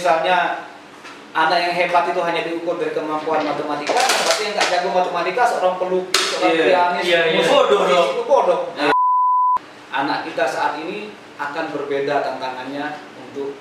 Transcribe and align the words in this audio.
Misalnya 0.00 0.64
anak 1.36 1.60
yang 1.60 1.74
hebat 1.76 2.08
itu 2.08 2.24
hanya 2.24 2.40
diukur 2.40 2.80
dari 2.80 2.96
kemampuan 2.96 3.44
matematika, 3.44 3.92
berarti 4.00 4.48
yang 4.48 4.56
nggak 4.56 4.68
jago 4.72 4.88
matematika 4.96 5.44
seorang 5.44 5.76
pelukis, 5.76 6.24
seorang 6.32 6.56
Iya, 6.56 6.64
pianis, 6.64 7.02
iya, 7.04 7.20
iya. 7.28 7.36
musik, 7.36 7.52
Bodoh 7.52 7.80
dong. 7.84 8.08
itu 8.08 8.22
bodoh. 8.24 8.60
Anak 9.92 10.24
kita 10.24 10.48
saat 10.48 10.80
ini 10.80 11.12
akan 11.36 11.64
berbeda 11.76 12.24
tantangannya 12.24 12.96
untuk 13.20 13.60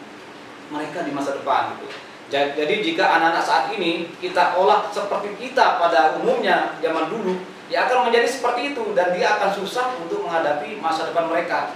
mereka 0.71 1.03
di 1.03 1.11
masa 1.11 1.35
depan. 1.35 1.75
Gitu. 1.75 1.91
Ja- 2.31 2.55
Jadi 2.55 2.87
jika 2.87 3.19
anak-anak 3.19 3.43
saat 3.43 3.65
ini 3.75 4.07
kita 4.15 4.55
olah 4.55 4.87
seperti 4.87 5.35
kita 5.35 5.75
pada 5.75 6.15
umumnya 6.15 6.79
zaman 6.79 7.11
dulu, 7.11 7.35
ya 7.67 7.83
akan 7.83 8.07
menjadi 8.07 8.31
seperti 8.31 8.71
itu 8.71 8.95
dan 8.95 9.11
dia 9.11 9.35
akan 9.35 9.51
susah 9.51 9.91
untuk 9.99 10.23
menghadapi 10.23 10.79
masa 10.79 11.11
depan 11.11 11.27
mereka. 11.27 11.75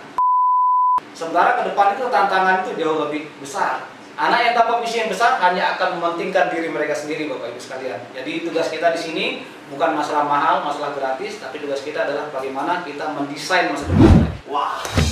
Sementara 1.11 1.59
ke 1.59 1.67
depan 1.67 1.99
itu 1.99 2.07
tantangan 2.07 2.63
itu 2.63 2.79
jauh 2.79 3.03
lebih 3.03 3.27
besar. 3.43 3.91
Anak 4.13 4.39
yang 4.45 4.53
tanpa 4.53 4.77
visi 4.77 5.01
yang 5.01 5.09
besar 5.09 5.41
hanya 5.41 5.73
akan 5.73 5.97
mementingkan 5.97 6.53
diri 6.53 6.69
mereka 6.69 6.93
sendiri, 6.93 7.25
Bapak 7.25 7.49
Ibu 7.49 7.57
sekalian. 7.57 7.97
Jadi 8.13 8.45
tugas 8.45 8.69
kita 8.69 8.93
di 8.93 8.99
sini 9.01 9.25
bukan 9.73 9.97
masalah 9.97 10.29
mahal, 10.29 10.61
masalah 10.61 10.93
gratis, 10.93 11.41
tapi 11.41 11.57
tugas 11.57 11.81
kita 11.81 12.05
adalah 12.05 12.29
bagaimana 12.29 12.85
kita 12.85 13.09
mendesain 13.09 13.73
masa 13.73 13.89
depan. 13.89 14.29
Wah. 14.45 14.77
Itu 14.85 15.02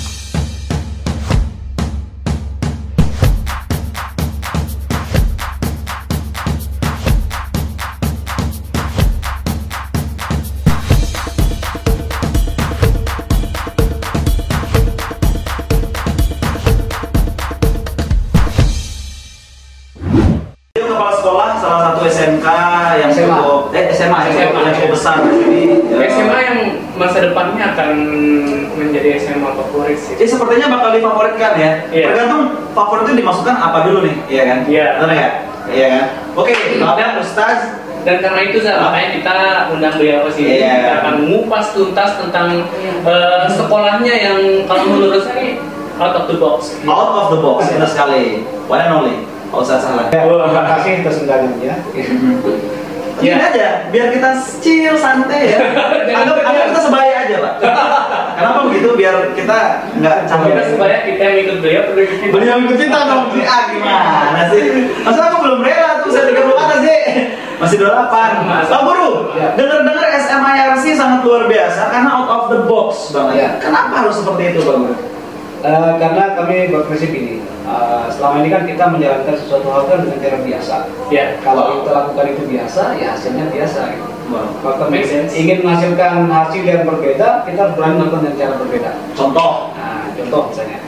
SMK 22.42 22.48
yang 22.98 23.10
SMA. 23.14 23.38
cukup 23.38 23.60
eh 23.70 23.84
SMA, 23.94 24.18
yang 24.26 24.34
SMA. 24.34 24.60
yang 24.66 24.74
cukup 24.74 24.90
besar 24.98 25.14
di 25.22 25.30
sini. 25.38 25.62
Ya. 25.86 26.06
SMA 26.10 26.38
yang 26.42 26.58
masa 26.98 27.18
depannya 27.22 27.62
akan 27.72 27.90
menjadi 28.74 29.08
SMA 29.22 29.50
favorit 29.54 29.98
sih. 29.98 30.14
Jadi 30.18 30.28
sepertinya 30.34 30.66
bakal 30.74 30.90
difavoritkan 30.98 31.52
ya. 31.54 31.72
Iya. 31.94 32.06
Tergantung 32.10 32.42
favorit 32.74 33.02
itu 33.06 33.14
dimasukkan 33.22 33.56
apa 33.56 33.78
dulu 33.86 33.98
nih, 34.02 34.16
iya 34.26 34.42
kan? 34.50 34.58
Iya. 34.66 34.86
Benar 34.98 35.14
nggak? 35.14 35.34
Iya 35.70 35.86
kan? 35.86 36.04
Oke, 36.34 36.52
Bapak 36.82 37.22
Ustaz. 37.22 37.58
Dan 38.02 38.18
karena 38.18 38.40
itu 38.50 38.58
Zah, 38.58 38.82
makanya 38.82 39.08
kita 39.14 39.36
undang 39.70 39.94
beliau 39.94 40.26
ke 40.26 40.30
sini. 40.34 40.58
Iya. 40.58 40.74
Kita 40.74 40.92
akan 41.06 41.14
mengupas 41.22 41.66
tuntas 41.70 42.10
tentang 42.18 42.66
eh, 43.06 43.46
sekolahnya 43.46 44.14
yang 44.18 44.38
kalau 44.66 44.90
menurut 44.90 45.22
saya 45.22 45.54
out 46.02 46.14
of 46.18 46.26
the 46.26 46.34
box. 46.34 46.74
Out 46.82 47.10
of 47.14 47.26
the 47.30 47.38
box, 47.38 47.70
benar 47.70 47.86
sekali. 47.86 48.42
One 48.66 48.82
and 48.82 48.90
only. 48.90 49.16
Pak 49.52 49.58
Ustaz 49.60 49.84
salah. 49.84 50.08
Terima 50.08 50.64
kasih 50.66 51.04
atas 51.04 51.20
undangannya. 51.20 51.74
Gini 53.20 53.28
Ya. 53.28 53.38
aja, 53.38 53.68
biar 53.92 54.08
kita 54.10 54.34
chill, 54.58 54.96
santai 54.96 55.54
ya. 55.54 55.60
anggap, 56.18 56.42
anggap 56.42 56.64
kita 56.72 56.80
sebaya 56.80 57.14
aja, 57.22 57.36
Pak. 57.38 57.54
Kenapa 58.34 58.58
begitu? 58.66 58.88
Biar 58.96 59.14
kita 59.36 59.58
nggak 59.94 60.16
Kita 60.26 60.32
capek. 60.32 60.64
supaya 60.72 60.96
kita 61.06 61.20
yang 61.22 61.38
ikut 61.44 61.56
beliau 61.60 61.82
perlu 61.86 62.00
ikut 62.02 62.18
kita. 62.18 62.32
Beliau 62.34 62.56
ikut 62.58 62.78
kita 62.80 62.98
dong. 63.04 63.24
Ah, 63.52 63.62
gimana 63.68 64.40
sih? 64.50 64.62
Masa 65.04 65.20
aku 65.28 65.36
belum 65.44 65.60
rela 65.60 66.00
tuh, 66.02 66.10
saya 66.10 66.24
30 66.32 66.56
atas 66.56 66.78
sih. 66.80 67.00
Masih 67.60 67.76
28. 67.78 68.32
Sama, 68.66 68.66
Pak 68.66 68.80
Guru, 68.82 69.10
Ya. 69.38 69.48
dengar-dengar 69.54 70.04
SMA 70.18 70.52
RC 70.74 70.84
sangat 70.98 71.20
luar 71.22 71.46
biasa 71.46 71.82
karena 71.94 72.10
out 72.10 72.26
of 72.26 72.42
the 72.50 72.60
box 72.66 73.12
banget. 73.14 73.34
Ya. 73.38 73.48
Kenapa 73.60 74.02
harus 74.02 74.18
seperti 74.18 74.42
itu, 74.50 74.60
Pak 74.64 74.74
Guru? 74.74 74.94
Eh, 75.62 75.92
karena 76.02 76.34
kami 76.34 76.74
berprinsip 76.74 77.14
ini, 77.14 77.38
eh, 77.62 78.04
selama 78.10 78.42
ini 78.42 78.50
kan 78.50 78.66
kita 78.66 78.84
menjalankan 78.90 79.34
sesuatu 79.38 79.70
hal 79.70 79.86
kan 79.86 80.02
dengan 80.02 80.18
cara 80.18 80.38
biasa. 80.42 80.76
Ya. 81.14 81.38
Kalau 81.38 81.78
kita 81.78 81.90
lakukan 81.94 82.26
itu 82.34 82.42
biasa, 82.50 82.82
ya 82.98 83.14
hasilnya 83.14 83.46
biasa. 83.46 83.80
Gitu. 83.94 84.10
Wow. 84.34 84.90
Make 84.90 85.06
sense. 85.06 85.38
ingin 85.38 85.62
menghasilkan 85.62 86.26
hasil 86.26 86.62
yang 86.66 86.82
berbeda, 86.82 87.46
kita 87.46 87.58
harus 87.62 87.74
berani 87.78 87.94
melakukan 87.94 88.20
dengan 88.26 88.38
cara 88.42 88.54
berbeda. 88.58 88.90
Contoh. 89.14 89.70
Nah, 89.78 90.10
contoh 90.18 90.42
misalnya, 90.50 90.78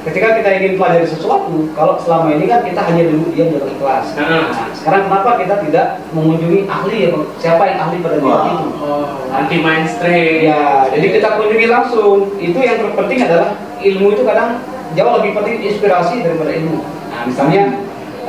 ketika 0.00 0.40
kita 0.40 0.50
ingin 0.56 0.72
pelajari 0.80 1.08
sesuatu, 1.08 1.68
kalau 1.76 2.00
selama 2.00 2.32
ini 2.32 2.48
kan 2.48 2.64
kita 2.64 2.80
hanya 2.80 3.02
duduk 3.08 3.30
diam 3.36 3.52
di 3.52 3.56
dalam 3.60 3.76
kelas. 3.76 4.06
Heeh. 4.16 4.44
Nah, 4.48 4.68
sekarang 4.72 5.02
kenapa 5.08 5.30
kita 5.44 5.54
tidak 5.68 5.86
mengunjungi 6.16 6.60
ahli 6.64 6.96
ya, 7.04 7.08
Bang? 7.12 7.26
siapa 7.36 7.62
yang 7.68 7.78
ahli 7.84 7.96
pada 8.00 8.16
bidang 8.16 8.46
itu? 8.48 8.66
Oh, 8.80 9.06
anti 9.34 9.56
mainstream. 9.60 10.48
Ya, 10.48 10.88
jadi 10.88 11.06
kita 11.20 11.28
kunjungi 11.36 11.66
langsung. 11.68 12.18
Itu 12.40 12.58
yang 12.58 12.78
terpenting 12.80 13.20
adalah 13.28 13.48
ilmu 13.80 14.06
itu 14.16 14.22
kadang 14.24 14.50
jauh 14.96 15.12
lebih 15.20 15.30
penting 15.36 15.56
inspirasi 15.68 16.24
daripada 16.24 16.50
ilmu. 16.56 16.80
Nah, 17.12 17.20
misalnya 17.28 17.62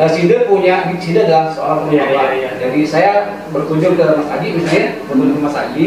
eh, 0.01 0.09
Sida 0.09 0.37
punya 0.45 0.75
Sida 0.97 1.19
adalah 1.23 1.45
seorang 1.47 1.79
Iya, 1.87 2.01
pembawa. 2.03 2.09
iya, 2.09 2.29
iya. 2.33 2.49
Jadi 2.57 2.79
saya 2.83 3.11
berkunjung 3.49 3.93
ke 3.93 4.05
Mas 4.17 4.29
Aji 4.29 4.47
misalnya, 4.51 4.85
berkunjung 5.05 5.37
ke 5.37 5.43
Mas 5.45 5.55
Aji, 5.55 5.85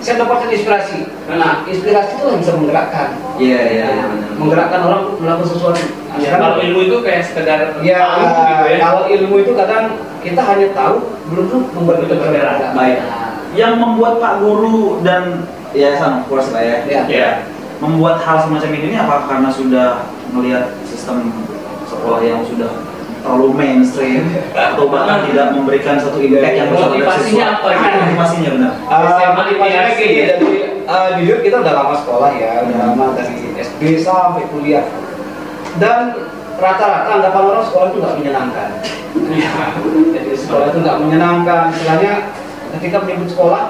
saya 0.00 0.14
dapatkan 0.18 0.48
inspirasi. 0.48 0.98
Nah, 1.28 1.60
inspirasi 1.62 2.10
itu 2.16 2.24
yang 2.24 2.40
bisa 2.40 2.52
menggerakkan. 2.56 3.08
Iya, 3.36 3.60
iya, 3.68 3.84
iya. 3.92 4.04
Nah, 4.08 4.08
menggerakkan 4.36 4.80
orang 4.80 5.00
untuk 5.04 5.18
melakukan 5.20 5.48
sesuatu. 5.48 5.82
Nah, 6.08 6.16
Ya, 6.18 6.34
kalau 6.34 6.58
ilmu 6.58 6.80
itu 6.82 6.96
kayak 7.00 7.22
sekedar 7.22 7.60
Ya, 7.80 8.00
tahu 8.02 8.24
gitu 8.26 8.64
ya. 8.66 8.78
kalau 8.80 9.02
ilmu 9.06 9.34
itu 9.38 9.52
kadang 9.54 9.84
kita 10.20 10.40
hanya 10.42 10.68
tahu, 10.72 10.94
belum 11.28 11.44
tentu 11.46 11.68
membuat 11.70 11.98
kita 12.02 12.14
berbeda. 12.16 12.72
Baik. 12.72 12.98
Nah, 12.98 13.28
Yang 13.50 13.72
membuat 13.76 14.14
Pak 14.18 14.34
Guru 14.38 15.02
dan 15.02 15.42
yayasan, 15.70 16.22
of 16.22 16.24
course 16.26 16.50
lah 16.50 16.62
ya, 16.62 16.76
Ya. 16.86 17.02
Ya. 17.06 17.30
membuat 17.78 18.20
hal 18.20 18.36
semacam 18.38 18.70
ini 18.72 18.92
apa 18.94 19.24
karena 19.24 19.48
sudah 19.48 19.88
melihat 20.30 20.76
sistem 20.84 21.32
sekolah 21.82 22.20
yang 22.20 22.44
sudah 22.44 22.68
terlalu 23.20 23.48
mainstream 23.52 24.32
atau 24.52 24.88
bahkan 24.88 25.28
tidak 25.28 25.52
memberikan 25.52 26.00
satu 26.00 26.18
impact 26.20 26.56
yang 26.56 26.68
besar 26.72 26.88
Motivasinya 26.88 27.46
siswa? 27.46 27.56
apa 27.60 27.68
gitu? 27.70 27.96
Motivasinya 28.00 28.50
benar. 28.56 28.72
Uh, 28.88 29.00
SMA 29.06 29.32
motivasinya 29.36 29.80
IPRC 29.80 29.98
gini, 30.00 30.16
ya? 30.16 30.26
jadi 30.34 30.50
uh, 30.88 31.08
jujur 31.20 31.38
kita 31.44 31.56
udah 31.60 31.74
lama 31.76 31.94
sekolah 32.00 32.30
ya, 32.34 32.52
udah 32.64 32.76
lama 32.80 33.04
dari 33.14 33.36
SD 33.60 33.82
sampai 34.00 34.44
kuliah. 34.48 34.84
Dan 35.78 36.00
rata-rata 36.60 37.08
anggapan 37.08 37.44
orang 37.46 37.64
sekolah 37.64 37.86
itu 37.92 37.98
nggak 38.02 38.16
menyenangkan. 38.20 38.68
Iya. 39.30 39.52
Jadi 40.16 40.30
sekolah 40.36 40.64
itu 40.72 40.78
nggak 40.82 40.98
menyenangkan. 41.00 41.62
Istilahnya 41.72 42.12
ketika 42.78 42.96
menyebut 43.04 43.28
sekolah 43.32 43.62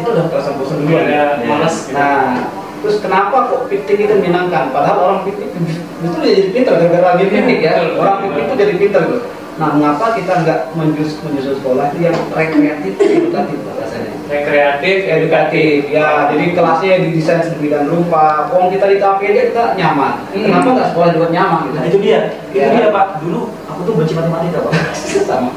itu 0.00 0.08
udah 0.08 0.24
terasa 0.30 0.50
bosan 0.56 0.84
dulu. 0.84 0.96
Ya. 0.96 1.38
males 1.44 1.76
gitu. 1.88 1.94
Nah, 1.96 2.48
terus 2.82 2.96
kenapa 2.98 3.46
kok 3.46 3.70
piknik 3.70 4.04
itu 4.04 4.14
menyenangkan? 4.14 4.70
Padahal 4.70 4.98
orang 5.00 5.20
piknik 5.22 5.54
itu 6.02 6.16
jadi 6.18 6.42
pintar 6.50 6.74
gara-gara 6.76 7.14
lagi 7.14 7.24
piknik 7.26 7.58
ya. 7.60 7.72
Orang 7.94 8.16
piknik 8.20 8.44
itu 8.44 8.54
jadi 8.58 8.74
pintar 8.76 9.02
gitu. 9.06 9.22
Nah, 9.52 9.68
mengapa 9.76 10.16
kita 10.16 10.32
nggak 10.42 10.60
menjus 10.72 11.20
menyusun 11.20 11.60
sekolah 11.60 11.92
itu 11.92 12.08
yang 12.08 12.16
rekreatif 12.32 12.96
edukatif 12.96 13.58
bahasanya? 13.62 14.12
Rekreatif, 14.24 14.96
edukatif 15.04 15.92
ya 15.92 16.32
jadi 16.32 16.56
kelasnya 16.56 17.04
didesain 17.04 17.44
sedemikian 17.44 17.84
rupa 17.84 18.48
uang 18.48 18.72
kita 18.72 18.88
di 18.88 18.96
kafe 18.96 19.28
aja 19.28 19.42
kita 19.52 19.64
nyaman 19.76 20.24
Hmm. 20.32 20.48
kenapa 20.48 20.68
nggak 20.72 20.88
sekolah 20.96 21.08
juga 21.12 21.26
nyaman 21.28 21.60
gitu 21.68 21.76
Nah 21.76 21.84
itu 21.84 21.98
dia, 22.00 22.20
itu 22.48 22.56
Ya. 22.56 22.72
dia 22.72 22.88
Pak. 22.88 23.20
Dulu 23.20 23.40
aku 23.68 23.80
tuh 23.84 23.94
benci 24.00 24.12
matematika 24.16 24.58
Pak. 24.64 24.72
sama 25.28 25.50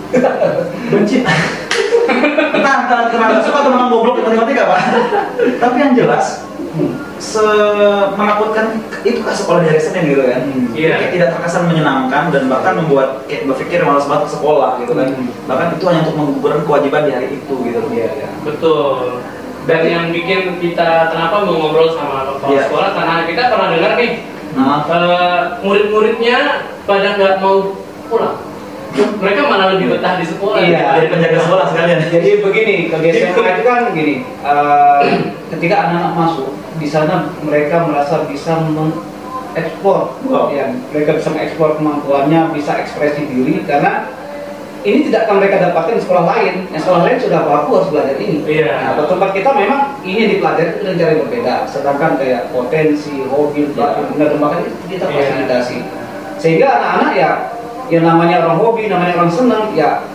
benci. 0.91 1.17
Entah 2.55 2.75
entah 2.83 2.99
kenapa 3.09 3.39
suka 3.41 3.57
atau 3.63 3.71
memang 3.71 3.87
goblok 3.89 4.15
di 4.19 4.21
matematika 4.27 4.63
Pak. 4.67 4.79
Tapi 5.55 5.75
yang 5.79 5.93
jelas 5.95 6.43
Hmm. 6.75 6.91
Se 7.15 7.45
menakutkan 8.19 8.83
itu 9.07 9.23
kan 9.23 9.31
sekolah 9.31 9.59
di 9.63 9.67
hari 9.71 9.81
Senin 9.81 10.03
gitu 10.11 10.23
kan. 10.27 10.41
Hmm. 10.43 10.67
Iya. 10.75 10.93
Kayak 10.99 11.11
tidak 11.15 11.29
terkesan 11.37 11.63
menyenangkan 11.71 12.23
dan 12.35 12.43
bahkan 12.51 12.73
membuat 12.75 13.23
kayak 13.25 13.47
berpikir 13.47 13.79
malas 13.87 14.05
banget 14.05 14.23
ke 14.27 14.31
sekolah 14.35 14.71
gitu 14.83 14.93
kan. 14.93 15.07
Hmm. 15.15 15.29
Bahkan 15.47 15.65
itu 15.79 15.83
hanya 15.87 16.01
untuk 16.03 16.15
menggugurkan 16.19 16.61
kewajiban 16.67 17.01
di 17.07 17.11
hari 17.15 17.27
itu 17.39 17.55
gitu 17.63 17.79
iya 17.95 18.09
ya 18.13 18.29
Betul. 18.43 19.23
Dan 19.65 19.81
yang 19.89 20.05
bikin 20.13 20.61
kita 20.61 21.09
kenapa 21.09 21.41
mau 21.41 21.57
ngobrol 21.57 21.89
sama 21.97 22.37
kepala 22.37 22.53
Iya. 22.53 22.61
sekolah 22.69 22.89
karena 22.93 23.15
kita 23.25 23.41
pernah 23.49 23.67
dengar 23.73 23.93
nih 23.97 24.11
Nah, 24.55 24.87
eh, 24.87 25.41
murid-muridnya 25.67 26.63
pada 26.87 27.19
nggak 27.19 27.43
mau 27.43 27.75
pulang. 28.07 28.39
Mereka 28.95 29.51
malah 29.51 29.75
lebih 29.75 29.99
betah 29.99 30.15
di 30.15 30.23
sekolah. 30.23 30.63
Iya. 30.63 31.03
jadi 31.03 31.07
penjaga 31.11 31.39
sekolah 31.43 31.65
sekalian. 31.75 31.99
jadi 32.07 32.29
begini 32.39 32.75
ke 32.87 32.95
SMA 32.95 33.35
itu 33.59 33.63
kan 33.67 33.91
gini 33.91 34.15
eh, 34.23 35.01
ketika 35.51 35.75
anak-anak 35.75 36.13
masuk 36.15 36.55
di 36.75 36.87
sana 36.87 37.31
mereka 37.39 37.87
merasa 37.87 38.27
bisa 38.27 38.59
mengekspor 38.59 40.19
Wow. 40.27 40.51
ya 40.51 40.67
mereka 40.91 41.15
bisa 41.15 41.31
mengekspor 41.31 41.79
kemampuannya 41.79 42.51
bisa 42.51 42.75
ekspresi 42.79 43.25
diri 43.27 43.63
karena 43.63 44.11
ini 44.85 45.09
tidak 45.09 45.25
akan 45.25 45.41
mereka 45.41 45.57
dapatkan 45.65 45.97
di 45.97 46.03
sekolah 46.05 46.25
lain 46.29 46.53
yang 46.69 46.81
sekolah 46.83 47.01
lain 47.09 47.17
sudah 47.17 47.41
baku 47.41 47.69
harus 47.81 47.89
belajar 47.89 48.15
ini 48.21 48.37
Iya. 48.45 48.93
Nah, 48.93 49.07
tempat 49.09 49.29
kita 49.33 49.49
memang 49.49 49.81
ini 50.05 50.37
dipelajari 50.37 50.77
dengan 50.77 50.93
cara 51.01 51.09
yang 51.09 51.21
berbeda. 51.25 51.53
Sedangkan 51.65 52.11
kayak 52.21 52.53
potensi, 52.53 53.25
hobi, 53.25 53.73
dan 53.73 54.37
bakat 54.37 54.59
itu 54.69 54.77
kita 54.93 55.09
Iya. 55.09 55.15
fasilitasi. 55.17 55.77
Sehingga 56.37 56.69
anak-anak 56.69 57.11
ya 57.17 57.29
yang 57.89 58.05
namanya 58.05 58.45
orang 58.45 58.61
hobi, 58.61 58.85
namanya 58.85 59.17
orang 59.17 59.33
senang, 59.33 59.73
ya 59.73 60.05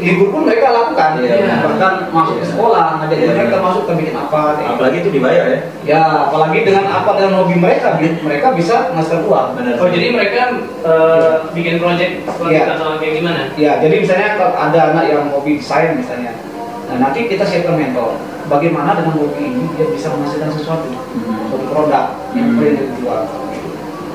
libur 0.00 0.28
pun 0.28 0.42
mereka 0.44 0.66
lakukan 0.68 1.10
Iya. 1.20 1.60
bahkan 1.60 1.92
masuk 2.08 2.40
ke 2.40 2.46
sekolah 2.46 2.98
ngajak 2.98 3.18
Iya. 3.18 3.30
mereka 3.36 3.56
masuk 3.60 3.82
ke 3.84 3.92
bikin 3.96 4.14
apa 4.16 4.40
kayak 4.40 4.56
gitu. 4.58 4.72
Apalagi 4.72 4.96
itu 4.98 5.10
dibayar 5.12 5.44
ya. 5.46 5.60
ya 5.84 6.00
apalagi 6.26 6.58
dengan 6.64 6.84
apa 6.88 7.10
dengan 7.14 7.32
hobi 7.38 7.56
mereka 7.56 7.88
mereka 8.00 8.46
bisa 8.52 8.74
menghasilkan 8.90 9.24
uang 9.24 9.48
Benar. 9.56 9.74
Oh 9.76 9.88
jadi 9.88 10.06
mereka 10.10 10.40
eh, 10.82 11.30
bikin 11.52 11.74
project 11.78 12.12
Iya. 12.42 12.62
atau 12.74 12.96
kayak 12.96 13.14
gimana? 13.20 13.42
ya 13.54 13.72
jadi 13.78 13.94
misalnya 13.96 14.28
kalau 14.34 14.54
ada 14.56 14.80
anak 14.92 15.04
yang 15.06 15.24
hobi 15.28 15.56
desain 15.56 15.94
misalnya 15.94 16.32
nah 16.90 17.06
nanti 17.06 17.30
kita 17.30 17.46
siapkan 17.46 17.78
mentor 17.78 18.18
bagaimana 18.46 18.98
dengan 18.98 19.14
hobi 19.14 19.42
ini 19.46 19.62
dia 19.78 19.86
bisa 19.86 20.10
menghasilkan 20.10 20.50
sesuatu 20.50 20.90
suatu 21.46 21.66
produk 21.70 22.18
yang 22.34 22.50
Hmm. 22.50 22.56
boleh 22.58 22.72
dijual 22.74 23.22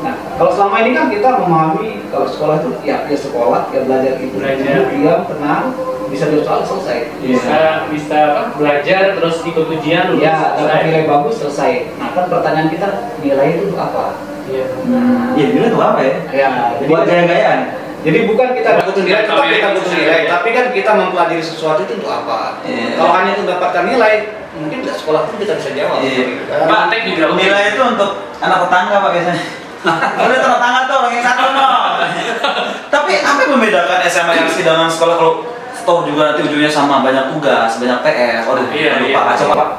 nah 0.05 0.15
kalau 0.37 0.51
selama 0.53 0.75
ini 0.85 0.91
kan 0.93 1.05
kita 1.09 1.29
memahami 1.41 1.89
kalau 2.13 2.27
sekolah 2.29 2.55
itu 2.61 2.69
ya 2.85 2.97
ya 3.09 3.17
sekolah 3.17 3.61
ya 3.73 3.79
belajar 3.83 4.13
itu 4.21 4.37
Belajar. 4.37 4.85
diam 4.93 5.21
tenang 5.25 5.63
bisa 6.05 6.29
jawab 6.29 6.45
soal 6.45 6.61
selesai 6.61 6.99
Bisa 7.17 7.89
bisa 7.89 8.17
apa? 8.29 8.41
Belajar 8.55 9.17
terus 9.17 9.41
ikut 9.41 9.65
ujian 9.65 10.13
lulus. 10.13 10.21
ya 10.21 10.53
dapat 10.53 10.85
nilai 10.85 11.03
bagus 11.09 11.41
selesai 11.41 11.97
nah 11.97 12.13
kan 12.13 12.29
pertanyaan 12.29 12.69
kita 12.69 12.87
nilai 13.19 13.47
itu 13.57 13.73
untuk 13.73 13.81
apa 13.81 14.05
Iya. 14.45 14.65
Hmm. 14.77 15.33
Iya, 15.33 15.45
dulu 15.57 15.65
itu 15.65 15.79
apa 15.81 15.99
ya? 16.05 16.15
ya 16.29 16.49
jadi 16.77 16.85
Buat 16.85 17.03
gaya-gayaan. 17.09 17.59
Jadi 18.05 18.17
bukan 18.29 18.53
kita 18.53 18.69
butuh 18.85 19.01
nilai, 19.01 19.25
tetap 19.25 19.41
Kami 19.41 19.49
kita 19.57 19.67
butuh 19.73 19.89
bisa. 19.89 19.97
nilai, 19.97 20.21
tapi 20.29 20.49
kan 20.53 20.65
kita 20.69 20.91
mempelajari 20.93 21.41
sesuatu 21.41 21.81
itu 21.81 21.97
untuk 21.97 22.13
apa? 22.13 22.61
Iya. 22.61 22.93
Kalau 22.93 23.11
hanya 23.17 23.29
untuk 23.33 23.45
mendapatkan 23.49 23.83
nilai, 23.89 24.13
mungkin 24.53 24.77
nggak 24.85 24.97
sekolah 25.01 25.25
pun 25.25 25.41
kita 25.41 25.57
bisa 25.57 25.69
jawab. 25.73 25.97
Iya. 26.05 26.25
Kan? 26.45 26.69
Pak. 26.69 26.81
Nilai 27.33 27.63
itu 27.73 27.81
untuk 27.81 28.11
anak 28.37 28.57
tetangga 28.69 28.95
pak 29.01 29.11
biasanya. 29.17 29.43
Udah 29.85 30.39
tetangga 30.41 30.81
tuh 30.89 30.95
orang 30.99 31.13
yang 31.13 31.25
satu 31.25 31.45
no. 31.53 31.69
Tapi 32.89 33.11
apa 33.21 33.39
yang 33.45 33.51
membedakan 33.53 33.99
SMA 34.09 34.33
yang 34.33 34.47
dengan 34.49 34.89
sekolah 34.89 35.15
kalau 35.17 35.33
toh 35.85 36.01
juga 36.09 36.33
nanti 36.33 36.41
ujungnya 36.49 36.71
sama 36.71 37.05
banyak 37.05 37.29
tugas, 37.37 37.77
banyak 37.77 37.99
PR. 38.01 38.41
Oh, 38.49 38.57
Iya, 38.73 38.93
lupa 39.05 39.21
iya. 39.37 39.53
pak. 39.53 39.69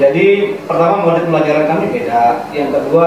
Jadi 0.00 0.26
pertama 0.64 1.04
model 1.04 1.28
pelajaran 1.28 1.64
kami 1.68 1.84
beda. 1.92 2.48
Yang 2.56 2.70
kedua 2.80 3.06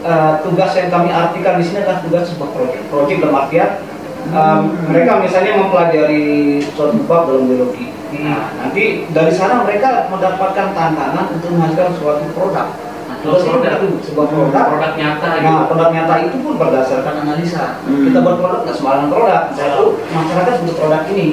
eh, 0.00 0.32
tugas 0.40 0.72
yang 0.72 0.88
kami 0.88 1.08
artikan 1.12 1.60
di 1.60 1.64
sini 1.68 1.84
adalah 1.84 2.00
tugas 2.00 2.24
sebuah 2.32 2.50
proyek. 2.56 2.80
Proyek 2.88 3.16
dalam 3.20 3.36
artian 3.44 3.70
em, 4.32 4.60
mereka 4.88 5.20
misalnya 5.20 5.52
mempelajari 5.60 6.24
suatu 6.72 6.96
bab 7.04 7.28
dalam 7.28 7.44
biologi. 7.44 7.92
Nah, 8.10 8.56
nanti 8.56 9.04
dari 9.12 9.30
sana 9.30 9.62
mereka 9.62 10.08
mendapatkan 10.08 10.72
tantangan 10.74 11.26
untuk 11.30 11.52
menghasilkan 11.52 11.92
suatu 12.00 12.24
produk. 12.32 12.66
Tugas 13.20 13.42
Produk. 13.44 13.72
itu 13.84 13.86
sebuah 14.08 14.26
produk 14.32 14.64
Produk 14.72 14.92
nyata 14.96 15.28
gitu. 15.44 15.52
Nah, 15.52 15.66
produk 15.68 15.88
nyata 15.92 16.14
itu 16.24 16.36
pun 16.40 16.54
berdasarkan 16.56 17.14
analisa. 17.28 17.84
Hmm. 17.84 18.08
Kita 18.08 18.18
buat 18.24 18.36
produk 18.40 18.60
nggak 18.64 18.76
sembarangan 18.80 19.08
produk. 19.12 19.42
Satu, 19.52 19.84
masyarakat 20.08 20.52
butuh 20.64 20.76
produk 20.80 21.02
ini. 21.12 21.26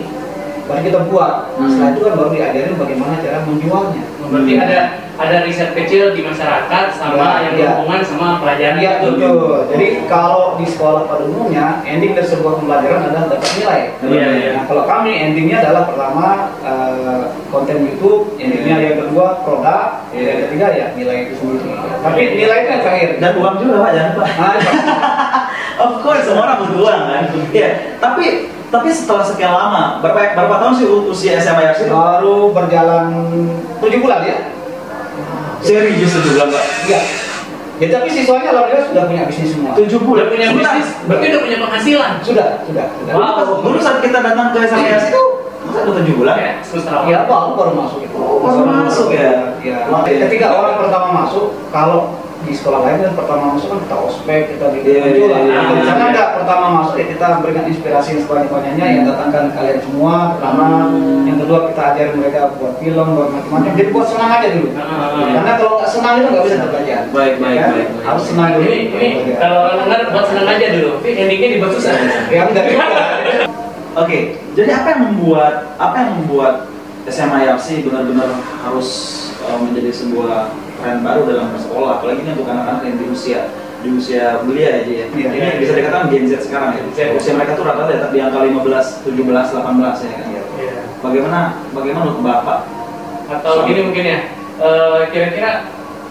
Baru 0.67 0.79
kita 0.83 0.99
buat. 1.07 1.33
Hmm. 1.55 1.69
Setelah 1.71 1.89
itu 1.91 2.01
kan 2.03 2.13
baru 2.13 2.29
diajarin 2.29 2.75
bagaimana 2.75 3.13
cara 3.17 3.37
menjualnya. 3.43 4.03
Berarti 4.27 4.53
ada 4.59 4.79
ada 5.17 5.37
riset 5.41 5.73
kecil 5.73 6.13
di 6.13 6.21
masyarakat 6.21 6.85
sama 6.93 7.17
Ya, 7.17 7.49
yang 7.49 7.53
ya. 7.55 7.65
berhubungan 7.73 8.01
sama 8.05 8.27
pelajaran 8.37 8.77
Iya 8.77 8.91
itu. 9.01 9.09
betul. 9.17 9.57
Jadi 9.73 9.85
kalau 10.05 10.59
di 10.59 10.65
sekolah 10.67 11.09
pada 11.09 11.23
umumnya 11.25 11.81
ending 11.81 12.13
dari 12.13 12.27
sebuah 12.27 12.61
pembelajaran 12.61 13.01
adalah 13.07 13.25
dapat 13.25 13.49
nilai. 13.57 13.81
Iya, 14.05 14.27
iya. 14.29 14.49
Nah, 14.53 14.63
kalau 14.69 14.83
kami 14.85 15.11
endingnya 15.17 15.57
adalah 15.63 15.89
pertama 15.89 16.25
eh, 16.61 17.23
konten 17.49 17.77
YouTube, 17.81 18.35
endingnya 18.37 18.75
yang 18.77 18.95
kedua 19.01 19.41
produk, 19.41 20.05
Iya. 20.13 20.21
yang 20.27 20.39
ketiga 20.45 20.67
ya 20.69 20.85
nilai 20.93 21.17
itu 21.25 21.33
sendiri. 21.39 21.65
Tapi 22.03 22.21
nilai 22.37 22.57
itu 22.61 22.69
yang 22.69 22.81
terakhir. 22.83 23.09
Dan 23.17 23.31
uang 23.41 23.55
juga 23.57 23.75
pak, 23.81 23.91
jangan 23.95 24.11
lupa. 24.13 24.27
Nah, 24.37 24.53
Of 25.77 26.01
course, 26.01 26.25
semua 26.25 26.41
orang 26.43 26.57
butuh 26.61 26.77
uang 26.83 27.01
kan. 27.05 27.23
Iya. 27.53 27.69
Tapi 27.97 28.25
tapi 28.67 28.89
setelah 28.91 29.23
sekian 29.23 29.53
lama, 29.55 30.03
berapa 30.03 30.35
berapa 30.35 30.55
tahun 30.59 30.73
sih 30.75 30.87
usia 30.87 31.39
SMA 31.39 31.71
Yaksi? 31.71 31.87
baru 31.87 32.51
berjalan 32.51 33.05
tujuh 33.79 33.99
bulan 34.03 34.21
ya. 34.27 34.37
Serius 35.63 36.11
tujuh 36.19 36.31
bulan 36.35 36.47
pak. 36.51 36.65
Iya. 36.87 36.99
Ya 37.77 37.87
tapi 37.93 38.09
siswanya 38.09 38.49
alhamdulillah 38.57 38.89
sudah 38.89 39.03
punya 39.05 39.23
bisnis 39.29 39.49
semua. 39.53 39.71
Tujuh 39.77 40.01
Udah 40.01 40.07
bulan. 40.09 40.25
punya 40.33 40.45
Sebentar. 40.49 40.73
bisnis, 40.73 40.89
berarti 41.05 41.25
udah 41.29 41.41
punya 41.45 41.57
penghasilan. 41.61 42.11
Sudah, 42.25 42.47
sudah, 42.65 42.85
sudah. 42.89 43.13
Wow. 43.13 43.33
Dulu, 43.37 43.53
dulu 43.69 43.77
saat 43.77 43.97
kita 44.01 44.17
datang 44.25 44.49
ke 44.49 44.59
SMA 44.65 44.87
Yaksi 44.97 45.09
itu 45.13 45.23
masa 45.61 45.79
udah 45.85 45.93
tujuh 46.01 46.15
bulan? 46.17 46.33
Oke, 46.41 46.49
semester 46.65 46.93
awal. 46.97 47.05
Ya 47.05 47.19
baru 47.29 47.49
baru 47.53 47.71
masuk 47.77 47.99
itu. 48.01 48.17
Oh, 48.17 48.41
baru 48.41 48.61
masuk 48.65 49.07
ya? 49.13 49.29
Ya. 49.61 49.77
Ketika 50.25 50.47
orang 50.49 50.75
pertama 50.81 51.07
masuk, 51.23 51.45
kalau 51.69 52.17
di 52.45 52.53
sekolah 52.53 52.79
lain 52.85 52.97
kan 53.01 53.13
pertama 53.17 53.43
masuk 53.57 53.67
kan 53.73 53.79
kita 53.83 53.97
ospek, 53.97 54.41
kita 54.55 54.65
bikin 54.69 54.87
Iya, 54.87 55.01
muncul 55.01 55.27
lah. 55.33 55.41
Nah. 55.41 55.63
Di 55.73 55.83
sana 55.89 56.03
enggak 56.13 56.29
pertama 56.37 56.65
masuk 56.81 56.95
ya 57.01 57.05
kita 57.09 57.27
berikan 57.41 57.65
inspirasi 57.65 58.07
yang 58.13 58.21
sebanyak-banyaknya 58.27 58.85
yang 58.85 59.03
datangkan 59.09 59.45
kalian 59.57 59.79
semua. 59.81 60.13
Pertama, 60.37 60.65
yang 61.25 61.37
kedua 61.41 61.59
kita 61.73 61.81
ajarin 61.93 62.15
mereka 62.21 62.39
buat 62.61 62.73
film, 62.77 63.07
buat 63.17 63.29
macam-macam. 63.33 63.71
Jadi 63.73 63.89
buat 63.89 64.07
senang 64.07 64.29
aja 64.37 64.47
dulu. 64.53 64.67
Ah. 64.77 65.27
Karena 65.33 65.51
kalau 65.57 65.71
nggak 65.81 65.91
senang 65.91 66.13
itu 66.21 66.27
nggak 66.29 66.45
bisa 66.45 66.67
belajar. 66.69 67.01
Baik, 67.09 67.33
baik, 67.41 67.57
Ya 67.57 67.61
kan? 67.63 67.71
baik, 67.73 67.87
baik. 67.89 68.05
Harus 68.05 68.23
senang 68.29 68.49
dulu. 68.53 68.63
Ini, 68.67 68.79
ini 68.93 69.07
kalau 69.41 69.57
orang 69.65 69.77
dengar 69.83 69.99
buat 70.13 70.25
senang 70.29 70.47
aja 70.47 70.67
dulu, 70.77 70.89
tapi 71.01 71.09
endingnya 71.17 71.49
dibuat 71.57 71.71
susah. 71.73 71.91
Ya 72.29 72.41
enggak. 72.45 72.65
Oke, 73.97 74.17
jadi 74.53 74.69
apa 74.77 74.87
yang 74.93 75.01
membuat 75.09 75.73
apa 75.81 75.95
yang 76.05 76.21
membuat 76.21 76.69
SMA 77.09 77.49
Yapsi 77.49 77.81
benar-benar 77.81 78.29
harus 78.61 78.89
uh, 79.41 79.57
menjadi 79.57 79.89
sebuah 79.89 80.53
tren 80.81 81.01
baru 81.05 81.21
dalam 81.25 81.53
bersekolah, 81.53 82.01
apalagi 82.01 82.21
ini 82.23 82.31
untuk 82.37 82.47
anak-anak 82.49 82.81
yang 82.85 82.97
di 82.97 83.05
usia 83.09 83.41
di 83.77 83.93
usia 83.93 84.41
belia 84.41 84.81
aja 84.81 84.89
ya. 84.89 85.05
Iya. 85.13 85.29
ini 85.37 85.61
bisa 85.61 85.73
dikatakan 85.77 86.09
Gen 86.09 86.25
Z 86.25 86.49
sekarang 86.49 86.75
ya. 86.75 86.81
Z. 86.97 86.99
Usia 87.13 87.37
mereka 87.37 87.53
tuh 87.53 87.65
rata-rata 87.65 88.09
di 88.09 88.19
angka 88.19 88.41
15, 88.41 89.05
17, 89.05 89.53
18 89.53 90.03
ya 90.03 90.09
kan. 90.17 90.25
Iya. 90.57 90.81
Bagaimana 91.05 91.39
bagaimana 91.77 92.03
menurut 92.09 92.25
Bapak? 92.25 92.59
Atau 93.27 93.67
gini 93.69 93.81
mungkin 93.85 94.05
ya, 94.07 94.19
eh, 94.63 94.99
kira-kira 95.13 95.67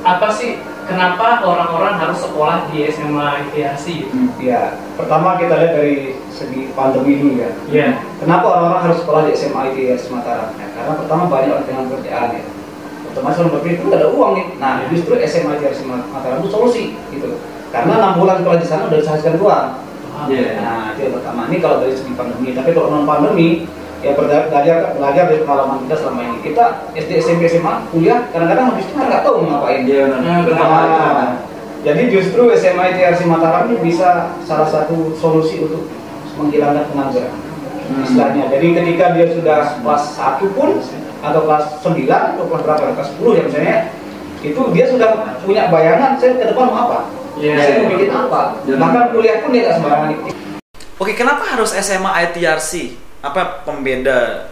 apa 0.06 0.28
sih 0.30 0.62
kenapa 0.86 1.42
orang-orang 1.42 1.98
harus 1.98 2.22
sekolah 2.22 2.70
di 2.70 2.86
SMA 2.86 3.50
ITHC? 3.50 4.06
Hmm. 4.14 4.30
Ya, 4.38 4.78
pertama 4.94 5.34
kita 5.34 5.58
lihat 5.58 5.72
dari 5.74 6.14
segi 6.30 6.70
pandemi 6.72 7.19
dulu 7.19 7.34
ya. 7.42 7.50
Iya. 7.66 7.88
Kenapa 8.22 8.46
orang-orang 8.46 8.82
harus 8.86 8.98
sekolah 9.02 9.26
di 9.26 9.32
SMA 9.34 9.62
ITS 9.74 10.12
Mataram? 10.14 10.54
Ya, 10.54 10.66
karena 10.70 10.92
pertama 10.94 11.22
banyak 11.26 11.50
orang 11.50 11.66
dengan 11.66 11.84
pekerjaan 11.90 12.28
ya. 12.38 12.44
Otomatis 13.16 13.40
orang 13.40 13.52
berpikir 13.56 13.80
itu 13.80 13.88
nggak 13.88 14.00
ada 14.04 14.08
uang 14.12 14.30
nih. 14.36 14.46
Nah, 14.60 14.72
justru 14.92 15.16
SMA 15.24 15.56
ITS 15.56 15.88
Mataram 15.88 16.44
itu 16.44 16.52
solusi 16.52 17.00
gitu. 17.08 17.40
Karena 17.72 17.96
enam 17.96 18.20
bulan 18.20 18.44
sekolah 18.44 18.58
di 18.60 18.68
sana 18.68 18.92
udah 18.92 19.00
dihasilkan 19.00 19.40
uang. 19.40 19.66
Iya. 20.28 20.60
Nah, 20.60 20.92
itu 20.92 21.00
yang 21.08 21.14
pertama. 21.16 21.40
Ini 21.48 21.56
kalau 21.64 21.76
dari 21.80 21.96
segi 21.96 22.12
pandemi. 22.12 22.52
Tapi 22.52 22.70
kalau 22.76 22.92
non 22.92 23.08
pandemi, 23.08 23.64
ya 24.04 24.12
belajar 24.12 24.52
belajar 24.92 25.24
dari 25.32 25.40
pengalaman 25.48 25.88
kita 25.88 25.94
selama 25.96 26.20
ini. 26.28 26.36
Kita 26.44 26.64
SD, 26.92 27.10
SMP, 27.24 27.42
SMA, 27.48 27.72
kuliah, 27.88 28.28
kadang-kadang 28.36 28.76
habis 28.76 28.84
kita 28.84 29.00
nggak 29.00 29.22
tahu 29.24 29.34
mau 29.40 29.64
ngapain. 29.64 29.80
Iya 29.88 30.02
benar. 30.12 30.20
Nah. 30.20 30.69
Nah, 31.16 31.30
jadi 31.88 32.02
justru 32.12 32.52
SMA 32.52 32.84
ITRC 32.92 33.24
Mataram 33.24 33.72
ini 33.72 33.80
bisa 33.80 34.36
salah 34.44 34.69
satu 34.69 35.16
solusi 35.16 35.64
untuk 35.64 35.88
menghilangkan 36.36 36.84
pengangguran. 36.92 37.32
Hmm. 37.32 38.04
Istilahnya. 38.04 38.44
Jadi 38.52 38.66
ketika 38.76 39.05
dia 39.17 39.26
sudah 39.32 39.58
kelas 39.81 40.05
1 40.20 40.52
pun 40.52 40.70
atau 41.19 41.41
kelas 41.43 41.65
9 41.81 42.06
atau 42.08 42.44
kelas 42.44 42.63
berapa 42.63 42.82
kelas 42.93 43.08
10 43.15 43.32
ya 43.32 43.43
misalnya 43.44 43.77
itu 44.41 44.61
dia 44.70 44.85
sudah 44.87 45.08
punya 45.41 45.69
bayangan 45.69 46.15
saya 46.17 46.37
ke 46.37 46.44
depan 46.46 46.67
mau 46.67 46.87
apa. 46.87 46.99
Iya. 47.37 47.55
Saya 47.56 47.73
mau 47.81 47.89
bikin 47.91 48.11
apa. 48.11 48.41
Dan- 48.63 48.79
Bahkan 48.79 49.05
kuliah 49.11 49.37
pun 49.41 49.51
dia 49.51 49.61
nggak 49.63 49.75
sembarangan. 49.77 50.08
Oke, 50.96 51.13
kenapa 51.13 51.44
harus 51.46 51.70
SMA 51.73 52.08
ITRC? 52.08 52.96
Apa 53.20 53.61
pembeda 53.63 54.49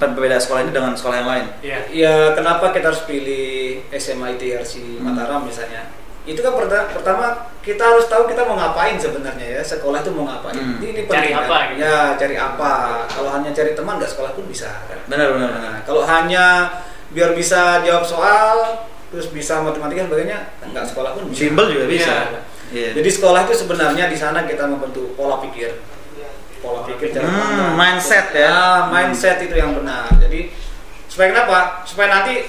pembeda 0.00 0.40
sekolah 0.40 0.64
ini 0.64 0.72
dengan 0.72 0.96
sekolah 0.96 1.16
yang 1.18 1.28
lain? 1.28 1.46
Iya. 1.60 1.78
Ya 1.92 2.14
kenapa 2.32 2.72
kita 2.72 2.88
harus 2.88 3.04
pilih 3.04 3.84
SMA 3.92 4.34
ITRC 4.34 4.72
Hmm. 4.98 5.12
Mataram 5.12 5.44
misalnya? 5.44 5.92
Itu 6.22 6.38
kan 6.38 6.54
perta- 6.54 6.86
pertama 6.88 7.26
kita 7.60 7.82
harus 7.82 8.06
tahu 8.06 8.26
kita 8.26 8.42
mau 8.42 8.54
ngapain 8.54 8.94
sebenarnya 8.94 9.58
ya 9.58 9.62
sekolah 9.62 10.00
itu 10.00 10.10
mau 10.10 10.24
ngapain. 10.24 10.54
Hmm. 10.54 10.78
Ini, 10.78 10.86
ini 10.88 11.00
Cari 11.02 11.08
penting 11.08 11.32
kan? 11.32 11.44
apa 11.44 11.56
gitu. 11.68 11.78
Ya 11.80 11.96
cari 12.14 12.36
apa? 12.36 12.72
Kalau 13.06 13.30
hanya 13.32 13.50
cari 13.50 13.70
teman 13.72 13.94
nggak 13.96 14.06
sekolah 14.08 14.30
pun 14.32 14.44
bisa. 14.46 14.70
Kan? 14.86 14.98
Benar 15.06 15.28
benar. 15.32 15.50
Nah, 15.52 15.76
kalau 15.82 16.02
hanya 16.02 16.46
biar 17.10 17.30
bisa 17.32 17.82
jawab 17.82 18.02
soal 18.02 18.54
terus 19.10 19.28
bisa 19.28 19.60
matematika 19.60 20.00
dan 20.00 20.08
sebagainya 20.08 20.38
nggak 20.64 20.86
sekolah 20.86 21.10
pun 21.12 21.22
bisa. 21.28 21.38
Simbol 21.42 21.66
juga 21.66 21.84
bisa. 21.84 22.14
Iya. 22.14 22.40
Iya. 22.72 22.90
Jadi 22.96 23.10
sekolah 23.10 23.40
itu 23.42 23.54
sebenarnya 23.58 24.04
di 24.06 24.16
sana 24.16 24.42
kita 24.42 24.64
membentuk 24.64 25.12
pola 25.12 25.36
pikir, 25.38 25.76
pola 26.58 26.80
pikir 26.82 27.10
cara 27.10 27.26
Hmm, 27.26 27.36
pandang. 27.36 27.72
mindset 27.74 28.26
ya. 28.32 28.48
Ah, 28.48 28.80
mindset 28.88 29.42
itu 29.42 29.52
yang 29.52 29.74
benar. 29.74 30.08
Jadi 30.16 30.48
supaya 31.04 31.28
kenapa? 31.28 31.58
Supaya 31.84 32.08
nanti 32.10 32.48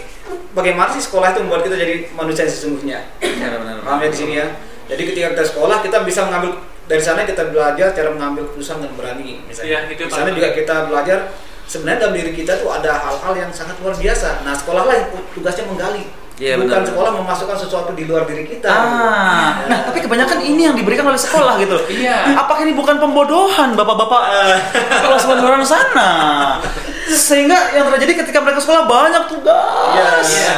bagaimana 0.52 0.90
sih 0.90 1.02
sekolah 1.02 1.32
itu 1.32 1.40
membuat 1.42 1.64
kita 1.64 1.76
jadi 1.76 1.96
manusia 2.12 2.44
yang 2.44 2.54
sesungguhnya. 2.54 3.00
Benar 3.20 3.52
benar. 3.60 3.76
Paham 3.82 4.00
ya 4.00 4.10
di 4.10 4.18
sini 4.18 4.34
ya. 4.38 4.48
Jadi 4.84 5.02
ketika 5.08 5.28
kita 5.34 5.44
sekolah 5.46 5.78
kita 5.80 5.98
bisa 6.04 6.28
mengambil 6.28 6.52
dari 6.84 7.00
sana 7.00 7.24
kita 7.24 7.48
belajar 7.48 7.92
cara 7.92 8.10
mengambil 8.12 8.52
keputusan 8.52 8.84
dan 8.84 8.92
berani 8.94 9.40
misalnya. 9.44 9.88
Iya, 9.88 9.96
itu 9.96 10.04
di 10.04 10.14
sana 10.14 10.30
juga 10.30 10.52
kita 10.52 10.76
belajar 10.92 11.32
sebenarnya 11.64 12.00
dalam 12.02 12.14
diri 12.14 12.32
kita 12.34 12.60
tuh 12.60 12.70
ada 12.70 12.92
hal-hal 13.00 13.34
yang 13.38 13.52
sangat 13.52 13.80
luar 13.80 13.96
biasa. 13.96 14.44
Nah, 14.44 14.52
sekolahlah 14.52 14.94
yang 14.94 15.08
tugasnya 15.32 15.64
menggali 15.66 16.04
Iya, 16.34 16.58
bukan 16.58 16.82
benar. 16.82 16.90
sekolah 16.90 17.12
memasukkan 17.14 17.58
sesuatu 17.62 17.94
di 17.94 18.04
luar 18.04 18.26
diri 18.26 18.44
kita. 18.44 18.66
Ah, 18.68 19.64
nah, 19.70 19.80
tapi 19.86 20.02
kebanyakan 20.02 20.42
ini 20.42 20.66
yang 20.66 20.76
diberikan 20.76 21.06
oleh 21.06 21.16
sekolah 21.16 21.62
gitu. 21.62 21.78
Iya. 21.88 22.36
Apakah 22.36 22.66
ini 22.66 22.74
bukan 22.74 22.98
pembodohan 22.98 23.78
bapak-bapak 23.78 24.22
Eh. 24.28 24.58
kelas 24.98 25.24
menengah 25.30 25.62
sana? 25.64 26.10
Sehingga 27.06 27.56
yang 27.72 27.90
terjadi 27.90 28.14
ketika 28.20 28.40
mereka 28.40 28.60
sekolah 28.60 28.84
banyak 28.84 29.24
tugas, 29.28 29.92
Yes. 29.92 30.28
Iya. 30.34 30.54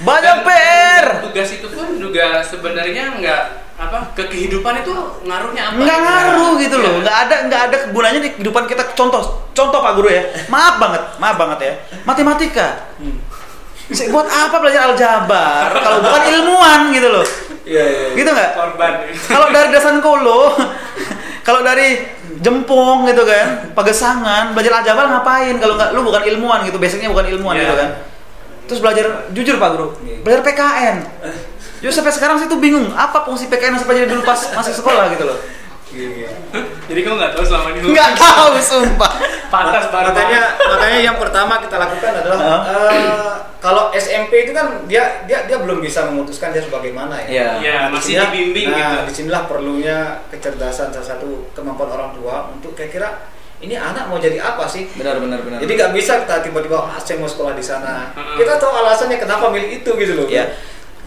banyak 0.00 0.36
Dan- 0.36 0.44
PR, 0.44 1.06
Tugas 1.22 1.48
itu 1.50 1.66
pun 1.68 1.86
juga 1.96 2.40
sebenarnya 2.40 3.04
nggak 3.14 3.42
apa 3.76 4.10
ke 4.12 4.26
kehidupan 4.26 4.74
itu 4.76 4.90
ngaruhnya 5.22 5.62
apa? 5.64 5.76
nggak 5.76 5.86
gitu. 5.94 6.06
ngaruh 6.08 6.52
gitu 6.56 6.76
loh, 6.76 6.92
Iya. 6.92 7.00
nggak 7.00 7.16
ada 7.20 7.36
nggak 7.44 7.62
ada 7.62 7.76
gunanya 7.88 8.20
di 8.20 8.30
kehidupan 8.32 8.64
kita. 8.64 8.82
Contoh, 8.92 9.22
contoh 9.50 9.78
Pak 9.78 9.92
Guru 9.94 10.08
ya, 10.08 10.22
maaf 10.46 10.76
banget, 10.76 11.02
maaf 11.16 11.36
banget 11.36 11.58
ya, 11.60 11.72
matematika. 12.02 12.90
Se- 13.88 14.08
Buat 14.08 14.26
apa 14.26 14.56
belajar 14.58 14.84
aljabar 14.86 15.72
kalau 15.72 15.98
bukan 16.00 16.22
ilmuwan 16.28 16.80
gitu 16.90 17.08
loh, 17.08 17.24
Iya, 17.64 17.80
iya. 17.82 18.00
iya. 18.04 18.16
gitu 18.16 18.30
nggak? 18.30 18.50
korban. 18.54 18.92
kalau 19.26 19.46
dari 19.48 19.68
Dasan 19.70 19.96
Kolo, 19.98 20.52
kalau 21.46 21.60
dari 21.62 22.04
Jempong 22.38 23.04
gitu 23.04 23.22
kan, 23.22 23.72
Pagesangan, 23.72 24.52
belajar 24.52 24.80
aljabar 24.80 25.04
ngapain? 25.08 25.56
Kalau 25.56 25.74
nggak 25.74 25.90
lu 25.90 26.00
bukan 26.02 26.22
ilmuwan 26.24 26.62
gitu, 26.62 26.76
basicnya 26.76 27.08
bukan 27.08 27.26
ilmuwan 27.28 27.54
Iya. 27.54 27.62
gitu 27.64 27.74
kan. 27.74 27.90
Terus 28.64 28.80
belajar 28.80 29.04
jujur 29.30 29.56
Pak 29.56 29.68
Guru, 29.74 29.86
Iya. 30.00 30.16
belajar 30.22 30.40
PKN. 30.42 30.96
Jadi 31.78 31.92
sampai 31.94 32.10
sekarang 32.10 32.36
saya 32.36 32.46
tuh 32.46 32.58
bingung, 32.58 32.90
apa 32.90 33.22
fungsi 33.22 33.46
PKN 33.46 33.72
yang 33.72 33.82
pelajari 33.82 34.06
dulu 34.06 34.22
pas 34.22 34.38
masih 34.52 34.72
sekolah 34.72 35.08
gitu 35.10 35.24
loh. 35.24 35.38
Iya. 35.88 36.28
Jadi 36.84 37.00
kamu 37.00 37.16
nggak 37.16 37.32
tahu 37.32 37.44
selama 37.44 37.66
ini 37.72 37.78
Nggak 37.88 38.10
tahu 38.14 38.52
sumpah. 38.60 39.12
pantas 39.48 39.88
baru 39.88 40.12
makanya 40.12 40.40
makanya 40.60 40.98
yang 41.00 41.16
pertama 41.16 41.56
kita 41.56 41.80
lakukan 41.80 42.12
adalah 42.14 42.36
Hah? 42.36 43.47
Kalau 43.58 43.90
SMP 43.90 44.46
itu 44.46 44.52
kan 44.52 44.86
dia 44.86 45.22
dia 45.24 45.42
dia 45.44 45.58
belum 45.58 45.78
bisa 45.78 46.06
memutuskan 46.06 46.50
dia 46.50 46.60
sebagaimana 46.60 47.18
ya. 47.20 47.28
Iya. 47.28 47.48
Iya, 47.58 47.74
Nah, 47.74 47.86
masih 47.90 48.14
disinilah- 48.14 48.30
dibimbing 48.30 48.66
nah, 48.68 48.78
gitu. 48.78 48.96
di 49.02 49.12
sinilah 49.12 49.42
perlunya 49.44 49.98
kecerdasan 50.28 50.88
salah 50.88 51.08
satu 51.08 51.50
kemampuan 51.52 51.90
orang 51.90 52.10
tua 52.12 52.48
untuk 52.48 52.72
kira-kira 52.72 53.26
ini 53.58 53.74
anak 53.74 54.06
mau 54.06 54.16
jadi 54.16 54.38
apa 54.38 54.62
sih? 54.64 54.86
Benar 54.92 55.18
benar 55.18 55.42
benar. 55.42 55.58
Jadi 55.58 55.72
nggak 55.74 55.90
bisa 55.90 56.22
kita 56.22 56.40
tiba-tiba 56.40 56.78
ah, 56.80 56.94
saya 56.96 57.18
mau 57.18 57.26
sekolah 57.26 57.52
di 57.52 57.62
sana. 57.62 58.14
Mm-mm. 58.14 58.38
Kita 58.38 58.54
tahu 58.56 58.70
alasannya 58.72 59.18
kenapa 59.18 59.50
milih 59.50 59.82
itu 59.82 59.90
gitu 59.92 60.12
loh. 60.14 60.26
ya. 60.30 60.46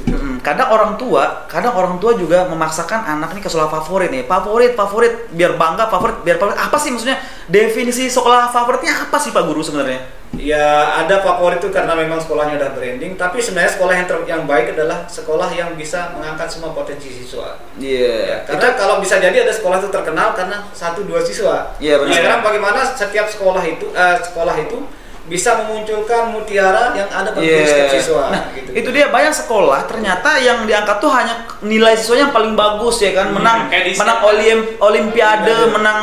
Mm, 0.02 0.42
kadang 0.42 0.68
orang 0.68 0.98
tua, 0.98 1.46
kadang 1.46 1.72
orang 1.72 1.96
tua 1.98 2.18
juga 2.18 2.44
memaksakan 2.44 3.06
anak 3.08 3.32
ini 3.32 3.40
ke 3.40 3.48
sekolah 3.48 3.70
favorit 3.70 4.10
nih. 4.10 4.26
Favorit, 4.26 4.74
favorit, 4.74 5.30
biar 5.30 5.56
bangga, 5.56 5.88
favorit, 5.88 6.26
biar 6.26 6.36
favorit. 6.36 6.58
Apa 6.58 6.76
sih 6.76 6.90
maksudnya 6.90 7.16
definisi 7.46 8.10
sekolah 8.10 8.50
favoritnya 8.50 8.98
apa 9.00 9.16
sih 9.16 9.30
Pak 9.30 9.44
Guru 9.46 9.62
sebenarnya? 9.62 10.21
Ya 10.32 10.64
ada 10.96 11.20
favorit 11.20 11.60
itu 11.60 11.68
karena 11.70 11.92
memang 11.92 12.16
sekolahnya 12.16 12.56
udah 12.56 12.72
branding, 12.72 13.20
tapi 13.20 13.44
sebenarnya 13.44 13.76
sekolah 13.76 13.94
yang 13.94 14.08
ter- 14.08 14.26
yang 14.26 14.44
baik 14.48 14.72
adalah 14.72 15.04
sekolah 15.04 15.52
yang 15.52 15.76
bisa 15.76 16.16
mengangkat 16.16 16.48
semua 16.48 16.72
potensi 16.72 17.12
siswa. 17.12 17.60
Iya. 17.76 18.48
Karena 18.48 18.74
kalau 18.74 19.04
bisa 19.04 19.20
jadi 19.20 19.44
ada 19.44 19.52
sekolah 19.52 19.84
itu 19.84 19.92
terkenal 19.92 20.32
karena 20.32 20.64
satu 20.72 21.04
dua 21.04 21.20
siswa. 21.20 21.76
Iya, 21.78 22.00
benar. 22.00 22.08
Nah, 22.08 22.16
sekarang 22.16 22.42
bagaimana 22.42 22.80
setiap 22.88 23.28
sekolah 23.28 23.60
itu 23.62 23.92
eh, 23.92 24.18
sekolah 24.24 24.56
itu 24.56 24.80
bisa 25.22 25.54
memunculkan 25.62 26.34
mutiara 26.34 26.96
yang 26.96 27.06
ada 27.08 27.32
pada 27.32 27.44
Iya. 27.44 27.68
setiap 27.68 27.90
siswa. 27.92 28.24
Nah, 28.32 28.44
gitu. 28.56 28.70
itu 28.72 28.90
dia 28.90 29.12
banyak 29.12 29.36
sekolah 29.36 29.84
ternyata 29.86 30.40
yang 30.40 30.64
diangkat 30.64 30.98
tuh 30.98 31.12
hanya 31.12 31.44
nilai 31.62 31.94
siswanya 31.94 32.32
yang 32.32 32.34
paling 32.34 32.56
bagus 32.56 33.04
ya 33.04 33.12
kan, 33.14 33.30
Hmm, 33.30 33.44
menang 33.44 33.68
menang 33.68 33.94
setiap- 33.94 34.26
olim- 34.26 34.70
olimpiade, 34.80 35.52
Betul. 35.54 35.76
menang 35.76 36.00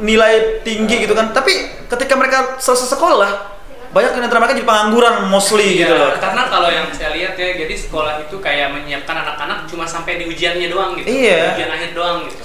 nilai 0.00 0.34
tinggi 0.64 1.04
gitu 1.04 1.12
kan. 1.12 1.30
Tapi 1.30 1.52
ketika 1.86 2.16
mereka 2.16 2.56
selesai 2.56 2.96
sekolah, 2.96 3.55
banyak 3.94 4.10
di 4.16 4.20
antara 4.26 4.38
mereka 4.42 4.54
jadi 4.58 4.68
pengangguran 4.68 5.14
mostly 5.30 5.66
Iya, 5.66 5.80
gitu 5.86 5.94
loh. 5.94 6.10
Karena 6.18 6.42
kalau 6.50 6.68
yang 6.70 6.86
saya 6.90 7.10
lihat 7.14 7.34
ya, 7.38 7.48
jadi 7.54 7.74
sekolah 7.74 8.26
itu 8.26 8.36
kayak 8.38 8.74
menyiapkan 8.74 9.16
anak-anak 9.22 9.66
cuma 9.70 9.84
sampai 9.86 10.18
di 10.18 10.24
ujiannya 10.26 10.68
doang 10.70 10.98
gitu. 10.98 11.06
Iya. 11.06 11.54
Ujian 11.54 11.70
akhir 11.70 11.90
doang 11.94 12.16
gitu. 12.26 12.38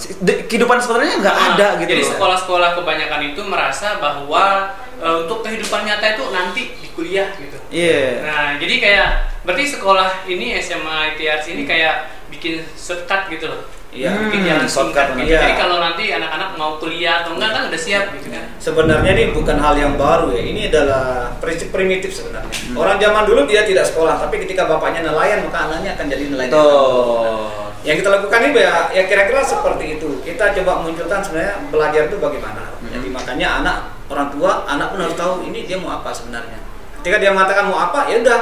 Kehidupan 0.48 0.78
sebenarnya 0.80 1.14
nggak 1.22 1.36
Nah, 1.36 1.48
ada 1.56 1.68
gitu 1.82 1.90
Jadi 1.96 2.04
sekolah-sekolah 2.16 2.70
kebanyakan 2.78 3.22
itu 3.34 3.42
merasa 3.48 3.88
bahwa 3.98 4.76
e, 5.02 5.08
untuk 5.26 5.42
kehidupan 5.42 5.82
nyata 5.88 6.06
itu 6.16 6.24
nanti 6.30 6.62
di 6.78 6.88
kuliah 6.94 7.30
gitu. 7.36 7.58
Iya. 7.74 8.26
Nah, 8.26 8.48
jadi 8.62 8.76
kayak 8.78 9.08
berarti 9.42 9.66
sekolah 9.74 10.30
ini 10.30 10.56
SMA 10.62 11.18
ITRC 11.18 11.58
ini 11.58 11.64
kayak 11.66 12.12
bikin 12.30 12.62
shortcut 12.78 13.28
gitu 13.28 13.50
loh. 13.50 13.62
Iya. 13.92 14.10
Hmm, 14.16 14.32
Bikin 14.32 14.42
jalan 14.48 14.68
shortcut 14.72 14.96
singkat 14.96 15.08
gitu. 15.20 15.32
Iya. 15.36 15.40
Jadi 15.44 15.54
kalau 15.60 15.78
nanti 15.84 16.04
anak-anak 16.16 16.50
mau 16.56 16.72
kuliah 16.80 17.16
atau 17.24 17.36
enggak 17.36 17.52
kan 17.52 17.62
udah 17.68 17.82
siap 17.82 18.06
gitu 18.16 18.28
kan. 18.32 18.46
Sebenarnya 18.56 19.12
ini 19.12 19.24
bukan 19.36 19.58
hal 19.60 19.76
yang 19.76 19.94
baru 20.00 20.32
ya. 20.32 20.42
Ini 20.48 20.62
adalah 20.72 21.36
prinsip 21.44 21.76
primitif 21.76 22.16
sebenarnya. 22.16 22.56
Hmm. 22.56 22.80
Orang 22.80 22.96
zaman 23.04 23.24
dulu 23.28 23.44
dia 23.44 23.68
tidak 23.68 23.84
sekolah, 23.92 24.16
tapi 24.24 24.48
ketika 24.48 24.64
bapaknya 24.64 25.04
nelayan 25.12 25.44
maka 25.44 25.68
anaknya 25.68 26.00
akan 26.00 26.06
jadi 26.08 26.24
nelayan. 26.32 26.52
Tuh. 26.56 27.52
Yang 27.82 28.06
kita 28.06 28.10
lakukan 28.14 28.40
ini 28.46 28.62
ya, 28.62 28.76
ya 28.94 29.04
kira-kira 29.10 29.42
seperti 29.42 29.86
itu. 30.00 30.10
Kita 30.22 30.54
coba 30.62 30.86
munculkan 30.86 31.20
sebenarnya 31.20 31.56
belajar 31.68 32.02
itu 32.08 32.18
bagaimana. 32.22 32.64
Jadi 32.92 33.08
makanya 33.10 33.48
anak 33.64 33.78
orang 34.08 34.30
tua, 34.32 34.70
anak 34.70 34.94
pun 34.94 35.00
harus 35.02 35.18
tahu 35.18 35.34
ini 35.50 35.66
dia 35.66 35.82
mau 35.82 35.98
apa 36.00 36.14
sebenarnya. 36.14 36.62
Ketika 37.02 37.18
dia 37.18 37.34
mengatakan 37.34 37.66
mau 37.68 37.82
apa, 37.82 38.06
ya 38.06 38.22
udah 38.22 38.40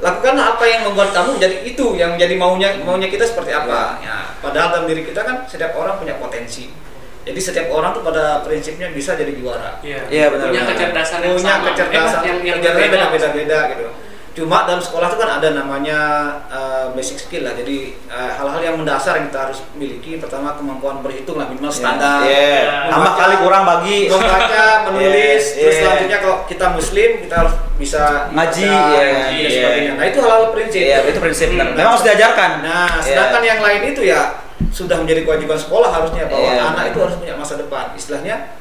lakukanlah 0.00 0.56
apa 0.56 0.64
yang 0.64 0.80
membuat 0.82 1.12
kamu 1.12 1.36
jadi 1.36 1.56
itu 1.62 1.86
yang 1.94 2.16
jadi 2.16 2.34
maunya 2.34 2.72
maunya 2.80 3.06
kita 3.06 3.22
seperti 3.22 3.52
apa. 3.52 4.00
Ya, 4.00 4.32
padahal 4.40 4.68
dalam 4.74 4.86
diri 4.86 5.04
kita 5.04 5.20
kan 5.20 5.44
setiap 5.44 5.72
orang 5.74 5.96
punya 5.96 6.16
potensi. 6.16 6.72
Jadi 7.20 7.36
setiap 7.36 7.68
orang 7.68 7.92
tuh 7.92 8.00
pada 8.00 8.40
prinsipnya 8.40 8.88
bisa 8.90 9.12
jadi 9.12 9.28
juara. 9.30 9.76
Iya. 9.84 10.08
Iya, 10.08 10.26
benar, 10.32 10.48
Punya 10.48 10.64
kecerdasan 10.66 11.20
yang 11.20 11.36
Punya 11.36 11.52
sama. 11.52 11.66
kecerdasan, 11.68 12.20
Eh, 12.20 12.26
yang 12.26 12.38
yang 12.40 12.58
kecerdasan 12.58 12.80
berbeda. 12.80 13.06
beda-beda 13.12 13.58
gitu. 13.68 13.86
Cuma 14.40 14.64
dalam 14.64 14.80
sekolah 14.80 15.12
itu 15.12 15.18
kan 15.20 15.30
ada 15.36 15.48
namanya 15.52 15.98
uh, 16.48 16.88
basic 16.96 17.20
skill 17.20 17.44
lah. 17.44 17.52
Jadi 17.52 17.92
uh, 18.08 18.32
hal-hal 18.40 18.72
yang 18.72 18.76
mendasar 18.80 19.20
yang 19.20 19.28
kita 19.28 19.52
harus 19.52 19.60
miliki. 19.76 20.16
Pertama 20.16 20.56
kemampuan 20.56 21.04
berhitung 21.04 21.36
lah 21.36 21.44
minimal 21.52 21.68
standar. 21.68 22.24
Iya. 22.24 22.40
Ya. 22.64 22.88
Tambah 22.88 23.12
kali 23.20 23.34
kurang 23.44 23.68
bagi. 23.68 24.08
Membaca, 24.08 24.64
menulis, 24.88 25.44
Iya, 25.52 25.60
terus 25.60 25.74
iya. 25.76 25.82
selanjutnya 25.84 26.18
kalau 26.24 26.36
kita 26.48 26.66
muslim 26.72 27.10
kita 27.20 27.34
harus 27.36 27.54
bisa 27.76 28.32
Ngaji, 28.32 28.64
iya, 28.64 28.80
ngaji, 28.80 28.96
ngaji, 28.96 29.36
dan 29.36 29.36
iya. 29.44 29.50
sebagainya. 29.60 29.92
Nah 29.92 30.04
itu 30.08 30.18
hal-hal 30.24 30.44
prinsip. 30.56 30.80
Iya, 30.80 30.96
itu 31.04 31.18
prinsip. 31.20 31.48
Hmm. 31.52 31.76
Memang 31.76 31.92
harus 31.92 32.04
diajarkan. 32.08 32.50
Nah, 32.64 32.88
Iya. 32.96 33.04
sedangkan 33.04 33.42
yang 33.44 33.60
lain 33.60 33.82
itu 33.92 34.00
ya 34.08 34.20
sudah 34.72 34.96
menjadi 35.02 35.26
kewajiban 35.28 35.58
sekolah 35.60 35.90
harusnya 35.92 36.24
bahwa 36.32 36.48
Iya. 36.48 36.62
anak 36.72 36.84
itu 36.96 36.98
harus 37.04 37.16
punya 37.20 37.34
masa 37.36 37.60
depan. 37.60 37.92
Istilahnya. 37.92 38.56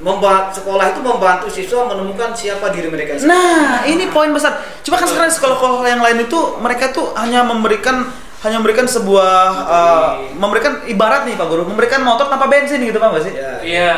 Membantu 0.00 0.64
sekolah 0.64 0.96
itu 0.96 1.00
membantu 1.04 1.46
siswa 1.52 1.84
menemukan 1.84 2.32
siapa 2.32 2.72
diri 2.72 2.88
mereka 2.88 3.20
sendiri. 3.20 3.36
Nah, 3.36 3.84
ini 3.84 4.08
poin 4.08 4.32
besar. 4.32 4.56
Cuma 4.80 4.96
kan 4.96 5.04
sekarang 5.04 5.28
sekolah-sekolah 5.28 5.84
yang 5.84 6.00
lain 6.00 6.24
itu 6.24 6.38
mereka 6.60 6.88
tuh 6.88 7.12
hanya 7.20 7.44
memberikan 7.44 8.08
hanya 8.40 8.56
memberikan 8.56 8.88
sebuah 8.88 9.36
uh, 9.68 10.08
memberikan 10.32 10.88
ibarat 10.88 11.28
nih 11.28 11.36
Pak 11.36 11.44
Guru, 11.44 11.68
memberikan 11.68 12.00
motor 12.00 12.32
tanpa 12.32 12.48
bensin 12.48 12.80
gitu 12.80 12.96
Pak 12.96 13.20
sih? 13.20 13.36
Ya. 13.36 13.52
Iya. 13.60 13.96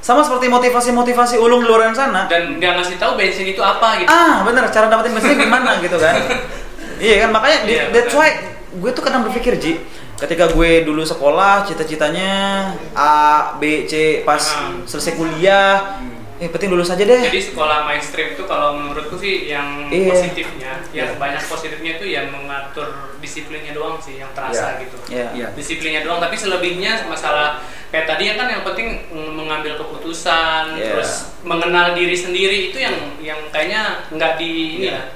Sama 0.00 0.24
seperti 0.24 0.48
motivasi-motivasi 0.48 1.36
ulung 1.36 1.62
di 1.62 1.68
luar 1.68 1.92
sana. 1.92 2.24
Dan 2.26 2.56
dia 2.56 2.72
ngasih 2.72 2.96
tahu 2.96 3.20
bensin 3.20 3.44
itu 3.44 3.60
apa 3.60 4.00
gitu. 4.00 4.08
Ah, 4.08 4.42
bener, 4.48 4.64
cara 4.72 4.88
dapetin 4.88 5.12
bensin 5.12 5.36
gimana 5.36 5.76
gitu 5.84 6.00
kan. 6.00 6.16
iya 7.04 7.28
kan, 7.28 7.30
makanya 7.36 7.58
di, 7.68 7.72
Iya, 7.76 7.84
that's 7.92 8.16
why 8.16 8.32
gue 8.72 8.90
tuh 8.96 9.04
kadang 9.04 9.28
berpikir 9.28 9.60
Ji, 9.60 9.76
ketika 10.22 10.46
gue 10.54 10.86
dulu 10.86 11.02
sekolah 11.02 11.66
cita-citanya 11.66 12.30
A, 12.94 13.14
B, 13.58 13.90
C, 13.90 14.22
pas 14.22 14.38
Ah. 14.38 14.70
selesai 14.86 15.18
kuliah, 15.18 15.98
yang 16.38 16.50
penting 16.50 16.70
lulus 16.70 16.90
aja 16.90 17.02
deh. 17.02 17.22
Jadi 17.22 17.50
sekolah 17.50 17.86
mainstream 17.86 18.34
itu 18.34 18.46
kalau 18.46 18.74
menurutku 18.74 19.18
sih 19.18 19.46
yang 19.46 19.90
Iya. 19.90 20.10
positifnya, 20.10 20.72
yang 20.94 21.10
Iya. 21.14 21.18
banyak 21.18 21.42
positifnya 21.42 21.98
itu 21.98 22.06
yang 22.06 22.30
mengatur 22.30 23.14
disiplinnya 23.18 23.74
doang 23.74 23.98
sih 23.98 24.18
yang 24.18 24.30
terasa 24.30 24.74
Iya. 24.74 24.80
gitu. 24.86 24.96
Iya. 25.10 25.26
Iya. 25.34 25.46
Disiplinnya 25.54 26.02
doang, 26.02 26.18
tapi 26.18 26.34
selebihnya 26.34 27.06
masalah 27.06 27.62
kayak 27.90 28.06
tadi 28.06 28.30
ya 28.30 28.34
kan 28.38 28.46
yang 28.46 28.62
penting 28.62 29.06
mengambil 29.10 29.74
keputusan, 29.74 30.78
Iya. 30.78 30.98
terus 30.98 31.34
mengenal 31.42 31.94
diri 31.94 32.14
sendiri 32.14 32.70
itu 32.70 32.78
yang 32.78 32.94
yang 33.18 33.38
kayaknya 33.50 34.06
nggak 34.10 34.38
di 34.38 34.50
ini 34.78 34.86
Iya. 34.86 34.94
lah. 34.98 35.06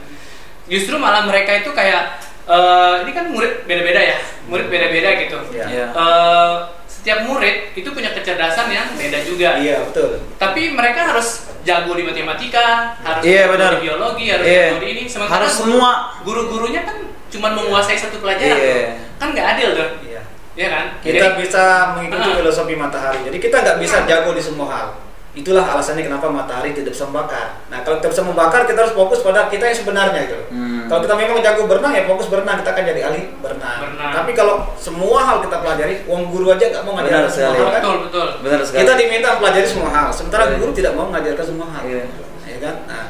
Justru 0.66 0.98
malah 0.98 1.22
mereka 1.22 1.62
itu 1.62 1.70
kayak 1.70 2.22
eh, 2.46 2.94
ini 3.02 3.10
kan 3.10 3.24
murid 3.28 3.52
beda-beda 3.64 4.00
ya, 4.00 4.18
murid 4.46 4.66
beda-beda 4.66 5.10
gitu. 5.18 5.38
Iya. 5.52 5.64
Iya. 5.66 5.86
Eh, 5.90 6.52
setiap 6.86 7.22
murid 7.22 7.70
itu 7.72 7.88
punya 7.90 8.10
kecerdasan 8.10 8.66
yang 8.68 8.86
beda 8.92 9.18
juga. 9.22 9.58
Iya, 9.58 9.82
betul. 9.84 10.18
Tapi 10.36 10.70
mereka 10.70 11.06
harus 11.06 11.46
jago 11.62 11.94
di 11.94 12.02
matematika, 12.02 12.94
harus 12.98 13.22
Iya, 13.22 13.46
jago 13.46 13.52
benar. 13.54 13.70
di 13.74 13.78
biologi, 13.86 14.24
harus 14.30 14.46
Iya. 14.46 14.64
jago 14.70 14.78
di 14.78 14.88
ini. 14.90 15.02
Sementara 15.06 15.34
Harus 15.42 15.52
guru- 15.56 15.78
semua. 15.78 15.92
guru-gurunya 16.22 16.82
kan 16.82 16.96
cuma 17.26 17.48
menguasai 17.52 17.94
satu 17.94 18.18
pelajaran. 18.18 18.58
Iya. 18.58 18.82
Kan 19.18 19.28
nggak 19.34 19.46
adil 19.54 19.68
tuh. 19.74 19.88
Iya. 20.02 20.20
Iya 20.56 20.68
kan? 20.72 20.84
Kita 20.98 21.14
Jadi- 21.30 21.36
bisa 21.44 21.64
mengikuti 21.94 22.28
Ah. 22.32 22.36
filosofi 22.38 22.74
matahari. 22.74 23.18
Jadi 23.22 23.38
kita 23.38 23.56
nggak 23.60 23.78
bisa 23.78 23.96
jago 24.06 24.30
di 24.32 24.42
semua 24.42 24.66
hal. 24.72 24.88
Itulah 25.36 25.68
alasannya 25.68 26.00
kenapa 26.08 26.32
matahari 26.32 26.72
tidak 26.72 26.96
bisa 26.96 27.04
membakar. 27.12 27.60
Nah, 27.68 27.84
kalau 27.84 28.00
kita 28.00 28.08
bisa 28.08 28.24
membakar, 28.24 28.64
kita 28.64 28.80
harus 28.80 28.96
fokus 28.96 29.20
pada 29.20 29.52
kita 29.52 29.68
yang 29.68 29.76
sebenarnya 29.76 30.20
itu. 30.24 30.38
Hmm. 30.48 30.88
Kalau 30.88 31.04
kita 31.04 31.12
memang 31.12 31.44
jago 31.44 31.68
berenang, 31.68 31.92
ya 31.92 32.08
fokus 32.08 32.32
berenang. 32.32 32.64
Kita 32.64 32.72
akan 32.72 32.84
jadi 32.88 33.00
ahli 33.04 33.20
berenang. 33.44 33.78
Berenang. 33.84 34.12
Tapi 34.16 34.30
kalau 34.32 34.64
semua 34.80 35.20
hal 35.28 35.44
kita 35.44 35.60
pelajari, 35.60 36.08
uang 36.08 36.32
guru 36.32 36.56
aja 36.56 36.64
nggak 36.72 36.82
mau 36.88 36.96
ngajarin 36.96 37.28
semua 37.28 37.52
sekali. 37.52 37.58
hal 37.60 37.68
kan? 37.68 37.82
betul 37.84 37.96
betul. 38.08 38.28
Benar 38.48 38.58
sekali. 38.64 38.80
Kita 38.80 38.92
diminta 38.96 39.28
mempelajari 39.36 39.66
semua 39.68 39.88
hal, 39.92 40.08
sementara 40.08 40.42
Iya. 40.48 40.56
guru 40.56 40.70
tidak 40.72 40.92
mau 40.96 41.04
mengajarkan 41.12 41.44
semua 41.44 41.66
hal. 41.68 41.82
Iya. 41.84 42.04
Ya 42.48 42.56
kan? 42.64 42.74
Nah, 42.88 43.04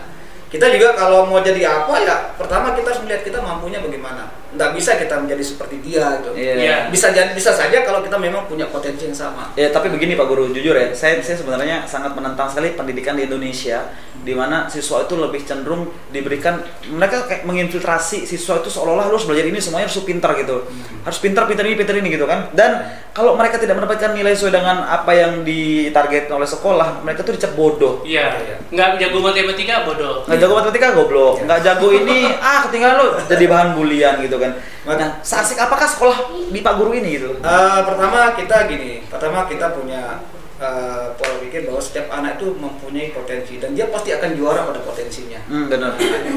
kita 0.57 0.73
juga 0.73 0.97
kalau 0.97 1.29
mau 1.29 1.39
jadi 1.39 1.63
apa 1.69 1.95
ya 2.01 2.17
pertama 2.35 2.73
kita 2.73 2.89
harus 2.89 3.05
melihat 3.05 3.23
kita 3.23 3.39
mampunya 3.45 3.79
bagaimana 3.79 4.33
nggak 4.57 4.73
bisa 4.73 4.97
kita 4.97 5.21
menjadi 5.21 5.45
seperti 5.45 5.85
dia 5.85 6.17
gitu 6.25 6.33
Iya. 6.33 6.53
Iya. 6.57 6.77
bisa 6.89 7.13
jadi 7.13 7.37
bisa 7.37 7.53
saja 7.53 7.85
kalau 7.85 8.01
kita 8.01 8.17
memang 8.17 8.49
punya 8.49 8.65
potensi 8.73 9.05
yang 9.05 9.13
sama 9.13 9.53
Ya 9.53 9.69
tapi 9.69 9.93
begini 9.93 10.17
Pak 10.17 10.27
Guru, 10.27 10.49
jujur 10.49 10.73
ya, 10.73 10.89
saya 10.97 11.21
saya 11.21 11.37
sebenarnya 11.37 11.85
sangat 11.85 12.17
menentang 12.17 12.49
sekali 12.49 12.73
pendidikan 12.73 13.21
di 13.21 13.29
Indonesia 13.29 13.85
di 14.27 14.35
mana 14.35 14.67
siswa 14.67 15.07
itu 15.07 15.15
lebih 15.15 15.47
cenderung 15.47 15.87
diberikan 16.11 16.59
mereka 16.91 17.31
kayak 17.31 17.47
menginfiltrasi 17.47 18.27
siswa 18.27 18.59
itu 18.59 18.67
seolah-olah 18.67 19.07
lu 19.07 19.15
harus 19.15 19.25
belajar 19.31 19.47
ini 19.47 19.63
semuanya 19.63 19.87
harus 19.87 20.03
pintar 20.03 20.35
gitu. 20.35 20.67
Harus 21.07 21.19
pintar, 21.23 21.47
pintar 21.47 21.63
ini, 21.63 21.79
pintar 21.79 21.95
ini 21.95 22.11
gitu 22.11 22.27
kan. 22.27 22.51
Dan 22.51 22.83
kalau 23.15 23.39
mereka 23.39 23.63
tidak 23.63 23.79
mendapatkan 23.79 24.11
nilai 24.11 24.35
sesuai 24.35 24.59
dengan 24.59 24.83
apa 24.83 25.15
yang 25.15 25.47
ditarget 25.47 26.27
oleh 26.35 26.45
sekolah, 26.45 27.07
mereka 27.07 27.23
tuh 27.23 27.39
dicap 27.39 27.55
bodoh. 27.55 28.03
Iya. 28.03 28.35
Iya. 28.43 28.57
Nggak 28.75 28.89
jago 28.99 29.19
matematika 29.23 29.87
bodoh. 29.87 30.27
nggak 30.27 30.39
jago 30.43 30.53
matematika 30.59 30.89
goblok 30.91 31.35
nggak 31.45 31.61
jago 31.63 31.89
ini 31.93 32.19
ah 32.49 32.59
ketinggalan 32.67 32.97
lo 32.99 33.07
jadi 33.31 33.45
bahan 33.47 33.69
bulian 33.79 34.15
gitu 34.25 34.37
kan 34.43 34.53
nah 34.87 35.19
seasik 35.23 35.59
apakah 35.59 35.87
sekolah 35.87 36.19
di 36.51 36.63
Pak 36.63 36.75
Guru 36.79 36.95
ini 36.95 37.19
gitu 37.21 37.31
Eh, 37.39 37.81
pertama 37.87 38.35
kita 38.35 38.67
gini 38.67 39.03
pertama 39.07 39.47
kita 39.47 39.71
punya 39.77 40.19
eh, 40.57 41.07
pola 41.17 41.35
pikir 41.43 41.69
bahwa 41.69 41.81
setiap 41.81 42.07
anak 42.09 42.41
itu 42.41 42.57
mempunyai 42.57 43.13
potensi 43.13 43.61
dan 43.61 43.77
dia 43.77 43.89
pasti 43.93 44.13
akan 44.13 44.31
juara 44.37 44.65
pada 44.65 44.81
potensinya 44.81 45.41
hmm, 45.49 45.67
benar 45.69 45.93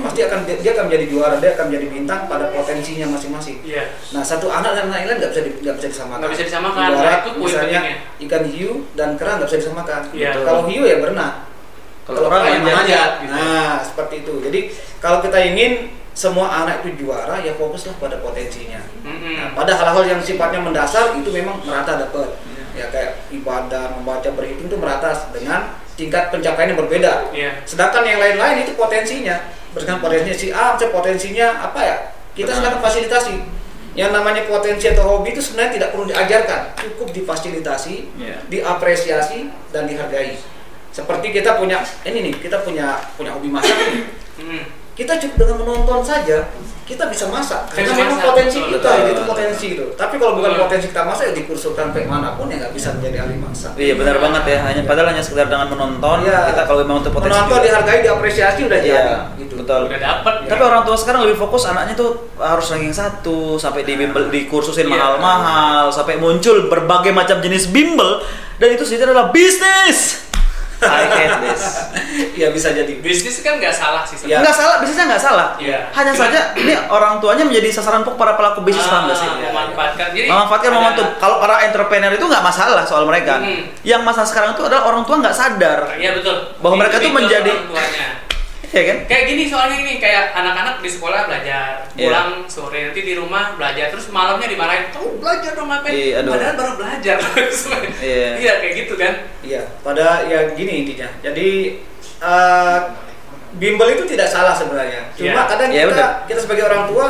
pasti 0.06 0.22
akan 0.28 0.40
dia, 0.44 0.56
dia 0.60 0.72
akan 0.76 0.86
menjadi 0.92 1.06
juara 1.08 1.36
dia 1.40 1.56
akan 1.56 1.66
menjadi 1.72 1.88
bintang 1.92 2.22
pada 2.28 2.52
potensinya 2.52 3.08
masing-masing 3.16 3.60
Iya. 3.70 3.84
Nah 4.16 4.24
satu 4.26 4.48
anak 4.50 4.72
dan 4.74 4.90
anak 4.90 5.06
lain 5.06 5.18
nggak 5.22 5.32
bisa 5.32 5.42
nggak 5.46 5.76
bisa 5.78 5.88
disamakan. 5.92 6.20
Nggak 6.26 6.34
bisa 6.34 6.46
disamakan, 6.50 6.82
Ibarat 6.90 7.06
nah, 7.06 7.20
itu 7.20 7.30
poin 7.30 7.42
misalnya 7.46 7.80
pentingnya. 7.82 8.24
ikan 8.26 8.44
hiu 8.50 8.72
dan 8.98 9.10
kerang 9.20 9.36
nggak 9.38 9.50
bisa 9.50 9.60
disamakan. 9.62 10.02
Iya. 10.14 10.30
Kalau 10.42 10.62
hiu 10.66 10.84
ya 10.86 10.98
berenang. 10.98 11.36
Kalau 12.08 12.20
kerang 12.26 12.42
kerang 12.42 12.66
ya 12.66 12.76
manjat. 12.76 13.12
gitu. 13.22 13.34
Nah 13.34 13.74
seperti 13.86 14.16
itu. 14.26 14.34
Jadi 14.42 14.60
kalau 14.98 15.20
kita 15.22 15.38
ingin 15.44 15.72
semua 16.18 16.52
anak 16.52 16.84
itu 16.84 17.06
juara 17.06 17.40
ya 17.40 17.56
fokuslah 17.56 17.96
pada 17.96 18.20
potensinya. 18.20 18.82
Mm-mm. 19.06 19.40
Nah, 19.40 19.50
pada 19.56 19.72
hal-hal 19.72 20.04
yang 20.04 20.20
sifatnya 20.20 20.60
mendasar 20.60 21.16
itu 21.16 21.30
memang 21.32 21.64
merata 21.64 21.96
dapat. 21.96 22.36
Ya 22.80 22.88
kayak 22.88 23.28
ibadah, 23.28 24.00
membaca, 24.00 24.32
berhitung 24.32 24.72
itu 24.72 24.78
merata 24.80 25.12
dengan 25.36 25.76
tingkat 26.00 26.32
pencapaian 26.32 26.72
yang 26.72 26.80
berbeda. 26.80 27.14
Iya. 27.36 27.52
Sedangkan 27.68 28.08
yang 28.08 28.24
lain-lain 28.24 28.64
itu 28.64 28.72
potensinya. 28.80 29.52
Berdasarkan 29.76 30.00
potensinya 30.00 30.38
si 30.40 30.48
A, 30.56 30.74
misalnya 30.74 30.96
potensinya 30.96 31.48
apa 31.60 31.80
ya? 31.84 31.98
Kita 32.34 32.56
sedang 32.56 32.80
fasilitasi. 32.80 33.36
Yang 34.00 34.12
namanya 34.16 34.48
potensi 34.48 34.88
atau 34.88 35.04
hobi 35.04 35.36
itu 35.36 35.44
sebenarnya 35.44 35.76
tidak 35.76 35.90
perlu 35.92 36.08
diajarkan, 36.08 36.62
cukup 36.78 37.12
difasilitasi, 37.12 37.96
Iya. 38.16 38.38
diapresiasi 38.48 39.52
dan 39.76 39.92
dihargai. 39.92 40.40
Seperti 40.96 41.36
kita 41.36 41.60
punya 41.60 41.84
ini 42.08 42.32
nih, 42.32 42.36
kita 42.40 42.64
punya 42.64 42.96
punya 43.20 43.36
hobi 43.36 43.52
masak 43.52 43.76
nih. 43.76 44.08
Kita 45.00 45.16
cukup 45.16 45.36
dengan 45.40 45.56
menonton 45.58 46.04
saja 46.04 46.44
kita 46.84 47.06
bisa 47.06 47.30
masak 47.30 47.70
karena 47.70 47.94
memang 47.94 48.18
potensi 48.18 48.58
betul, 48.58 48.74
kita 48.74 48.90
betul. 48.90 49.14
itu 49.14 49.22
potensi 49.24 49.66
itu. 49.78 49.86
Tapi 49.94 50.18
kalau 50.18 50.34
bukan 50.34 50.50
Betul. 50.50 50.64
potensi 50.66 50.86
kita 50.90 51.04
masak 51.06 51.24
ya 51.30 51.34
dikursuskan 51.38 51.86
sampai 51.94 52.10
mana 52.10 52.34
pun 52.34 52.50
ya 52.50 52.58
nggak 52.58 52.74
bisa 52.74 52.98
menjadi 52.98 53.18
ahli 53.24 53.38
masak. 53.38 53.72
iya 53.78 53.94
benar 53.94 54.18
banget 54.18 54.44
ya 54.44 54.58
hanya 54.66 54.82
padahal 54.84 55.08
hanya 55.14 55.22
sekedar 55.22 55.46
dengan 55.46 55.70
menonton 55.70 56.26
Iya. 56.26 56.50
kita 56.50 56.62
kalau 56.66 56.82
memang 56.82 56.98
untuk 57.00 57.14
potensi 57.14 57.38
Menonton 57.38 57.54
juga. 57.54 57.66
dihargai, 57.70 58.00
diapresiasi 58.02 58.60
udah 58.66 58.80
iya 58.82 58.90
jadi. 59.06 59.38
Gitu. 59.38 59.54
betul 59.62 59.82
Udah 59.86 60.00
dapet. 60.02 60.34
tapi 60.50 60.62
orang 60.66 60.82
tua 60.82 60.98
sekarang 60.98 61.22
lebih 61.24 61.38
fokus 61.38 61.64
anaknya 61.64 61.94
tuh 61.94 62.10
harus 62.36 62.66
ranking 62.68 62.90
satu 62.92 63.38
sampai 63.56 63.86
di 63.86 63.94
bimbel 63.94 64.26
dikursusin 64.28 64.84
Iya. 64.84 64.94
mahal-mahal 64.98 65.94
sampai 65.94 66.18
muncul 66.18 66.66
berbagai 66.68 67.14
macam 67.14 67.38
jenis 67.38 67.70
bimbel 67.70 68.26
dan 68.58 68.74
itu 68.74 68.82
sendiri 68.82 69.14
adalah 69.14 69.30
bisnis 69.30 70.26
I 70.82 71.04
hate 71.08 71.38
this 71.44 71.64
Iya 72.34 72.48
bisa 72.56 72.72
jadi. 72.72 72.94
Bisnis 72.98 73.40
kan 73.40 73.58
nggak 73.58 73.72
salah 73.72 74.04
sih. 74.04 74.16
Iya. 74.24 74.40
nggak 74.40 74.54
salah 74.54 74.76
bisnisnya 74.80 75.06
nggak 75.08 75.22
salah 75.22 75.48
Iya. 75.56 75.80
hanya 75.92 76.14
saja 76.14 76.40
ini 76.56 76.74
orang 76.88 77.20
tuanya 77.20 77.44
menjadi 77.44 77.70
sasaran 77.72 78.02
empuk 78.02 78.16
para 78.16 78.34
pelaku 78.34 78.62
bisnis 78.62 78.84
paham 78.84 79.06
nggak 79.06 79.18
sih 79.18 79.28
Ah, 79.28 79.36
memanfaatkan. 79.42 80.08
Jadi 80.12 80.28
memanfaatkan 80.28 80.70
ada- 80.70 80.78
momentum. 80.78 81.08
Kalau 81.16 81.38
para 81.38 81.56
entrepreneur 81.62 82.12
itu 82.12 82.24
nggak 82.24 82.42
masalah 82.42 82.84
soal 82.84 83.04
mereka. 83.04 83.40
Hmm. 83.40 83.68
Yang 83.82 84.02
masalah 84.02 84.28
sekarang 84.28 84.50
itu 84.54 84.64
adalah 84.64 84.84
orang 84.86 85.04
tua 85.04 85.16
nggak 85.20 85.34
sadar, 85.34 85.80
Iya 85.96 86.16
betul. 86.16 86.36
Bahwa 86.58 86.76
mereka 86.78 86.98
Itu 86.98 87.06
tuh 87.06 87.14
menjadi- 87.14 87.58
orang 88.70 88.78
tuanya. 88.78 88.78
ya 88.78 88.84
kan? 88.86 88.98
Kayak 89.10 89.24
gini 89.26 89.44
soalnya 89.50 89.76
gini 89.78 89.94
kayak 89.98 90.26
anak-anak 90.32 90.76
di 90.80 90.90
sekolah 90.90 91.22
belajar, 91.26 91.70
Iya. 91.98 92.06
pulang 92.06 92.30
sore 92.46 92.80
nanti 92.86 93.02
di 93.02 93.14
rumah 93.18 93.58
belajar, 93.58 93.90
terus 93.90 94.08
malamnya 94.10 94.46
dimarahin, 94.46 94.94
kamu 94.94 95.18
belajar 95.18 95.52
dong 95.58 95.68
ngapain? 95.68 95.94
Iya, 95.94 96.14
aduh. 96.22 96.32
Padahal 96.38 96.56
baru 96.56 96.74
belajar. 96.78 97.18
Iya. 98.00 98.30
Iya 98.38 98.54
kayak 98.62 98.74
gitu 98.78 98.94
kan. 98.96 99.14
Iya, 99.42 99.62
pada 99.82 100.24
ya 100.26 100.54
gini 100.54 100.86
intinya. 100.86 101.10
Jadi 101.20 101.82
eh, 102.20 102.80
bimbel 103.56 103.98
itu 103.98 104.04
tidak 104.06 104.30
salah 104.30 104.54
sebenarnya. 104.54 105.10
Cuma 105.18 105.34
Iya. 105.34 105.50
kadang 105.50 105.70
Iya, 105.74 105.84
kita 105.90 106.08
kita 106.28 106.40
sebagai 106.46 106.64
orang 106.70 106.84
tua 106.88 107.08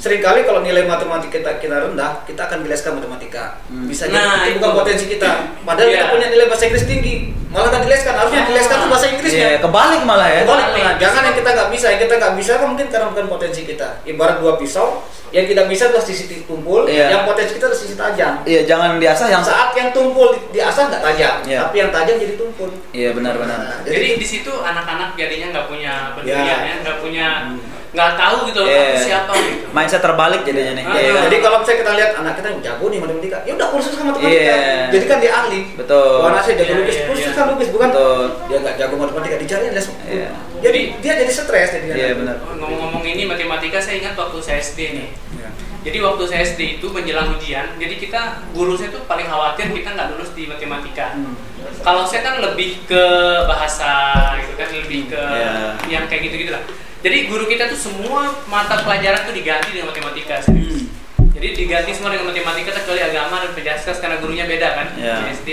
sering 0.00 0.18
kali 0.18 0.42
kalau 0.42 0.60
nilai 0.60 0.82
matematika 0.82 1.36
kita 1.36 1.50
kita 1.60 1.76
rendah, 1.78 2.24
kita 2.24 2.40
akan 2.42 2.64
dileskan 2.64 2.96
matematika. 2.96 3.60
Hmm. 3.68 3.84
Bisa 3.84 4.08
Nah, 4.08 4.40
jadi 4.40 4.50
itu 4.50 4.58
bukan 4.58 4.72
potensi 4.74 5.04
kita. 5.06 5.30
Padahal 5.60 5.88
kita 5.88 6.00
Iya. 6.00 6.12
punya 6.16 6.26
nilai 6.28 6.46
bahasa 6.48 6.64
Inggris 6.64 6.84
tinggi, 6.84 7.14
malah 7.46 7.68
kan 7.68 7.80
dileskan. 7.80 8.14
Harusnya 8.16 8.42
dileskan 8.42 8.76
tuh 8.78 8.88
bahasa 8.88 9.06
Inggrisnya. 9.06 9.46
Iya, 9.46 9.58
kebalik 9.60 10.02
malah 10.02 10.26
ya. 10.26 10.40
Kebalik 10.42 10.64
Kebalik. 10.66 10.82
malah. 10.82 10.94
Jangan 10.96 11.22
yang 11.22 11.36
kita 11.36 11.50
nggak 11.52 11.68
bisa, 11.70 11.86
yang 11.92 12.00
kita 12.00 12.14
nggak 12.16 12.34
bisa 12.34 12.52
kan 12.56 12.66
mungkin 12.66 12.86
karena 12.88 13.06
bukan 13.12 13.26
potensi 13.28 13.60
kita. 13.62 13.88
Ibarat 14.02 14.36
dua 14.40 14.52
pisau, 14.56 14.86
yang 15.30 15.44
tidak 15.44 15.66
bisa 15.68 15.82
adalah 15.86 16.02
sisi 16.02 16.24
tumpul, 16.42 16.88
Iya. 16.88 17.06
yang 17.08 17.22
potensi 17.22 17.52
kita 17.54 17.68
adalah 17.68 17.78
sisi 17.78 17.94
tajam. 17.94 18.32
Iya, 18.42 18.60
jangan 18.64 18.96
diasah 18.96 19.26
yang 19.28 19.42
Saat 19.44 19.70
yang 19.74 19.92
tumpul 19.92 20.32
di, 20.32 20.40
di 20.50 20.60
asah 20.60 20.88
nggak 20.88 21.02
tajam, 21.04 21.34
Iya. 21.44 21.58
tapi 21.62 21.76
yang 21.78 21.90
tajam 21.92 22.16
jadi 22.16 22.34
tumpul. 22.34 22.72
Iya, 22.90 23.12
benar-benar. 23.12 23.58
Nah, 23.60 23.78
Jadi 23.84 24.16
di 24.16 24.26
situ 24.26 24.50
anak-anak 24.50 25.14
jadinya 25.14 25.52
nggak 25.52 25.66
punya 25.68 25.92
pendirian 26.16 26.58
Ya. 26.58 26.66
ya, 26.66 26.74
nggak 26.80 26.96
punya 26.98 27.26
Hmm. 27.52 27.58
Nggak 27.90 28.10
tahu 28.14 28.36
gitu 28.46 28.58
loh 28.62 28.70
Iya. 28.70 28.82
aku 28.86 28.98
siapa 29.02 29.32
gitu. 29.34 29.66
Mindset 29.70 29.98
terbalik 29.98 30.40
jadinya 30.42 30.72
nih. 30.78 30.84
Ah, 30.86 30.94
Iya, 30.94 31.10
kan? 31.10 31.22
Jadi 31.26 31.36
kalau 31.42 31.56
misalnya 31.58 31.78
kita 31.82 31.92
lihat 31.98 32.10
anak 32.16 32.32
kita 32.38 32.46
yang 32.48 32.60
jago 32.62 32.84
nih 32.86 32.98
matematika, 32.98 33.38
ya 33.42 33.52
udah 33.54 33.68
kursuskan 33.68 34.04
matematika. 34.06 34.38
Iya. 34.46 34.58
Jadi 34.88 35.04
kan 35.04 35.18
dia 35.18 35.32
ahli. 35.34 35.60
Betul. 35.74 36.16
Anak 36.22 36.42
saya 36.46 36.54
jago 36.56 36.70
Iya, 36.70 36.78
lukis, 36.78 36.94
iya, 36.94 37.06
kursuskan 37.10 37.42
iya. 37.42 37.50
lukis 37.50 37.68
bukan 37.70 37.88
Betul. 37.90 38.22
dia 38.46 38.58
nggak 38.60 38.76
jago 38.78 38.94
matematika 38.94 39.36
dicariin 39.36 39.72
les. 39.74 39.86
Iya. 40.06 40.28
Jadi 40.60 40.80
dia 41.00 41.12
jadi 41.18 41.32
stres 41.32 41.68
jadi 41.72 41.86
Iya, 41.90 42.08
benar. 42.14 42.36
Oh, 42.40 42.54
Ngomong-ngomong 42.54 43.02
ini 43.04 43.22
matematika 43.26 43.78
saya 43.82 43.98
ingat 43.98 44.14
waktu 44.14 44.38
saya 44.38 44.58
SD 44.60 44.78
nih. 44.94 45.08
Iya. 45.34 45.48
Jadi 45.80 45.98
waktu 45.98 46.22
saya 46.28 46.40
SD 46.44 46.60
itu 46.76 46.86
menjelang 46.86 47.32
ujian, 47.34 47.74
jadi 47.74 47.94
kita 47.96 48.20
guru 48.52 48.76
saya 48.76 48.92
tuh 48.92 49.02
paling 49.02 49.24
khawatir 49.24 49.66
kita 49.66 49.88
nggak 49.90 50.14
lulus 50.14 50.30
di 50.30 50.44
matematika. 50.44 51.16
Hmm. 51.16 51.32
Kalau 51.80 52.04
saya 52.04 52.20
kan 52.20 52.38
lebih 52.38 52.84
ke 52.84 53.04
bahasa 53.48 53.92
gitu 54.38 54.52
kan, 54.54 54.68
lebih 54.70 55.08
ke 55.08 55.16
Iya. 55.16 55.52
yang 55.88 56.04
kayak 56.06 56.28
gitu-gitu 56.28 56.52
lah. 56.52 56.60
Jadi 57.00 57.18
guru 57.26 57.48
kita 57.48 57.64
tuh 57.66 57.80
semua 57.80 58.28
mata 58.44 58.84
pelajaran 58.84 59.24
tuh 59.24 59.32
diganti 59.32 59.72
dengan 59.72 59.88
matematika 59.88 60.36
serius. 60.40 60.84
Jadi 61.32 61.56
diganti 61.56 61.96
semua 61.96 62.12
dengan 62.12 62.28
matematika 62.28 62.76
kecuali 62.76 63.00
agama 63.00 63.40
dan 63.40 63.56
penjaskas 63.56 63.96
karena 63.98 64.20
gurunya 64.20 64.44
beda 64.44 64.68
kan 64.76 64.86
di 64.92 65.00
SD. 65.32 65.48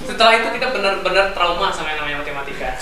Setelah 0.00 0.32
itu 0.32 0.48
kita 0.56 0.72
benar-benar 0.72 1.36
trauma 1.36 1.68
sama 1.68 1.92
yang 1.92 2.06
namanya 2.06 2.24
matematika. 2.24 2.72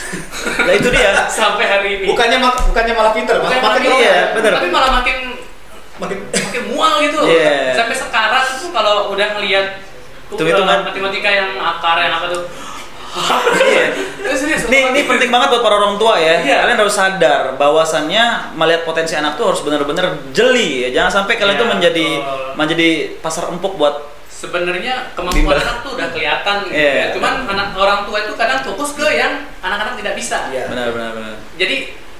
Nah, 0.62 0.70
itu 0.70 0.88
dia. 0.92 1.26
Sampai 1.40 1.66
hari 1.66 1.88
ini. 1.98 2.06
Bukannya 2.06 2.38
mak- 2.38 2.62
bukannya 2.68 2.94
malah 2.94 3.12
pinter, 3.12 3.34
Bukan 3.40 3.58
malah 3.58 3.74
makin 3.74 3.90
makin- 3.90 4.04
iya, 4.04 4.18
bener. 4.36 4.52
Tapi 4.54 4.68
malah 4.70 4.90
makin 5.02 5.16
makin 5.98 6.18
makin 6.30 6.62
mual 6.70 6.94
gitu. 7.02 7.18
Iya. 7.26 7.74
Sampai 7.74 7.96
sekarang 7.96 8.44
tuh 8.62 8.70
kalau 8.70 9.10
udah 9.10 9.26
ngelihat 9.34 9.66
tuh, 10.30 10.36
uh, 10.46 10.84
matematika 10.84 11.26
yang 11.26 11.50
akar 11.58 11.96
yang 11.98 12.14
apa 12.14 12.26
tuh. 12.30 12.42
Iya. 13.58 13.84
Terus 14.18 14.38
serius, 14.38 14.62
Ini 14.66 14.92
ini 14.92 15.00
penting 15.04 15.28
banget 15.28 15.48
buat 15.48 15.62
para 15.62 15.76
orang 15.76 15.96
tua 15.96 16.14
ya. 16.16 16.40
Iya. 16.40 16.56
Kalian 16.62 16.78
harus 16.78 16.94
sadar 16.94 17.56
bahwasannya 17.56 18.24
melihat 18.54 18.82
potensi 18.82 19.12
anak 19.12 19.34
tuh 19.34 19.50
harus 19.50 19.60
benar-benar 19.60 20.06
jeli 20.30 20.84
ya. 20.84 21.02
Jangan 21.02 21.22
sampai 21.22 21.34
kalian 21.36 21.56
Iya, 21.56 21.62
tuh 21.62 21.68
menjadi 21.68 22.06
betul. 22.16 22.52
menjadi 22.54 22.88
pasar 23.18 23.44
empuk 23.48 23.74
buat 23.74 23.94
Sebenarnya 24.28 25.10
Bimbel. 25.18 25.50
kemampuan 25.50 25.58
anak 25.58 25.76
tuh 25.82 25.90
udah 25.94 26.08
kelihatan 26.08 26.56
gitu 26.64 26.74
Iya. 26.74 26.92
ya. 26.94 27.06
Cuman 27.10 27.34
anak 27.44 27.74
orang 27.74 28.00
tua 28.04 28.18
itu 28.20 28.32
kadang 28.34 28.60
fokus 28.62 28.94
ke 28.94 29.06
yang 29.10 29.32
anak-anak 29.58 29.98
tidak 29.98 30.14
bisa. 30.14 30.46
Iya. 30.48 30.70
benar 30.70 30.94
benar 30.94 31.10
benar. 31.12 31.34
Jadi 31.58 31.76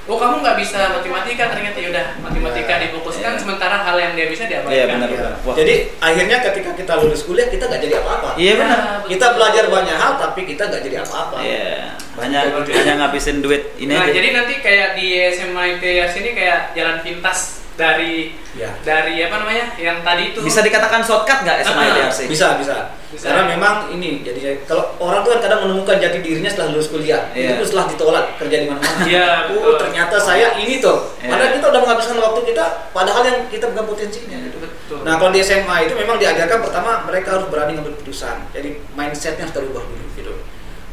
Oh 0.08 0.16
kamu 0.16 0.40
nggak 0.40 0.56
bisa 0.56 0.88
matematika 0.88 1.52
ternyata 1.52 1.76
ya 1.76 1.88
udah 1.92 2.06
matematika 2.18 2.72
Iya. 2.74 2.88
difokuskan 2.88 3.32
Iya. 3.36 3.40
sementara 3.44 3.76
hal 3.78 3.96
yang 4.00 4.12
dia 4.16 4.26
bisa 4.26 4.48
diabaikan. 4.48 4.72
Iya, 4.72 4.84
benar. 4.88 5.08
Iya. 5.12 5.30
Wah. 5.44 5.52
Jadi 5.52 5.74
akhirnya 6.00 6.36
ketika 6.40 6.70
kita 6.72 6.92
lulus 6.96 7.22
kuliah 7.22 7.44
kita 7.46 7.68
nggak 7.68 7.82
jadi 7.84 7.94
apa-apa. 8.00 8.28
Iya 8.34 8.52
benar. 8.56 8.78
betul. 8.98 9.08
Kita 9.12 9.26
belajar 9.36 9.64
banyak 9.68 9.96
hal 9.96 10.12
tapi 10.16 10.40
kita 10.48 10.62
nggak 10.64 10.82
jadi 10.82 10.96
apa-apa. 11.04 11.36
Iya. 11.44 11.68
Banyak 12.16 12.40
hanya 12.72 12.94
ngabisin 12.98 13.38
duit 13.38 13.62
ini 13.76 13.92
nah 13.92 14.02
aja. 14.02 14.10
jadi 14.10 14.28
nanti 14.32 14.54
kayak 14.58 14.88
di 14.96 15.06
SMA 15.28 15.62
ITS 15.76 16.12
ini 16.18 16.30
kayak 16.34 16.72
jalan 16.72 16.98
pintas 16.98 17.57
dari 17.78 18.34
Iya. 18.52 18.74
dari 18.82 19.22
apa 19.22 19.38
namanya 19.38 19.70
yang 19.78 20.02
tadi 20.02 20.34
itu 20.34 20.42
bisa 20.42 20.60
dikatakan 20.60 20.98
shortcut 20.98 21.46
nggak 21.46 21.62
SMA 21.62 21.78
Ah, 21.78 21.86
ITRC? 21.88 22.20
Bisa, 22.26 22.58
bisa. 22.58 22.76
Bisa. 23.08 23.30
Karena 23.30 23.48
memang 23.48 23.88
ini 23.88 24.20
jadi 24.20 24.58
kalau 24.66 24.98
orang 24.98 25.22
tuh 25.22 25.32
kan 25.32 25.46
kadang 25.46 25.60
menemukan 25.64 25.96
jati 25.96 26.18
dirinya 26.18 26.50
setelah 26.50 26.74
lulus 26.74 26.90
kuliah. 26.90 27.30
Iya. 27.30 27.54
Itu 27.54 27.64
setelah 27.64 27.86
ditolak 27.86 28.24
kerja 28.36 28.56
di 28.58 28.66
mana-mana. 28.66 28.98
Iya, 29.08 29.46
Oh, 29.48 29.62
betul. 29.62 29.74
ternyata 29.80 30.16
saya 30.18 30.58
ini 30.58 30.82
tuh. 30.82 31.14
Iya. 31.16 31.30
Padahal 31.30 31.50
kita 31.54 31.66
udah 31.70 31.80
menghabiskan 31.80 32.16
waktu 32.18 32.40
kita 32.44 32.64
padahal 32.90 33.22
yang 33.22 33.38
kita 33.46 33.64
bukan 33.70 33.84
potensinya 33.86 34.36
gitu. 34.42 34.56
Betul. 34.58 34.98
Nah, 35.06 35.14
kalau 35.16 35.30
di 35.30 35.40
SMA 35.40 35.76
itu 35.86 35.94
memang 35.94 36.16
diajarkan 36.18 36.58
pertama 36.60 36.90
mereka 37.06 37.28
harus 37.32 37.46
berani 37.46 37.72
ngambil 37.72 37.94
keputusan. 37.94 38.36
Jadi 38.50 38.68
mindsetnya 38.92 39.46
harus 39.46 39.54
terubah 39.54 39.86
dulu 39.86 40.04
gitu. 40.12 40.27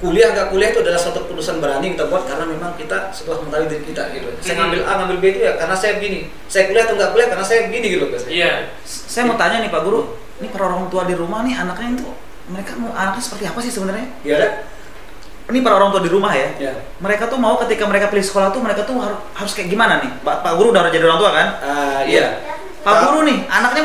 Kuliah 0.06 0.30
nggak 0.30 0.54
kuliah 0.54 0.70
itu 0.70 0.86
adalah 0.86 1.02
suatu 1.02 1.26
keputusan 1.26 1.58
berani 1.58 1.98
kita 1.98 2.06
buat 2.06 2.30
karena 2.30 2.46
memang 2.46 2.78
kita 2.78 3.10
setelah 3.10 3.42
mengetahui 3.42 3.68
diri 3.74 3.84
kita 3.90 4.04
gitu. 4.14 4.30
Saya 4.38 4.56
ngambil 4.62 4.80
A 4.86 4.92
ngambil 5.02 5.18
B 5.18 5.24
itu 5.34 5.40
ya 5.42 5.58
karena 5.58 5.74
saya 5.74 5.98
begini. 5.98 6.30
Saya 6.46 6.70
kuliah 6.70 6.84
atau 6.86 6.94
nggak 6.94 7.10
kuliah 7.10 7.28
karena 7.34 7.46
saya 7.46 7.60
begini 7.66 7.86
gitu 7.90 8.06
biasanya. 8.14 8.30
Iya. 8.30 8.52
saya 8.86 9.24
mau 9.26 9.34
tanya 9.34 9.66
nih 9.66 9.74
Pak 9.74 9.82
Guru, 9.82 10.00
ini 10.38 10.48
para 10.54 10.64
orang 10.70 10.86
tua 10.94 11.10
di 11.10 11.16
rumah 11.18 11.42
nih 11.42 11.58
anaknya 11.58 11.90
itu 11.98 12.06
mereka 12.46 12.72
mau 12.78 12.94
anaknya 12.94 13.24
seperti 13.26 13.44
apa 13.50 13.60
sih 13.66 13.72
sebenarnya? 13.74 14.06
Iya 14.22 14.36
kan? 14.38 14.52
Ini 15.46 15.60
para 15.62 15.76
orang 15.78 15.90
tua 15.90 16.02
di 16.06 16.10
rumah 16.14 16.34
ya. 16.38 16.50
Ya. 16.62 16.74
Mereka 17.02 17.26
tuh 17.30 17.42
mau 17.42 17.58
ketika 17.66 17.90
mereka 17.90 18.14
pilih 18.14 18.26
sekolah 18.26 18.54
tuh 18.54 18.62
mereka 18.62 18.86
tuh 18.86 18.98
harus 19.02 19.18
harus 19.34 19.52
kayak 19.58 19.74
gimana 19.74 20.06
nih? 20.06 20.10
Pak, 20.22 20.46
Pak 20.46 20.54
Guru 20.58 20.70
udah 20.70 20.90
jadi 20.90 21.06
orang 21.06 21.20
tua 21.22 21.32
kan? 21.34 21.48
Ah, 21.66 22.02
iya. 22.06 22.42
Pak 22.86 22.94
Guru 23.10 23.26
nih 23.26 23.50
anaknya 23.50 23.84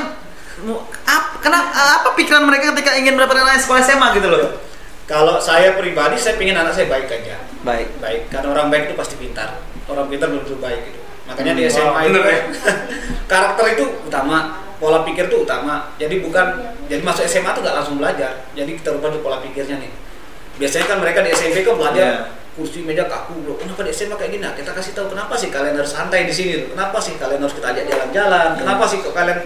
mau- 0.69 0.85
ap, 1.09 1.41
kenapa 1.41 1.73
apa 1.73 2.09
pikiran 2.17 2.45
mereka 2.45 2.77
ketika 2.77 2.93
ingin 3.01 3.17
mendapatkan 3.17 3.57
sekolah 3.57 3.81
SMA 3.81 4.09
gitu 4.21 4.29
loh? 4.29 4.70
Kalau 5.11 5.43
saya 5.43 5.75
pribadi 5.75 6.15
saya 6.15 6.39
ingin 6.39 6.55
anak 6.55 6.71
saya 6.71 6.87
baik 6.87 7.11
aja. 7.11 7.43
Baik. 7.67 7.99
Baik, 7.99 8.31
karena 8.31 8.55
orang 8.55 8.71
baik 8.71 8.83
itu 8.87 8.95
pasti 8.95 9.19
pintar. 9.19 9.59
Orang 9.91 10.07
pintar 10.07 10.31
belum 10.31 10.47
tentu 10.47 10.63
baik 10.63 10.87
gitu. 10.87 11.03
Makanya 11.27 11.53
di 11.53 11.63
Hmm, 11.67 11.73
SMA 11.73 11.91
wow, 11.91 12.07
itu 12.07 12.11
bener 12.15 12.31
ya? 12.31 12.43
karakter 13.31 13.65
itu 13.75 13.85
utama, 14.07 14.39
pola 14.79 15.03
pikir 15.03 15.27
itu 15.27 15.43
utama. 15.43 15.91
Jadi 15.99 16.23
bukan 16.23 16.47
jadi 16.87 17.03
masuk 17.03 17.27
SMA 17.27 17.51
tuh 17.51 17.63
gak 17.63 17.75
langsung 17.75 17.99
belajar. 17.99 18.47
Jadi 18.55 18.79
kita 18.79 18.95
rubah 18.95 19.11
tuh 19.11 19.21
pola 19.21 19.43
pikirnya 19.43 19.83
nih. 19.83 19.91
Biasanya 20.57 20.87
kan 20.87 20.99
mereka 20.99 21.27
di 21.27 21.31
SMP 21.31 21.63
kan 21.63 21.75
belajar 21.75 22.07
Iya. 22.07 22.15
kursi 22.51 22.83
meja 22.83 23.07
kaku 23.07 23.35
bro. 23.43 23.55
Kenapa 23.59 23.83
di 23.83 23.91
SMA 23.91 24.15
kayak 24.15 24.31
gini? 24.31 24.43
Nah, 24.43 24.55
kita 24.55 24.71
kasih 24.71 24.93
tahu 24.93 25.11
kenapa 25.11 25.35
sih 25.35 25.49
kalian 25.49 25.75
harus 25.75 25.91
santai 25.91 26.23
di 26.23 26.35
sini? 26.35 26.71
Kenapa 26.71 26.99
sih 26.99 27.15
kalian 27.15 27.41
harus 27.41 27.55
kita 27.55 27.67
ajak 27.71 27.85
jalan-jalan? 27.87 28.47
Iya. 28.55 28.59
Kenapa 28.63 28.85
sih 28.87 28.99
kok 29.01 29.11
kalian 29.11 29.39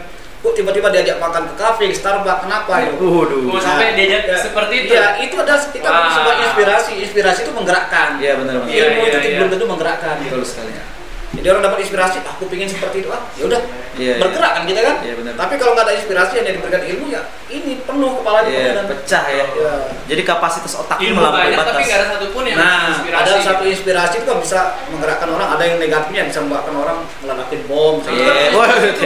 kok 0.45 0.53
tiba-tiba 0.53 0.93
diajak 0.93 1.17
makan 1.17 1.49
ke 1.49 1.55
kafe, 1.57 1.89
ke 1.89 1.97
Starbucks? 1.97 2.45
Kenapa 2.45 2.85
itu? 2.85 3.01
Waduh. 3.01 3.49
Oh, 3.49 3.57
sampai 3.57 3.97
diajak 3.97 4.29
ya, 4.29 4.37
seperti 4.37 4.75
itu. 4.85 4.93
Iya, 4.93 5.07
itu 5.25 5.35
ada 5.41 5.57
kita 5.57 5.89
sebuah 5.89 6.37
inspirasi. 6.45 6.93
Inspirasi 7.01 7.41
itu 7.49 7.53
menggerakkan. 7.57 8.21
Iya 8.21 8.33
benar 8.37 8.55
benar. 8.61 8.69
Iya, 8.69 8.85
Ilmu 8.93 9.03
iya, 9.09 9.09
itu 9.09 9.19
iya. 9.25 9.37
belum 9.41 9.49
tentu 9.57 9.65
menggerakkan. 9.65 10.15
Betul 10.21 10.45
sekali. 10.45 10.94
Jadi 11.35 11.47
orang 11.47 11.63
dapat 11.63 11.79
inspirasi, 11.83 12.17
"Ah, 12.23 12.33
aku 12.33 12.47
pengen 12.47 12.67
seperti 12.67 13.03
itu, 13.03 13.11
ah, 13.11 13.23
ya 13.35 13.45
udah 13.45 13.61
Iya, 13.95 14.19
bergerak 14.19 14.53
kan 14.55 14.63
kita 14.65 14.81
kan. 14.83 14.97
Iya, 15.03 15.15
benar. 15.15 15.33
Tapi 15.35 15.55
kalau 15.55 15.73
nggak 15.75 15.87
ada 15.87 15.95
inspirasi 15.95 16.33
yang 16.35 16.47
diberikan 16.49 16.83
ilmu 16.83 17.07
ya 17.09 17.23
ini 17.47 17.79
penuh 17.81 18.11
kepala 18.19 18.43
Iya, 18.43 18.75
dan 18.75 18.87
pecah 18.87 19.25
ya. 19.29 19.45
Iya. 19.51 19.73
Jadi 20.05 20.23
kapasitas 20.25 20.73
otak 20.75 20.99
Ilmu 20.99 21.15
melampaui 21.15 21.47
banyak 21.47 21.59
batas. 21.59 21.71
tapi 21.71 21.83
nggak 21.85 21.99
ada 22.01 22.07
satupun 22.11 22.43
yang 22.43 22.59
Nah, 22.59 22.91
inspirasi. 22.91 23.23
ada 23.23 23.33
satu 23.41 23.63
inspirasi 23.65 24.15
itu 24.19 24.27
kan 24.27 24.39
bisa 24.43 24.61
menggerakkan 24.91 25.29
orang, 25.31 25.49
ada 25.55 25.63
yang 25.63 25.79
negatifnya 25.79 26.23
bisa 26.27 26.39
membuatkan 26.41 26.75
orang 26.75 26.99
melanakin 27.21 27.61
bom. 27.65 27.95
Itu 27.99 28.11
Iya. 28.11 28.27
kan- 28.27 28.55
Wah, 28.57 28.67
itu, 28.75 29.03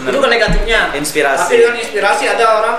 benar. 0.00 0.08
itu 0.08 0.18
kan 0.18 0.30
negatifnya. 0.30 0.80
Inspirasi. 0.94 1.40
Tapi 1.42 1.54
dengan 1.58 1.76
inspirasi 1.78 2.24
ada 2.26 2.44
orang 2.54 2.76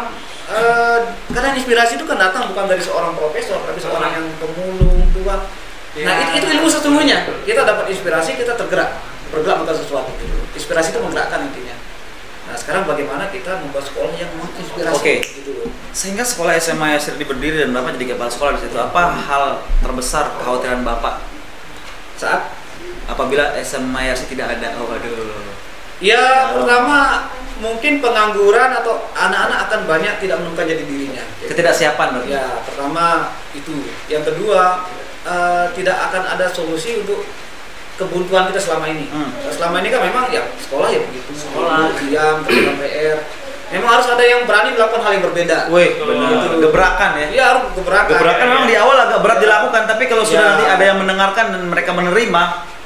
eh 0.52 1.00
karena 1.32 1.56
inspirasi 1.56 1.96
itu 1.96 2.04
kan 2.04 2.18
datang 2.18 2.44
bukan 2.52 2.66
dari 2.68 2.82
seorang 2.82 3.16
profesor, 3.16 3.62
tapi 3.64 3.80
seorang 3.80 4.12
yang 4.12 4.26
pemulung 4.36 5.00
tua. 5.14 5.48
Nah, 5.92 6.00
Iya. 6.00 6.40
itu, 6.40 6.48
itu 6.48 6.48
ilmu 6.56 6.68
sesungguhnya. 6.72 7.18
Kita 7.44 7.68
dapat 7.68 7.92
inspirasi, 7.92 8.40
kita 8.40 8.56
tergerak, 8.56 9.04
bergerak 9.28 9.60
melakukan 9.60 9.78
sesuatu. 9.84 10.12
Gitu. 10.16 10.40
Inspirasi 10.56 10.96
itu 10.96 11.00
menggerakkan 11.04 11.52
intinya. 11.52 11.76
Nah, 12.48 12.56
sekarang 12.56 12.84
bagaimana 12.88 13.28
kita 13.32 13.60
membuat 13.60 13.84
sekolah 13.88 14.12
yang 14.16 14.32
menginspirasi 14.40 14.96
Oke. 14.96 15.16
gitu 15.24 15.52
loh. 15.56 15.68
Sehingga 15.92 16.24
sekolah 16.24 16.56
SMA 16.56 16.96
Yasir 16.96 17.20
berdiri 17.20 17.64
dan 17.64 17.76
Bapak 17.76 18.00
jadi 18.00 18.16
kepala 18.16 18.32
sekolah 18.32 18.52
di 18.56 18.62
situ. 18.64 18.76
Apa 18.80 19.02
hal 19.16 19.44
terbesar 19.84 20.32
kekhawatiran 20.40 20.84
Bapak 20.88 21.28
Saat 22.16 22.54
apabila 23.10 23.56
SMA 23.60 24.12
Yasir 24.12 24.30
tidak 24.32 24.60
ada? 24.60 24.78
Oh, 24.80 24.88
waduh. 24.88 25.52
ya 26.02 26.50
pertama 26.58 27.30
mungkin 27.62 28.02
pengangguran 28.02 28.74
atau 28.74 29.06
anak-anak 29.14 29.70
akan 29.70 29.80
banyak 29.86 30.14
tidak 30.18 30.42
menemukan 30.42 30.66
jati 30.66 30.84
dirinya. 30.86 31.24
Ketidaksiapan 31.46 32.08
berarti. 32.18 32.34
Ya, 32.34 32.46
pertama 32.66 33.06
itu. 33.54 33.86
Yang 34.10 34.34
kedua, 34.34 34.86
eh, 35.24 35.66
tidak 35.74 35.98
akan 36.10 36.24
ada 36.28 36.46
solusi 36.50 36.98
untuk 36.98 37.22
kebuntuan 37.96 38.50
kita 38.50 38.58
selama 38.58 38.90
ini. 38.90 39.06
Hmm. 39.10 39.30
Selama 39.48 39.78
ini 39.80 39.90
kan 39.90 40.02
memang 40.02 40.26
ya 40.30 40.42
sekolah 40.58 40.90
ya 40.90 41.00
begitu. 41.06 41.30
Sekolah. 41.38 41.94
diam, 42.00 42.36
kerjakan 42.42 42.76
PR. 42.80 43.20
Memang 43.72 43.88
harus 43.96 44.08
ada 44.12 44.20
yang 44.20 44.44
berani 44.44 44.76
melakukan 44.76 45.00
hal 45.00 45.12
yang 45.16 45.24
berbeda. 45.24 45.58
Wih, 45.72 45.96
Betul. 45.96 46.12
benar. 46.12 46.60
Gebrakan 46.60 47.12
ya. 47.16 47.28
Iya 47.32 47.44
harus 47.56 47.64
gebrakan. 47.72 48.20
Gebrakan 48.20 48.44
ya, 48.44 48.50
memang 48.52 48.66
ya. 48.68 48.70
di 48.70 48.76
awal 48.76 48.96
agak 49.00 49.20
berat 49.24 49.38
Ya. 49.40 49.44
dilakukan, 49.48 49.82
tapi 49.88 50.04
kalau 50.12 50.24
sudah 50.28 50.44
Ya. 50.44 50.50
nanti 50.52 50.66
ada 50.68 50.84
yang 50.92 50.98
mendengarkan 51.00 51.46
dan 51.56 51.62
mereka 51.72 51.92
menerima, 51.96 52.42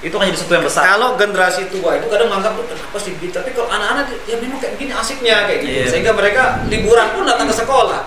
itu 0.05 0.13
akan 0.13 0.25
jadi 0.29 0.37
sesuatu 0.37 0.53
yang 0.53 0.65
besar. 0.69 0.81
Kalau 0.85 1.07
generasi 1.17 1.61
tua 1.73 1.97
itu 1.97 2.05
kadang 2.05 2.29
menganggap 2.29 2.53
"Tuh, 2.53 2.65
kenapa 2.69 2.97
sih 3.01 3.11
begitu? 3.17 3.33
Tapi 3.33 3.49
kalau 3.57 3.67
anak-anak 3.73 4.05
ya 4.29 4.35
memang 4.37 4.57
kayak 4.61 4.73
begini 4.77 4.91
asiknya 4.93 5.35
kayak 5.49 5.59
gitu. 5.65 5.73
Iya. 5.73 5.85
Sehingga 5.89 6.11
mereka 6.13 6.43
liburan 6.69 7.07
pun 7.17 7.23
datang 7.25 7.47
ke 7.49 7.55
sekolah. 7.57 7.99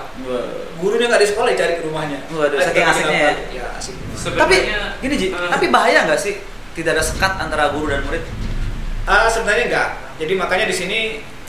Gurunya 0.78 1.06
nggak 1.10 1.22
di 1.26 1.28
sekolah, 1.34 1.50
cari 1.58 1.72
ke 1.74 1.82
rumahnya. 1.82 2.18
Waduh, 2.30 2.62
saking 2.62 2.86
asiknya 2.86 3.18
ya. 3.50 3.66
apa? 3.66 3.90
Ya 4.18 4.34
asik. 4.34 4.34
Tapi 4.34 4.56
Sebenarnya 4.58 4.82
gini 4.98 5.14
Ji, 5.14 5.26
eh, 5.30 5.50
tapi 5.50 5.66
bahaya 5.70 5.98
nggak 6.10 6.20
sih 6.20 6.34
tidak 6.74 6.98
ada 6.98 7.04
sekat 7.06 7.32
antara 7.38 7.70
guru 7.70 7.86
dan 7.90 8.02
murid? 8.02 8.22
Ah, 9.06 9.30
sebenarnya 9.30 9.64
enggak. 9.70 9.88
Jadi 10.18 10.32
makanya 10.34 10.66
di 10.66 10.74
sini 10.74 11.00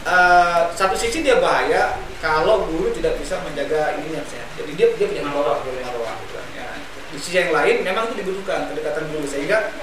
eh, 0.06 0.60
satu 0.78 0.94
sisi 0.94 1.26
dia 1.26 1.42
bahaya 1.42 1.98
kalau 2.22 2.70
guru 2.70 2.94
tidak 2.94 3.18
bisa 3.18 3.42
menjaga 3.42 3.98
ininya 3.98 4.22
saya. 4.30 4.46
Jadi 4.54 4.72
dia 4.78 4.88
dia 4.96 5.08
punya 5.10 5.24
marwah, 5.26 5.66
punya 5.66 5.82
marwah. 5.82 6.14
gitu 6.24 6.34
kan. 6.38 6.46
Ya. 6.54 6.68
Di 7.10 7.18
sisi 7.18 7.36
yang 7.42 7.52
lain 7.52 7.76
memang 7.82 8.14
itu 8.14 8.22
dibutuhkan 8.22 8.70
kedekatan 8.70 9.10
guru 9.10 9.26
sehingga 9.26 9.74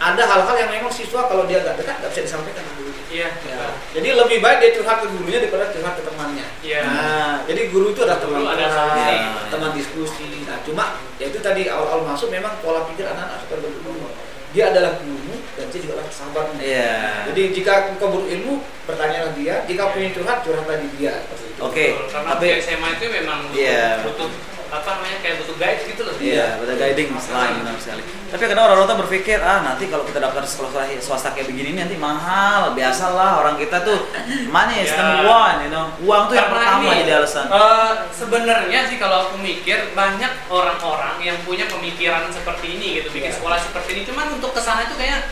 ada 0.00 0.22
hal-hal 0.24 0.56
yang 0.56 0.70
memang 0.72 0.88
siswa 0.88 1.28
kalau 1.28 1.44
dia 1.44 1.60
nggak 1.60 1.76
dekat 1.76 2.00
nggak 2.00 2.10
bisa 2.16 2.22
disampaikan 2.24 2.64
ke 2.64 2.72
guru. 2.80 2.90
Iya. 3.10 3.28
Ya. 3.44 3.68
Jadi 3.92 4.08
lebih 4.16 4.38
baik 4.40 4.58
dia 4.64 4.70
curhat 4.80 5.04
ke 5.04 5.06
gurunya 5.12 5.38
daripada 5.44 5.68
curhat 5.68 5.94
ke 6.00 6.02
temannya. 6.08 6.46
Iya. 6.64 6.80
Nah, 6.88 7.34
jadi 7.44 7.60
guru 7.68 7.92
itu 7.92 8.00
adalah 8.06 8.22
teman 8.22 8.40
ada 8.48 8.66
solusi. 8.70 9.16
teman 9.52 9.70
diskusi. 9.76 10.28
Nah, 10.48 10.58
cuma 10.64 10.84
ya 11.20 11.28
itu 11.28 11.38
tadi 11.44 11.68
awal-awal 11.68 12.06
masuk 12.08 12.32
memang 12.32 12.56
pola 12.64 12.88
pikir 12.88 13.04
anak-anak 13.04 13.44
suka 13.44 13.54
berbeda. 13.60 14.08
Dia 14.50 14.64
adalah 14.74 14.98
guru 14.98 15.36
dan 15.54 15.66
dia 15.70 15.78
juga 15.78 15.92
adalah 16.00 16.10
sahabatmu. 16.10 16.58
Iya. 16.58 16.94
Jadi 17.30 17.42
jika 17.54 17.72
engkau 17.94 18.08
berilmu, 18.10 18.54
bertanyalah 18.88 19.30
dia. 19.36 19.54
Jika 19.68 19.94
punya 19.94 20.08
curhat, 20.10 20.38
curhatlah 20.42 20.78
di 20.80 20.88
dia. 20.98 21.22
Seperti 21.22 21.44
itu. 21.54 21.60
Oke, 21.60 21.86
Betul, 21.94 22.06
Karena 22.10 22.28
tapi 22.34 22.46
SMA 22.58 22.88
itu 22.98 23.04
memang 23.10 23.40
Iya. 23.54 24.02
butuh 24.02 24.30
apa 24.70 24.90
namanya 24.94 25.18
kayak 25.18 25.42
butuh 25.42 25.56
guide 25.58 25.82
gitu 25.84 26.02
loh. 26.02 26.14
Iya, 26.16 26.46
betul 26.56 26.74
guiding 26.74 27.08
selain 27.18 27.58
benar 27.58 27.74
sekali. 27.76 28.02
Tapi 28.30 28.42
kadang 28.46 28.64
orang 28.64 28.86
tua 28.86 28.98
berpikir, 29.02 29.38
ah 29.38 29.58
nanti 29.60 29.90
kalau 29.90 30.06
kita 30.06 30.18
daftar 30.18 30.46
sekolah 30.46 30.70
swasta 30.98 31.34
kayak 31.34 31.50
begini 31.50 31.74
nanti 31.74 31.98
mahal. 31.98 32.72
Biasalah 32.72 33.42
orang 33.42 33.58
kita 33.58 33.82
tuh 33.82 33.98
money 34.46 34.80
is 34.80 34.88
Ya. 34.88 35.02
number 35.02 35.26
one, 35.26 35.56
you 35.60 35.70
know. 35.70 35.86
Uang 36.00 36.30
tuh 36.30 36.34
yang 36.34 36.46
Karena 36.46 36.62
pertama 36.62 36.86
ini, 36.86 36.98
jadi 37.02 37.12
alasan. 37.18 37.46
eh, 37.46 37.92
sebenarnya 38.10 38.80
sih 38.86 38.96
kalau 38.96 39.16
aku 39.26 39.36
mikir 39.36 39.90
banyak 39.92 40.32
orang-orang 40.46 41.16
yang 41.18 41.36
punya 41.42 41.66
pemikiran 41.66 42.30
seperti 42.30 42.78
ini 42.78 43.02
gitu 43.02 43.10
bikin 43.10 43.34
Iya. 43.34 43.36
sekolah 43.36 43.58
seperti 43.58 43.90
ini 43.92 44.02
cuman 44.06 44.26
untuk 44.32 44.54
ke 44.54 44.60
sana 44.60 44.82
itu 44.82 44.94
kayak 44.94 45.26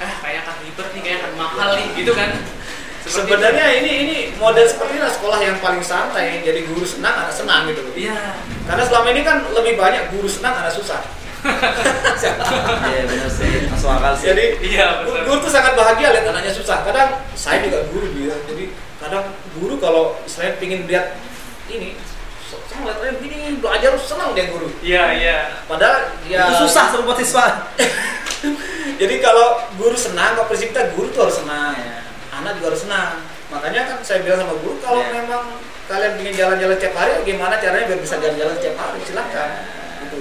eh 0.00 0.12
kayak 0.18 0.42
akan 0.42 0.56
ribet 0.60 0.88
nih 0.90 1.02
kayak 1.04 1.18
akan 1.22 1.32
mahal 1.36 1.68
nih 1.74 1.86
gitu 1.94 2.12
kan 2.12 2.30
Seperti 3.00 3.32
Sebenarnya 3.32 3.66
ini 3.80 3.92
ini 4.04 4.18
model 4.36 4.68
seperti 4.68 4.92
ini 4.92 5.00
adalah 5.00 5.14
sekolah 5.16 5.38
yang 5.40 5.56
paling 5.56 5.80
santai. 5.80 6.44
Jadi 6.44 6.68
guru 6.68 6.84
senang, 6.84 7.16
anak 7.16 7.32
senang 7.32 7.64
gitu. 7.64 7.80
itu. 7.86 8.04
iya 8.04 8.36
Karena 8.70 8.84
selama 8.86 9.08
ini 9.10 9.22
kan 9.26 9.42
lebih 9.50 9.74
banyak 9.74 10.14
guru 10.14 10.30
senang, 10.30 10.54
anak 10.54 10.70
susah. 10.70 11.02
Iya 12.86 13.02
benar 13.08 13.26
sih, 13.26 13.66
masuk 13.66 13.90
akal 13.90 14.12
sih. 14.14 14.30
Jadi 14.30 14.44
Iya, 14.62 15.02
guru, 15.02 15.18
betul. 15.18 15.26
guru 15.26 15.38
tuh 15.42 15.52
sangat 15.52 15.72
bahagia 15.74 16.08
lihat 16.14 16.24
anaknya 16.28 16.52
susah. 16.54 16.86
Kadang 16.86 17.08
saya 17.34 17.64
juga 17.64 17.82
guru 17.90 18.06
dia. 18.14 18.36
Jadi 18.46 18.70
kadang 19.00 19.24
guru 19.56 19.74
kalau 19.80 20.14
istilahnya 20.22 20.60
pingin 20.60 20.84
lihat 20.84 21.16
ini, 21.66 21.96
so- 22.44 22.60
senang 22.68 22.86
lihat 22.86 22.98
orang 23.00 23.16
begini 23.18 23.36
belajar 23.58 23.90
senang 23.98 24.36
dia 24.36 24.46
guru. 24.46 24.68
iya 24.84 25.04
iya 25.16 25.36
Padahal 25.64 26.14
ya 26.28 26.46
Itu 26.46 26.68
susah 26.68 26.92
serupa 26.92 27.16
siswa. 27.16 27.46
Jadi 29.00 29.14
kalau 29.18 29.64
guru 29.74 29.96
senang, 29.96 30.36
kok 30.36 30.46
prinsip 30.46 30.70
kita 30.70 30.92
guru 30.92 31.08
tuh 31.10 31.26
harus 31.26 31.40
senang. 31.40 31.72
Anak 32.30 32.60
juga 32.60 32.72
harus 32.72 32.84
senang. 32.84 33.16
Makanya 33.50 33.80
kan 33.84 33.98
saya 34.00 34.22
bilang 34.22 34.38
sama 34.40 34.54
guru 34.56 34.78
kalau 34.78 35.02
Iya. 35.02 35.10
memang 35.20 35.42
kalian 35.84 36.12
ingin 36.18 36.34
jalan-jalan 36.38 36.76
setiap 36.78 36.94
hari, 36.94 37.12
gimana 37.24 37.58
caranya 37.58 37.84
biar 37.84 37.98
bisa 37.98 38.14
jalan-jalan 38.16 38.54
setiap 38.56 38.76
hari? 38.78 38.98
Silahkan. 39.02 39.50
Gitu. 40.06 40.18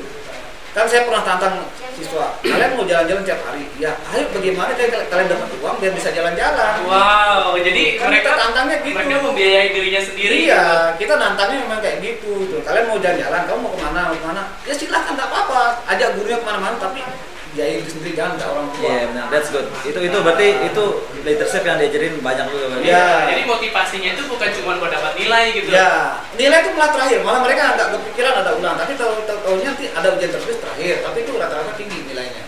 Kan 0.69 0.85
saya 0.85 1.01
pernah 1.01 1.21
tantang 1.21 1.65
siswa, 1.93 2.37
kalian 2.39 2.73
mau 2.73 2.85
jalan-jalan 2.85 3.21
setiap 3.21 3.41
hari? 3.43 3.65
Ya, 3.77 3.93
ayo 4.09 4.29
bagaimana 4.29 4.71
kalian, 4.71 5.05
kalian 5.05 5.27
dapat 5.27 5.49
uang 5.57 5.75
biar 5.77 5.93
bisa 5.93 6.09
jalan-jalan? 6.09 6.73
wow 6.85 7.53
jadi 7.55 7.83
Kan 7.97 8.07
mereka 8.09 8.29
kita 8.29 8.37
tantangnya 8.39 8.75
gitu. 8.81 8.95
mereka 8.95 9.15
membiayai 9.19 9.69
dirinya 9.71 10.01
sendiri 10.01 10.35
Iya, 10.45 10.63
kita 10.95 11.13
nantangnya 11.15 11.57
memang 11.65 11.79
kayak 11.81 11.97
gitu. 12.01 12.33
Tuh. 12.49 12.61
Kalian 12.61 12.85
mau 12.85 12.97
jalan-jalan, 12.97 13.41
kamu 13.45 13.59
mau 13.59 13.71
ke 13.71 13.79
mana, 13.79 13.99
mau 14.07 14.15
ke 14.15 14.25
mana? 14.25 14.43
Ya 14.63 14.73
silahkan, 14.73 15.13
nggak 15.13 15.29
apa-apa. 15.29 15.61
Ajak 15.85 16.09
gurunya 16.17 16.37
ke 16.37 16.45
mana-mana, 16.45 16.75
tapi 16.77 17.01
biayain 17.49 17.81
diri 17.81 17.89
sendiri 17.89 18.11
jangan 18.13 18.33
nggak 18.37 18.49
orang 18.49 18.67
tua. 18.71 18.85
Iya 18.85 19.03
benar, 19.09 19.25
that's 19.33 19.49
good. 19.49 19.67
Itu 19.81 19.99
itu 19.99 20.17
berarti 20.21 20.47
itu 20.69 20.83
leadership 21.25 21.63
yang 21.65 21.77
diajarin 21.81 22.13
banyak 22.21 22.45
juga 22.53 22.65
berarti. 22.69 22.85
Iya. 22.85 23.07
jadi 23.33 23.41
motivasinya 23.49 24.09
itu 24.13 24.23
bukan 24.29 24.49
cuma 24.61 24.71
buat 24.77 24.91
dapat 24.93 25.13
nilai 25.17 25.43
gitu 25.57 25.67
Ya, 25.73 25.91
nilai 26.37 26.57
itu 26.61 26.69
malah 26.77 26.91
terakhir. 26.93 27.19
Malah 27.25 27.41
mereka 27.41 27.61
nggak 27.73 27.89
kepikiran 27.97 28.33
ada 28.45 28.51
ulang. 28.53 28.75
Tapi 28.77 28.91
tahu 28.93 29.11
tahu 29.25 29.39
tahunya 29.45 29.69
nanti 29.73 29.85
ada 29.89 30.07
ujian 30.13 30.29
tertulis 30.29 30.57
terakhir. 30.61 30.95
Tapi 31.01 31.17
itu 31.25 31.31
rata-rata 31.37 31.73
tinggi 31.73 31.99
nilainya. 32.05 32.43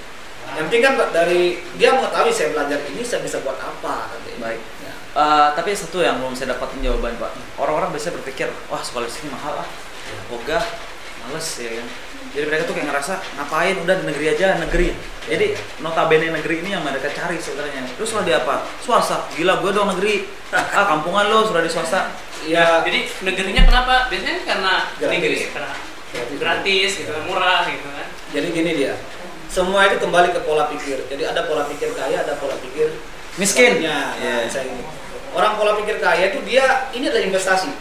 Yang 0.52 0.66
penting 0.68 0.82
kan 0.84 0.94
dari 1.16 1.42
dia 1.80 1.90
mengetahui 1.96 2.32
saya 2.36 2.52
belajar 2.54 2.80
ini 2.92 3.02
saya 3.02 3.26
bisa 3.26 3.42
buat 3.42 3.58
apa. 3.58 4.12
katanya. 4.14 4.38
Baik. 4.38 4.62
Ya. 4.86 4.94
Eh, 5.12 5.48
tapi 5.60 5.76
satu 5.76 6.00
yang 6.00 6.24
belum 6.24 6.32
saya 6.38 6.56
dapatin 6.56 6.80
jawaban 6.80 7.18
pak. 7.18 7.32
Orang-orang 7.60 7.92
biasanya 7.92 8.22
berpikir, 8.22 8.48
wah 8.72 8.80
sekolah 8.80 9.08
di 9.08 9.14
sini 9.14 9.28
mahal 9.32 9.60
ah, 9.60 9.68
ogah, 10.32 10.64
males 11.32 11.48
ya 11.56 11.72
kan? 11.80 11.88
Jadi 12.32 12.44
mereka 12.48 12.64
tuh 12.64 12.76
kayak 12.76 12.88
ngerasa 12.92 13.14
ngapain? 13.40 13.76
Udah 13.84 13.96
di 14.00 14.06
negeri 14.08 14.26
aja 14.32 14.48
negeri. 14.60 14.88
Jadi 15.28 15.48
notabene 15.80 16.32
negeri 16.32 16.56
ini 16.60 16.76
yang 16.76 16.84
mereka 16.84 17.08
cari 17.12 17.40
sebenarnya. 17.40 17.88
Terus 17.96 18.08
sudah 18.12 18.24
di 18.28 18.32
apa? 18.36 18.68
Swasta. 18.84 19.32
Gila 19.36 19.64
gue 19.64 19.72
dong 19.72 19.96
negeri. 19.96 20.16
Ah 20.52 20.84
kampungan 20.84 21.32
lo 21.32 21.48
sudah 21.48 21.64
di 21.64 21.72
swasta. 21.72 22.12
Ya. 22.44 22.84
Jadi 22.84 23.08
negerinya 23.24 23.64
kenapa? 23.64 24.12
Biasanya 24.12 24.44
karena 24.44 24.74
Gratis. 25.00 25.12
negeri 25.16 25.36
karena 25.48 25.72
gratis. 26.36 26.92
gitu 27.00 27.08
kan, 27.08 27.24
murah 27.24 27.64
gitu 27.72 27.88
kan. 27.88 28.08
jadi 28.36 28.48
gini 28.52 28.72
dia 28.76 28.94
semua 29.48 29.88
itu 29.88 29.96
kembali 30.00 30.36
ke 30.36 30.44
pola 30.44 30.68
pikir. 30.68 31.08
Jadi 31.08 31.24
ada 31.24 31.48
pola 31.48 31.68
pikir 31.72 31.92
kaya 31.96 32.24
ada 32.24 32.36
pola 32.36 32.56
pikir 32.60 32.92
Miskin. 33.40 33.80
ya 33.80 34.12
Iya. 34.20 34.48
saya 34.48 34.68
ini. 34.68 34.84
Orang 35.32 35.56
pola 35.56 35.80
pikir 35.80 36.04
kaya 36.04 36.36
itu 36.36 36.40
dia 36.44 36.92
ini 36.92 37.08
adalah 37.08 37.24
investasi 37.24 37.72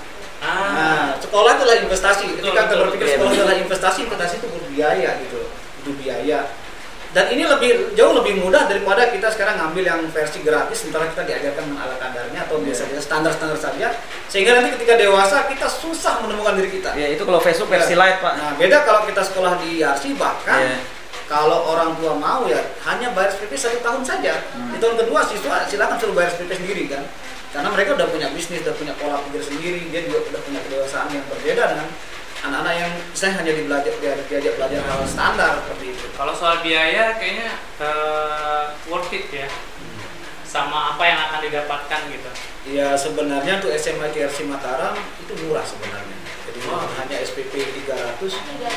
Ah, 0.40 0.72
Nah, 0.72 1.09
sekolah 1.20 1.53
itu 1.53 1.62
adalah 1.62 1.79
investasi. 1.81 2.24
Ketika 2.35 2.61
kita 2.64 2.76
berpikir 2.81 3.07
sekolah 3.12 3.31
adalah 3.31 3.57
investasi, 3.57 3.98
investasi 4.09 4.35
itu 4.40 4.48
berbiaya 4.48 5.11
gitu, 5.20 5.40
itu 5.85 5.90
biaya. 6.00 6.48
Dan 7.11 7.26
ini 7.29 7.42
lebih 7.42 7.90
jauh 7.92 8.14
lebih 8.14 8.38
mudah 8.38 8.64
daripada 8.64 9.11
kita 9.11 9.26
sekarang 9.29 9.59
ngambil 9.59 9.83
yang 9.85 10.00
versi 10.09 10.40
gratis, 10.40 10.81
sementara 10.81 11.11
kita 11.11 11.26
diajarkan 11.26 11.74
ala 11.74 11.98
kadarnya 11.98 12.46
atau 12.46 12.57
Iya. 12.57 12.70
biasa 12.70 12.83
biasa 12.87 13.03
standar-standar 13.03 13.59
saja, 13.59 13.88
sehingga 14.31 14.55
nanti 14.55 14.79
ketika 14.79 14.94
dewasa 14.94 15.50
kita 15.50 15.66
susah 15.66 16.22
menemukan 16.22 16.55
diri 16.55 16.70
kita. 16.70 16.94
ya 16.94 17.11
itu 17.11 17.20
kalau 17.20 17.42
Facebook 17.42 17.66
versi 17.68 17.92
Ya. 17.92 18.00
light 18.00 18.22
pak 18.22 18.35
Nah, 18.38 18.53
beda 18.55 18.87
kalau 18.87 19.03
kita 19.05 19.26
sekolah 19.26 19.59
di 19.59 19.83
IRC 19.83 20.14
bahkan 20.14 20.62
Iya. 20.62 20.79
kalau 21.26 21.66
orang 21.66 21.98
tua 21.98 22.14
mau 22.14 22.46
ya 22.46 22.62
hanya 22.87 23.11
bayar 23.11 23.29
SPP 23.29 23.59
satu 23.59 23.83
tahun 23.83 24.07
saja. 24.07 24.46
Hmm. 24.55 24.70
Di 24.70 24.79
tahun 24.79 24.94
kedua 24.96 25.20
siswa 25.26 25.66
silakan 25.66 25.98
suruh 25.98 26.14
bayar 26.14 26.31
SPP 26.31 26.50
sendiri 26.57 26.87
kan. 26.87 27.03
Karena 27.50 27.68
mereka 27.68 27.98
udah 27.98 28.08
punya 28.08 28.28
bisnis, 28.30 28.62
udah 28.62 28.74
punya 28.74 28.94
pola 28.94 29.18
pikir 29.26 29.42
sendiri, 29.42 29.90
dia 29.90 30.06
juga 30.06 30.22
udah 30.24 30.40
punya 30.40 30.60
kedewasaan 30.62 31.10
yang 31.10 31.26
berbeda 31.26 31.64
dengan 31.66 31.88
anak-anak 32.40 32.74
yang 32.74 32.90
saya 33.12 33.36
hanya 33.36 33.52
dibelajar 33.52 33.92
diajak, 33.98 34.26
diajak 34.26 34.54
belajar 34.56 34.80
hal 34.80 35.00
standar 35.04 35.52
seperti 35.60 35.92
itu. 35.92 36.06
kalau 36.14 36.32
soal 36.32 36.62
biaya 36.62 37.18
kayaknya 37.18 37.50
eh, 37.82 38.64
worth 38.86 39.10
it 39.10 39.26
ya. 39.28 39.48
Sama 40.42 40.94
apa 40.94 41.02
yang 41.06 41.18
akan 41.30 41.40
didapatkan 41.46 42.00
gitu. 42.10 42.30
Ya 42.66 42.98
sebenarnya 42.98 43.62
untuk 43.62 43.70
SMA 43.72 44.10
TRC 44.10 44.50
Mataram 44.50 44.98
itu 45.16 45.32
murah 45.46 45.62
sebenarnya. 45.62 46.16
Jadi 46.42 46.58
Wow. 46.66 46.82
hanya 46.98 47.22
SPP 47.22 47.54
300 47.86 48.34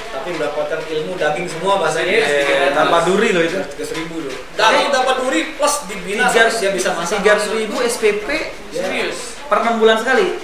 tapi 0.07 0.29
mendapatkan 0.31 0.79
ilmu 0.86 1.17
daging 1.17 1.49
semua 1.49 1.81
bahasanya. 1.81 2.13
Yes, 2.13 2.29
Eh, 2.29 2.69
300. 2.69 2.77
tanpa 2.77 2.97
duri 3.03 3.33
loh 3.33 3.41
itu 3.41 3.57
Tiga 3.73 3.86
ribu 3.91 4.21
loh. 4.21 4.38
Daging 4.54 4.89
dapat 4.89 5.16
duri 5.18 5.42
plus 5.54 5.76
dibina 5.86 6.30
tiga 6.30 6.46
dia 6.48 6.70
bisa 6.70 6.89
masak. 6.94 7.20
tiga 7.20 7.32
ratus 7.36 7.50
ribu 7.52 7.78
SPP 7.80 8.28
Ya. 8.70 8.82
Serius? 8.82 9.18
per 9.44 9.58
enam 9.60 9.78
bulan 9.78 9.98
sekali 9.98 10.38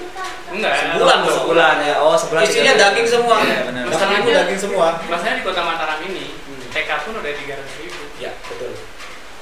Enggak. 0.50 0.74
Sebulan 0.76 1.18
dong. 1.22 1.36
sebulan 1.36 1.76
ya 1.80 1.96
oh 2.02 2.18
sebulan 2.18 2.42
Isinya 2.42 2.74
tiga- 2.74 2.90
daging 2.90 3.08
semua. 3.08 3.36
Iya, 3.40 3.60
benar. 3.70 3.84
Ribu 3.86 4.30
daging 4.34 4.60
semua. 4.60 4.88
Masalahnya 5.00 5.36
di 5.36 5.44
kota 5.46 5.62
Mataram 5.62 6.00
ini, 6.04 6.26
Hmm. 6.42 6.62
TK 6.74 6.90
pun 7.06 7.14
udah 7.16 7.32
300 7.32 7.74
ribu. 7.80 8.02
Ya 8.18 8.32
betul. 8.44 8.74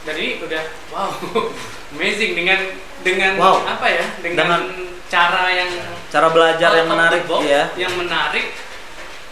Ini 0.06 0.28
udah 0.40 0.64
wow, 0.92 1.12
amazing 1.96 2.32
dengan 2.34 2.60
dengan 3.02 3.32
Wow. 3.36 3.64
apa 3.66 3.88
ya? 3.88 4.04
Dengan, 4.20 4.36
Dengan- 4.38 4.64
cara 5.08 5.48
yang 5.48 5.72
cara 6.08 6.28
belajar 6.28 6.70
yang 6.76 6.88
menarik 6.88 7.24
ya 7.42 7.72
yang 7.80 7.94
menarik. 7.96 8.52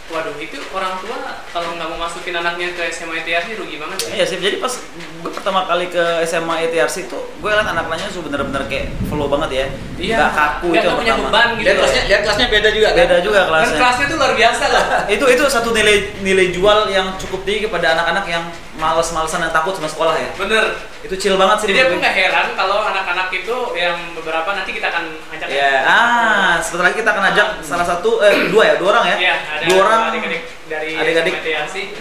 Waduh, 0.05 0.37
itu 0.37 0.61
orang 0.69 1.01
tua 1.01 1.17
kalau 1.49 1.73
nggak 1.73 1.87
mau 1.87 1.99
masukin 1.99 2.31
anaknya 2.31 2.71
ke 2.71 2.87
SMA 2.89 3.25
TRC 3.25 3.57
rugi 3.57 3.81
banget 3.81 3.97
ya. 4.05 4.09
Iya 4.15 4.25
sih, 4.27 4.37
jadi 4.37 4.61
pas 4.61 4.69
gue 4.95 5.31
pertama 5.33 5.65
kali 5.65 5.89
ke 5.89 6.03
SMA 6.23 6.61
ETRC 6.63 7.09
itu, 7.09 7.17
gue 7.17 7.49
liat 7.49 7.65
anak-anaknya 7.65 8.09
tuh 8.09 8.21
bener-bener 8.21 8.63
kayak 8.65 8.93
flow 9.05 9.25
banget 9.25 9.49
ya, 9.51 9.65
Iya. 9.97 10.15
nggak 10.15 10.31
kaku 10.31 10.67
Nggak 10.69 10.77
itu 10.77 10.85
yang 10.85 10.97
punya 11.01 11.13
pertama. 11.15 11.29
beban 11.33 11.47
gitu. 11.51 11.65
Lihat 11.65 11.75
kelasnya, 11.75 12.01
lihat 12.05 12.21
kelasnya 12.21 12.47
beda 12.47 12.69
juga 12.69 12.87
kan? 12.87 12.97
Beda 13.01 13.17
juga 13.19 13.39
Dan 13.39 13.47
kelasnya. 13.49 13.77
kelasnya 13.77 14.05
tuh 14.05 14.17
luar 14.17 14.33
biasa 14.37 14.63
loh. 14.69 14.83
Itu 15.09 15.25
itu 15.27 15.43
satu 15.47 15.69
nilai 15.71 15.95
nilai 16.21 16.47
jual 16.51 16.79
yang 16.87 17.07
cukup 17.17 17.41
tinggi 17.41 17.65
kepada 17.65 17.97
anak-anak 17.97 18.25
yang 18.29 18.43
males-malesan 18.75 19.39
dan 19.47 19.51
takut 19.55 19.73
sama 19.75 19.87
sekolah 19.87 20.15
ya. 20.19 20.29
Bener. 20.35 20.65
Itu 21.05 21.15
chill 21.15 21.35
banget 21.39 21.63
sih. 21.63 21.67
Jadi 21.71 21.81
aku 21.87 21.95
nggak 22.01 22.15
heran 22.15 22.47
kalau 22.57 22.81
anak-anak 22.83 23.29
itu 23.31 23.55
yang 23.77 23.97
beberapa 24.17 24.49
nanti 24.51 24.71
kita 24.75 24.89
akan 24.91 25.15
ajak. 25.37 25.47
Ya, 25.47 25.85
ah, 25.85 26.53
sebentar 26.59 26.91
lagi 26.91 26.97
kita 26.99 27.11
akan 27.13 27.25
ajak 27.31 27.47
salah 27.61 27.85
satu, 27.87 28.19
eh 28.25 28.49
dua 28.51 28.63
ya, 28.67 28.75
dua 28.81 28.89
orang 28.97 29.05
ya. 29.13 29.17
Iya, 29.21 29.35
ada 29.37 29.63
dua 29.69 29.79
orang. 29.85 30.01
adik-adik 30.11 30.41
dari 30.67 30.91
adik-adik. 30.97 31.35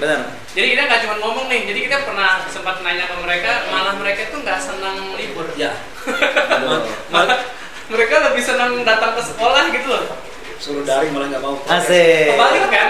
Bener. 0.01 0.19
Jadi 0.55 0.67
kita 0.75 0.83
nggak 0.89 1.01
cuma 1.07 1.15
ngomong 1.21 1.47
nih, 1.53 1.61
jadi 1.69 1.81
kita 1.91 1.97
pernah 2.09 2.31
sempat 2.49 2.81
nanya 2.83 3.05
ke 3.07 3.17
mereka, 3.21 3.51
malah 3.71 3.95
mereka 4.01 4.21
tuh 4.33 4.41
nggak 4.43 4.59
senang 4.59 4.97
libur. 5.15 5.47
Ya. 5.61 5.71
Mereka 7.85 8.15
lebih 8.33 8.43
senang 8.43 8.81
datang 8.83 9.13
ke 9.15 9.23
sekolah 9.23 9.71
gitu 9.71 9.87
loh. 9.93 10.34
Suruh 10.65 10.81
daring 10.81 11.13
malah 11.13 11.29
nggak 11.29 11.45
mau. 11.45 11.61
Asik. 11.69 12.33
Kebalik 12.33 12.65
kan? 12.73 12.89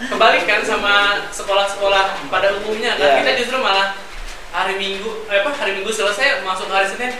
Kebalik 0.00 0.44
kan 0.48 0.60
sama 0.64 1.20
sekolah-sekolah 1.28 2.24
pada 2.32 2.56
umumnya 2.56 2.96
kan? 2.96 3.04
Iya. 3.04 3.16
Kita 3.20 3.32
justru 3.36 3.60
malah 3.60 4.00
hari 4.48 4.80
Minggu, 4.80 5.28
eh, 5.28 5.44
apa 5.44 5.52
hari 5.52 5.76
Minggu 5.76 5.92
selesai 5.92 6.40
masuk 6.40 6.72
hari 6.72 6.88
Senin. 6.88 7.12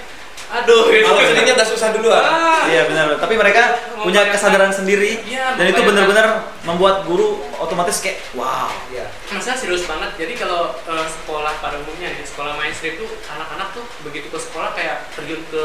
Aduh, 0.52 0.92
gitu. 0.92 1.08
Malam 1.08 1.24
Seninnya 1.32 1.54
udah 1.56 1.68
susah 1.68 1.88
duluan. 1.96 2.20
Ah, 2.20 2.68
Iya 2.68 2.84
benar. 2.92 3.16
Tapi 3.16 3.34
mereka 3.40 3.62
punya 4.04 4.28
kesadaran 4.28 4.68
sendiri 4.68 5.24
Iya, 5.24 5.56
dan 5.56 5.64
itu 5.72 5.80
benar-benar 5.80 6.44
membuat 6.68 7.08
guru 7.08 7.40
otomatis 7.56 8.04
kayak 8.04 8.20
wow. 8.36 8.68
Iya. 8.92 9.08
Masalah 9.32 9.56
serius 9.56 9.88
banget. 9.88 10.12
Jadi 10.20 10.36
kalau 10.36 10.76
eh, 10.76 11.06
sekolah 11.08 11.56
pada 11.64 11.80
umumnya 11.80 12.12
nih, 12.12 12.24
sekolah 12.28 12.52
mainstream 12.60 13.00
tuh 13.00 13.08
anak-anak 13.32 13.72
tuh 13.72 13.84
begitu 14.04 14.28
ke 14.28 14.38
sekolah 14.38 14.76
kayak 14.76 15.08
terjun 15.16 15.40
ke 15.48 15.64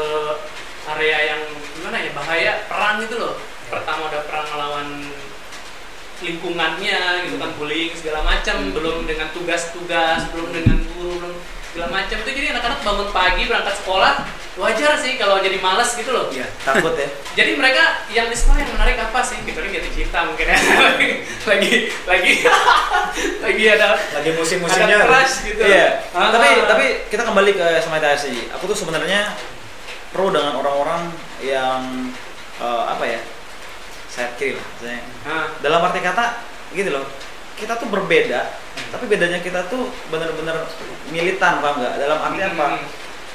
area 0.88 1.36
yang 1.36 1.42
gimana 1.76 2.00
ya 2.00 2.10
bahaya 2.16 2.52
perang 2.64 3.04
gitu 3.04 3.20
loh. 3.20 3.36
Pertama 3.68 4.08
udah 4.08 4.24
perang 4.24 4.46
melawan 4.56 4.88
lingkungannya 6.18 7.30
gitu 7.30 7.36
kan 7.38 7.50
bullying 7.54 7.94
segala 7.94 8.26
macam 8.26 8.74
belum 8.74 9.06
dengan 9.06 9.30
tugas-tugas 9.30 10.26
belum 10.34 10.50
dengan 10.50 10.82
guru 10.90 11.14
belum 11.22 11.34
segala 11.70 11.88
macam 11.94 12.16
itu 12.26 12.30
jadi 12.34 12.48
anak-anak 12.58 12.80
bangun 12.82 13.08
pagi 13.14 13.42
berangkat 13.46 13.74
sekolah 13.78 14.26
wajar 14.58 14.98
sih 14.98 15.14
kalau 15.14 15.38
jadi 15.38 15.56
malas 15.58 15.94
gitu 15.94 16.10
loh 16.10 16.26
Iya, 16.28 16.50
takut 16.60 16.98
ya. 16.98 17.06
jadi 17.38 17.54
mereka 17.54 18.02
yang 18.10 18.26
di 18.26 18.34
sekolah 18.34 18.58
yang 18.58 18.74
menarik 18.74 18.98
apa 18.98 19.22
sih 19.22 19.38
gitu 19.40 19.54
kan 19.54 19.70
jatuh 19.70 19.92
cinta 19.94 20.18
mungkin 20.26 20.46
ya 20.50 20.58
lagi 21.50 21.74
lagi 22.04 22.32
lagi 23.46 23.62
ada 23.70 23.88
Lagi 24.12 24.28
ada 24.28 24.30
musim-musimnya. 24.34 24.98
crush 25.06 25.46
gitu 25.46 25.62
Iya. 25.62 26.02
Ah, 26.10 26.28
tapi 26.28 26.48
ah. 26.58 26.66
tapi 26.66 26.84
kita 27.06 27.22
kembali 27.22 27.54
ke 27.54 27.66
SMA 27.80 27.98
TSI. 27.98 28.50
Aku 28.58 28.66
tuh 28.66 28.74
sebenarnya 28.74 29.30
pro 30.10 30.34
dengan 30.34 30.58
orang-orang 30.58 31.12
yang 31.38 32.10
eh, 32.58 32.82
apa 32.90 33.04
ya? 33.06 33.20
Sayap 34.10 34.34
kiri 34.36 34.58
lah. 34.58 34.66
Ah, 35.22 35.46
Dalam 35.62 35.78
arti 35.80 36.02
kata 36.02 36.42
gitu 36.74 36.90
loh. 36.90 37.06
Kita 37.54 37.74
tuh 37.74 37.90
berbeda, 37.90 38.54
tapi 38.90 39.10
bedanya 39.10 39.38
kita 39.38 39.66
tuh 39.66 39.90
bener-bener 40.08 40.62
militan 41.10 41.58
paham 41.58 41.82
nggak? 41.82 41.94
Dalam 41.98 42.18
arti 42.22 42.40
apa? 42.40 42.66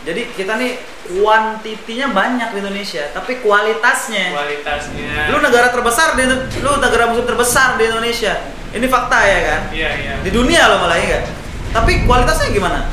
Jadi 0.04 0.36
kita 0.36 0.60
nih 0.60 0.76
kuantitinya 1.08 2.12
banyak 2.12 2.50
di 2.52 2.60
Indonesia, 2.60 3.08
tapi 3.12 3.40
kualitasnya 3.40 4.36
kualitasnya 4.36 5.32
lu 5.32 5.40
negara 5.40 5.72
terbesar 5.72 6.20
di 6.20 6.28
lu 6.60 6.72
negara 6.78 7.08
muslim 7.08 7.24
terbesar 7.24 7.80
di 7.80 7.88
Indonesia. 7.88 8.36
Ini 8.74 8.84
fakta 8.86 9.18
ya 9.22 9.40
kan? 9.46 9.62
iya 9.70 9.90
iya 9.96 10.14
Di 10.20 10.30
dunia 10.30 10.66
lo 10.66 10.82
malah 10.82 10.98
ya 10.98 11.22
kan? 11.22 11.24
Tapi 11.72 12.04
kualitasnya 12.04 12.52
gimana? 12.52 12.90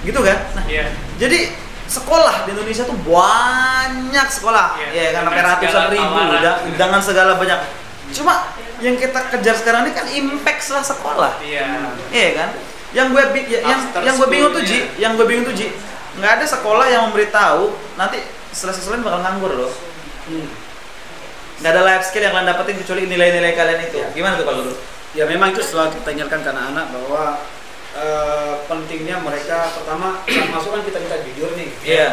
Gitu 0.00 0.16
kan? 0.16 0.38
Nah, 0.56 0.64
iya 0.64 0.88
jadi 1.20 1.52
sekolah 1.84 2.48
di 2.48 2.54
Indonesia 2.54 2.86
tuh 2.86 2.96
banyak 3.02 4.28
sekolah, 4.30 4.78
Iya, 4.78 4.88
ya 4.88 5.10
kan 5.10 5.22
sampai 5.26 5.42
ratusan 5.44 5.84
ribu 5.90 6.18
da- 6.40 6.60
dengan 6.64 7.00
segala 7.02 7.32
banyak. 7.36 7.58
Cuma 8.10 8.34
yang 8.78 8.96
kita 8.96 9.28
kejar 9.28 9.54
sekarang 9.54 9.84
ini 9.84 9.92
kan 9.92 10.06
impact 10.08 10.60
setelah 10.62 10.86
sekolah, 10.86 11.32
iya 11.42 11.66
iya 12.08 12.28
kan? 12.32 12.48
Yang 12.90 13.06
gue 13.10 13.22
ya- 13.44 13.62
yang 13.66 13.80
yang 14.00 14.14
gue 14.16 14.28
bingung 14.30 14.52
tuh. 14.52 14.62
Ji, 14.62 14.78
yang 14.96 15.12
gue 15.14 15.26
bingung 15.26 15.44
tuh 15.44 15.52
Ji, 15.52 15.68
nggak 16.18 16.32
ada 16.40 16.46
sekolah 16.46 16.86
yang 16.90 17.02
memberitahu 17.10 17.70
nanti 17.94 18.18
sesuatu 18.50 18.98
bakal 19.02 19.20
nganggur 19.22 19.52
loh. 19.54 19.72
Hmm. 20.26 20.48
Nggak 21.60 21.72
ada 21.76 21.82
life 21.84 22.04
skill 22.08 22.24
yang 22.24 22.34
kalian 22.34 22.48
dapetin 22.50 22.76
kecuali 22.80 23.02
nilai-nilai 23.06 23.52
kalian 23.52 23.80
itu. 23.84 23.98
Iya. 24.00 24.08
Gimana 24.16 24.34
tuh 24.40 24.46
Pak 24.48 24.54
Guru? 24.58 24.72
Ya 25.12 25.24
memang 25.26 25.52
itu 25.52 25.62
selalu 25.62 25.98
kita 26.00 26.08
ingatkan 26.14 26.40
ke 26.40 26.50
anak-anak 26.50 26.86
bahwa 26.94 27.22
eh, 27.98 28.52
pentingnya 28.64 29.16
mereka 29.20 29.68
pertama 29.74 30.22
masuk 30.54 30.70
kan 30.72 30.82
kita 30.82 30.98
minta 30.98 31.18
jujur 31.20 31.50
nih. 31.54 31.68
Iya. 31.84 32.10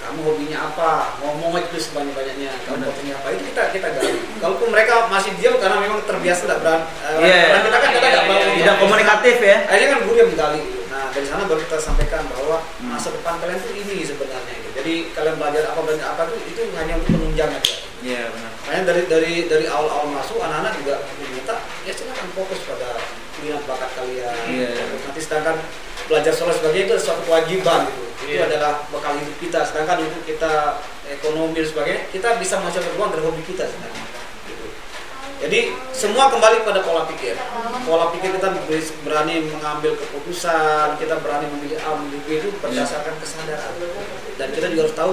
Kamu 0.00 0.24
hobinya 0.24 0.64
apa? 0.64 1.20
Ngomong 1.20 1.60
terus 1.68 1.92
sebanyak-banyaknya. 1.92 2.50
Kamu 2.64 2.82
hobinya 2.82 3.14
apa? 3.20 3.36
Itu 3.36 3.42
kita 3.52 3.62
kita 3.70 3.88
gali. 3.94 4.16
Kalaupun 4.40 4.68
mereka 4.72 5.06
masih 5.12 5.36
diam 5.36 5.60
karena 5.60 5.76
memang 5.76 6.00
terbiasa 6.08 6.48
tidak 6.48 6.58
berani. 6.64 6.82
eh, 6.82 7.16
Iya. 7.20 7.40
karena 7.52 7.60
kita 7.68 7.78
kan 7.78 7.90
kita 7.94 8.20
mau 8.26 8.40
iya. 8.40 8.56
Tidak 8.58 8.76
komunikatif 8.80 9.36
ya. 9.38 9.56
Akhirnya 9.68 9.88
kan 9.92 10.00
guru 10.08 10.16
yang 10.16 10.30
menggali 10.32 10.60
gitu. 10.64 10.79
Sana 11.30 11.46
baru 11.46 11.62
kita 11.62 11.78
sampaikan 11.78 12.26
bahwa 12.26 12.58
Hmm. 12.82 12.90
masa 12.90 13.14
depan 13.14 13.38
kalian 13.38 13.62
tuh 13.62 13.70
ini 13.70 14.02
sebenarnya 14.02 14.50
gitu. 14.50 14.82
Jadi 14.82 14.94
kalian 15.14 15.38
belajar 15.38 15.62
apa 15.70 15.78
belajar 15.78 16.06
apa 16.10 16.26
tuh 16.26 16.42
itu 16.42 16.58
hanya 16.74 16.98
untuk 16.98 17.14
penunjang 17.14 17.50
aja. 17.54 17.74
Iya 18.02 18.22
benar. 18.34 18.50
Makanya 18.66 18.82
dari 18.90 19.02
dari 19.06 19.32
dari 19.46 19.64
awal-awal 19.70 20.10
masuk 20.10 20.42
anak-anak 20.42 20.74
juga 20.82 20.94
meminta 21.22 21.54
ya 21.86 21.92
silakan 21.94 22.28
fokus 22.34 22.58
pada 22.66 22.98
minat 23.38 23.62
bakat 23.62 23.90
kalian. 23.94 24.36
Iya. 24.50 24.68
Nanti 25.06 25.20
sedangkan 25.22 25.56
belajar 26.10 26.32
sholat 26.34 26.58
sebagai 26.58 26.80
itu 26.82 26.94
suatu 26.98 27.22
kewajiban 27.22 27.86
gitu. 27.86 28.02
Itu 28.26 28.34
Iya. 28.34 28.50
adalah 28.50 28.72
bekal 28.90 29.14
hidup 29.14 29.36
kita. 29.38 29.60
Sedangkan 29.62 29.96
untuk 30.02 30.26
kita 30.26 30.82
ekonomi 31.06 31.54
dan 31.54 31.66
sebagainya 31.70 32.02
kita 32.10 32.28
bisa 32.42 32.58
menghasilkan 32.58 32.90
uang 32.98 33.10
dari 33.14 33.22
hobi 33.22 33.42
kita 33.46 33.70
sebenarnya. 33.70 34.02
Jadi 35.40 35.72
semua 35.96 36.28
kembali 36.28 36.68
pada 36.68 36.84
pola 36.84 37.08
pikir. 37.08 37.32
Pola 37.88 38.12
pikir 38.12 38.36
kita 38.36 38.52
ber- 38.52 38.68
berani 39.00 39.48
mengambil 39.48 39.96
keputusan, 39.96 41.00
kita 41.00 41.16
berani 41.24 41.48
memilih 41.48 41.80
A, 41.80 41.96
memilih 41.96 42.20
B 42.24 42.28
itu 42.38 42.48
berdasarkan 42.60 43.16
kesadaran. 43.16 43.72
Dan 44.36 44.48
kita 44.52 44.68
juga 44.68 44.82
harus 44.84 44.96
tahu 44.96 45.12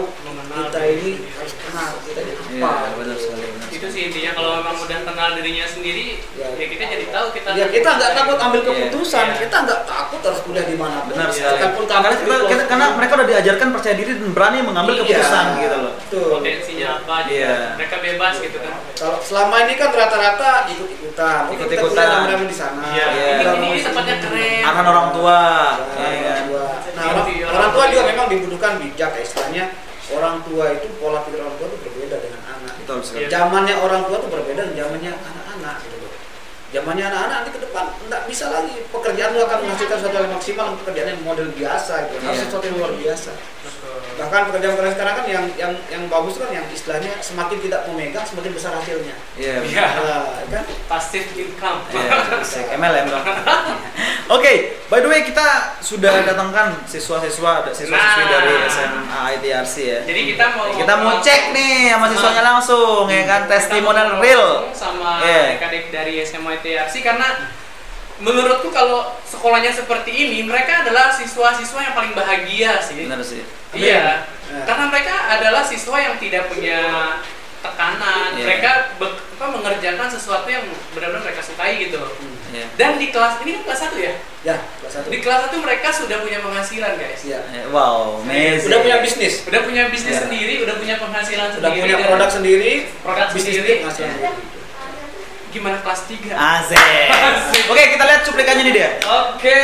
kita 0.68 0.82
ini 0.84 1.12
harus 1.32 1.54
kenal 1.56 1.92
kita 2.04 2.20
jadi 2.24 2.44
apa. 2.60 2.74
benar 3.00 3.16
sekali. 3.16 3.48
Itu 3.78 3.88
sih 3.88 4.02
intinya 4.08 4.32
kalau 4.34 4.50
memang 4.58 4.76
udah 4.76 5.00
kenal 5.04 5.30
dirinya 5.34 5.66
sendiri 5.66 6.18
Ya. 6.34 6.48
ya, 6.52 6.66
kita 6.66 6.84
jadi 6.88 7.06
tahu 7.08 7.28
kita 7.32 7.50
Ya 7.52 7.66
kita 7.68 7.90
nggak 7.92 8.12
takut 8.14 8.38
ambil 8.40 8.60
Iya. 8.60 8.68
keputusan, 8.68 9.26
Iya. 9.28 9.36
kita 9.40 9.58
nggak 9.60 9.82
takut 9.84 10.20
harus 10.20 10.40
kuliah 10.42 10.66
di 10.66 10.76
mana. 10.76 10.98
Benar 11.04 11.28
sekali. 11.30 11.58
Sekalipun 11.58 11.84
Karena, 11.88 12.10
kita, 12.12 12.36
kita- 12.46 12.68
karena 12.68 12.86
mereka 12.94 13.14
udah 13.16 13.28
diajarkan 13.28 13.68
percaya 13.72 13.96
diri 13.96 14.12
dan 14.14 14.30
berani 14.32 14.58
mengambil 14.62 14.94
Iya. 14.94 15.02
keputusan 15.04 15.46
gitu 15.58 15.78
loh. 15.78 15.94
Betul. 15.98 16.26
potensinya 16.34 16.88
apa 16.96 17.16
juga. 17.24 17.36
Iya. 17.36 17.56
mereka 17.76 17.96
bebas 18.00 18.34
gitu 18.40 18.58
kan 18.58 18.74
Kalau 18.98 19.18
selama 19.20 19.56
ini 19.62 19.74
kan 19.76 19.90
rata-rata 19.92 20.50
ikut-ikutan. 20.68 21.42
Oke, 21.46 21.54
kita 21.56 21.64
Ikut-ikutan. 21.78 21.92
kuliah 21.94 22.10
rame-rame 22.18 22.46
di 22.46 22.58
sana. 22.58 22.82
Iya, 22.90 23.06
Iya. 23.08 23.50
ini, 23.56 23.70
tempatnya 23.80 24.16
keren 24.18 24.62
Arahan 24.64 24.88
orang 24.88 25.08
tua, 25.12 25.40
Ya, 25.94 26.08
ya 26.08 26.18
kan? 26.18 26.18
orang 26.18 26.42
tua. 26.44 26.64
Nah, 26.66 26.74
Iya, 26.98 27.12
orang, 27.14 27.28
iya, 27.28 27.44
orang 27.46 27.58
orang 27.58 27.72
tua 27.72 27.84
juga 27.88 28.04
memang 28.08 28.26
dibutuhkan 28.28 28.72
bijak 28.80 29.12
ya 29.12 29.22
istilahnya. 29.22 29.66
Orang 30.08 30.36
tua 30.42 30.66
itu 30.72 30.88
pola 30.98 31.20
pikir 31.22 31.40
orang 31.40 31.56
tua 31.56 31.68
itu 31.68 31.78
berbeda 31.84 32.18
dengan. 32.18 32.42
Betul 32.88 33.04
sekali. 33.04 33.28
Iya. 33.28 33.30
Zamannya 33.36 33.76
orang 33.84 34.02
tua 34.08 34.18
itu 34.24 34.28
berbeda 34.32 34.62
dengan 34.64 34.80
zamannya 34.88 35.12
anak-anak 35.12 35.76
gitu 35.84 35.98
loh. 36.00 36.12
Zamannya 36.72 37.04
anak-anak 37.12 37.36
nanti 37.36 37.52
ke 37.52 37.60
depan 37.68 37.86
nggak 38.08 38.22
bisa 38.32 38.46
lagi 38.48 38.76
pekerjaan 38.88 39.30
lu 39.36 39.44
akan 39.44 39.58
menghasilkan 39.60 39.98
sesuatu 40.00 40.16
yang 40.24 40.32
maksimal 40.32 40.66
pekerjaan 40.80 41.08
yang 41.12 41.22
model 41.28 41.48
biasa 41.52 41.94
gitu. 42.08 42.16
Harus 42.24 42.32
Iya. 42.40 42.44
sesuatu 42.48 42.66
yang 42.72 42.78
luar 42.80 42.94
biasa. 42.96 43.32
Bahkan 44.18 44.42
pekerjaan-pekerjaan 44.48 44.94
sekarang 44.94 45.14
kan 45.16 45.26
yang 45.26 45.46
yang 45.54 45.74
yang 45.88 46.04
bagus 46.08 46.36
kan 46.36 46.50
yang 46.50 46.66
istilahnya 46.68 47.14
semakin 47.20 47.58
tidak 47.60 47.86
memegang 47.86 48.22
semakin 48.22 48.52
besar 48.52 48.74
hasilnya. 48.74 49.14
Iya. 49.34 49.62
Iya. 49.64 49.86
Nah, 49.96 50.26
kan 50.48 50.64
passive 50.88 51.30
income 51.34 51.86
Iya, 51.88 52.10
asik. 52.38 52.66
MLM. 52.74 53.08
Oke, 54.36 54.54
by 54.86 55.00
the 55.00 55.08
way 55.08 55.22
kita 55.22 55.46
sudah 55.80 56.20
datangkan 56.22 56.84
siswa-siswa 56.84 57.64
siswa-siswi 57.70 57.94
Nah. 57.94 58.28
dari 58.28 58.54
SMA 58.68 59.22
ITRC 59.34 59.76
ya. 59.80 60.00
jadi 60.04 60.22
kita 60.28 60.46
mau 60.52 60.66
Kita 60.70 60.94
mau 60.98 61.14
cek 61.18 61.42
nih 61.52 61.74
sama 61.90 62.06
siswanya 62.10 62.44
langsung 62.46 63.08
ya 63.08 63.24
kan 63.24 63.42
testimonial 63.46 64.18
real. 64.18 64.68
sama 64.74 65.22
Iya. 65.22 65.56
adik-adik 65.56 65.84
dari 65.90 66.14
SMA 66.22 66.60
TRC 66.60 67.00
karena 67.02 67.28
menurutku 68.20 68.70
kalau 68.70 69.00
sekolahnya 69.24 69.70
seperti 69.70 70.10
ini 70.12 70.40
mereka 70.42 70.82
adalah 70.82 71.10
siswa-siswa 71.10 71.80
yang 71.82 71.94
paling 71.94 72.14
bahagia 72.14 72.80
sih 72.80 73.06
Benar 73.06 73.22
sih. 73.22 73.46
iya 73.74 74.26
Nah. 74.48 74.64
karena 74.64 74.86
mereka 74.88 75.12
adalah 75.30 75.60
siswa 75.62 75.98
yang 75.98 76.16
tidak 76.16 76.48
punya 76.48 76.80
tekanan 77.58 78.32
Iya. 78.34 78.44
mereka 78.44 78.72
be- 78.96 79.12
apa, 79.34 79.46
mengerjakan 79.50 80.08
sesuatu 80.08 80.48
yang 80.48 80.64
benar-benar 80.94 81.20
mereka 81.22 81.42
sukai 81.42 81.76
gitu 81.80 81.98
loh 81.98 82.10
Iya. 82.48 82.64
dan 82.74 82.96
di 82.96 83.10
kelas 83.10 83.44
ini 83.44 83.54
kan 83.54 83.64
kelas 83.66 83.80
satu 83.82 83.98
ya 83.98 84.14
ya 84.42 84.56
kelas 84.80 84.94
satu. 84.94 85.08
di 85.10 85.20
kelas 85.20 85.40
satu 85.44 85.56
mereka 85.60 85.90
sudah 85.92 86.18
punya 86.22 86.40
penghasilan 86.40 86.96
guys 86.96 87.22
Iya. 87.22 87.40
Eh, 87.52 87.66
Wow, 87.68 88.24
amazing. 88.24 88.72
Udah 88.72 88.80
punya 88.80 88.98
bisnis. 89.00 89.34
udah 89.44 89.62
punya 89.62 89.84
bisnis 89.90 90.16
Iya. 90.16 90.24
sendiri 90.24 90.54
udah 90.64 90.76
punya 90.78 90.96
penghasilan 90.96 91.48
Sudah 91.52 91.68
sendiri 91.68 91.84
punya 91.84 91.98
dan 91.98 92.08
produk 92.08 92.30
sendiri, 92.32 92.72
produk 93.04 93.28
bisnis 93.30 93.44
sendiri. 93.54 93.74
penghasilan 93.84 94.08
Iya. 94.08 94.32
sendiri. 94.32 94.57
Gimana 95.58 95.82
kelas 95.82 96.06
3 96.06 96.38
Asik. 96.38 96.78
Oke, 97.74 97.84
kita 97.98 98.04
lihat 98.06 98.22
cuplikannya 98.22 98.64
nih 98.70 98.76
dia. 98.78 98.90
Oke. 99.02 99.60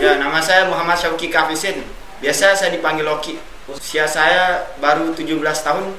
Ya, 0.00 0.16
nama 0.16 0.40
saya 0.40 0.64
Muhammad 0.72 0.96
Syauki 0.96 1.28
Kafisin. 1.28 1.84
Biasa 2.24 2.56
saya 2.56 2.72
dipanggil 2.72 3.04
Loki. 3.04 3.36
Usia 3.68 4.08
saya 4.08 4.72
baru 4.80 5.12
17 5.12 5.36
tahun. 5.36 5.92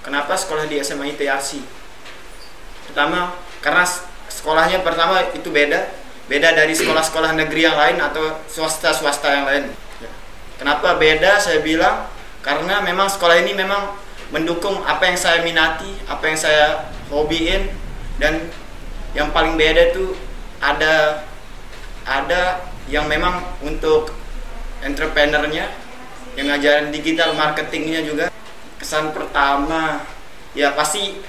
Kenapa 0.00 0.32
sekolah 0.32 0.64
di 0.64 0.80
SMA 0.80 1.12
ITRC? 1.12 1.60
Pertama, 2.88 3.36
karena 3.60 3.84
sekolahnya 4.32 4.80
pertama 4.80 5.20
itu 5.36 5.52
beda. 5.52 5.92
Beda 6.24 6.56
dari 6.56 6.72
sekolah-sekolah 6.72 7.36
negeri 7.36 7.68
yang 7.68 7.76
lain 7.76 8.00
atau 8.00 8.40
swasta-swasta 8.48 9.28
yang 9.28 9.44
lain. 9.44 9.64
Ya. 10.00 10.10
Kenapa 10.56 10.96
beda? 10.96 11.36
Saya 11.36 11.60
bilang 11.60 12.08
karena 12.40 12.80
memang 12.80 13.12
sekolah 13.12 13.44
ini 13.44 13.52
memang 13.52 13.92
mendukung 14.32 14.80
apa 14.88 15.10
yang 15.10 15.18
saya 15.20 15.44
minati, 15.44 15.90
apa 16.08 16.24
yang 16.24 16.38
saya 16.38 16.88
hobiin 17.12 17.89
dan 18.20 18.52
yang 19.10 19.32
paling 19.32 19.56
beda 19.56 19.90
itu 19.90 20.14
ada 20.60 21.24
ada 22.04 22.60
yang 22.86 23.06
memang 23.06 23.40
untuk 23.60 24.12
entrepreneurnya 24.80 25.66
yang 26.34 26.46
ngajarin 26.46 26.88
digital 26.90 27.34
marketingnya 27.34 28.00
juga. 28.02 28.26
Kesan 28.76 29.10
pertama 29.10 30.04
ya 30.52 30.72
pasti 30.72 31.20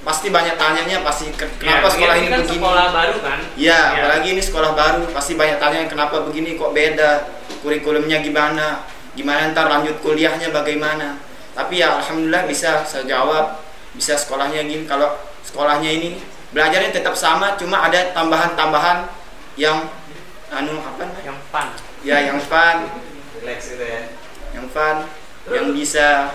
pasti 0.00 0.28
banyak 0.28 0.56
tanyanya 0.56 1.02
pasti 1.02 1.28
ke- 1.30 1.60
kenapa 1.60 1.86
Ya, 1.86 1.92
sekolah 1.92 2.14
ini 2.16 2.28
kan 2.28 2.40
begini? 2.40 2.56
sekolah 2.56 2.86
baru 2.88 3.16
kan? 3.20 3.38
ya 3.52 3.68
Ya. 3.68 3.78
apalagi 4.00 4.28
ini 4.32 4.40
sekolah 4.40 4.72
baru 4.72 5.02
pasti 5.10 5.32
banyak 5.34 5.58
tanya 5.58 5.84
kenapa 5.86 6.24
begini 6.24 6.56
kok 6.56 6.72
beda? 6.72 7.28
Kurikulumnya 7.60 8.18
gimana? 8.20 8.80
Gimana? 9.12 9.52
Ntar 9.52 9.68
lanjut 9.68 10.00
kuliahnya 10.00 10.48
bagaimana? 10.50 11.20
Tapi 11.52 11.78
ya 11.78 12.00
alhamdulillah 12.00 12.48
bisa 12.48 12.80
saya 12.82 13.04
jawab 13.04 13.60
bisa 13.92 14.16
sekolahnya 14.16 14.64
gini. 14.64 14.86
Kalau 14.86 15.12
sekolahnya 15.42 15.90
ini 15.90 16.16
belajarnya 16.50 16.90
tetap 16.90 17.14
sama 17.14 17.54
cuma 17.54 17.86
ada 17.86 18.10
tambahan-tambahan 18.10 19.06
yang 19.54 19.86
anu 20.50 20.78
apa 20.78 20.98
namanya? 21.00 21.22
Yang 21.24 21.38
fun. 21.48 21.66
ya 22.00 22.16
yang 22.24 22.40
fun 22.40 22.76
Relax 23.38 23.58
gitu 23.70 23.84
ya. 23.84 24.02
yang 24.52 24.66
fun 24.66 24.96
yang 25.46 25.66
bisa 25.70 26.32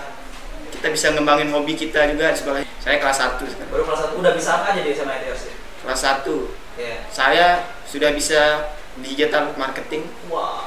kita 0.72 0.88
bisa 0.88 1.06
ngembangin 1.12 1.50
hobi 1.50 1.74
kita 1.74 2.08
juga 2.08 2.32
di 2.32 2.38
sekolah 2.38 2.58
saya 2.78 2.96
kelas 2.96 3.18
1 3.18 3.44
sekarang 3.44 3.70
Baru 3.70 3.82
kelas 3.84 4.00
1 4.08 4.20
udah 4.20 4.32
bisa 4.32 4.50
apa 4.56 4.72
aja 4.72 4.80
di 4.80 4.90
SMA 4.90 5.14
ITRC? 5.20 5.44
kelas 5.82 6.00
1 6.24 6.32
Iya. 6.76 6.96
saya 7.08 7.46
sudah 7.84 8.12
bisa 8.12 8.68
digital 8.96 9.52
marketing 9.56 10.04
Wow. 10.28 10.60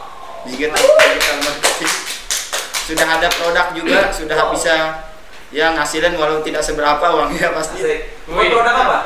digital 0.44 0.78
digital 0.78 1.38
marketing 1.40 1.92
sudah 2.86 3.08
ada 3.08 3.28
produk 3.30 3.68
juga 3.74 4.00
sudah 4.10 4.38
Wow. 4.40 4.54
bisa 4.54 4.74
ya 5.50 5.74
ngasilin 5.74 6.14
walau 6.14 6.42
tidak 6.42 6.62
seberapa 6.62 7.02
uangnya 7.02 7.50
pasti 7.54 7.78
Asik. 7.80 8.02
Produk 8.26 8.74
apa? 8.76 9.00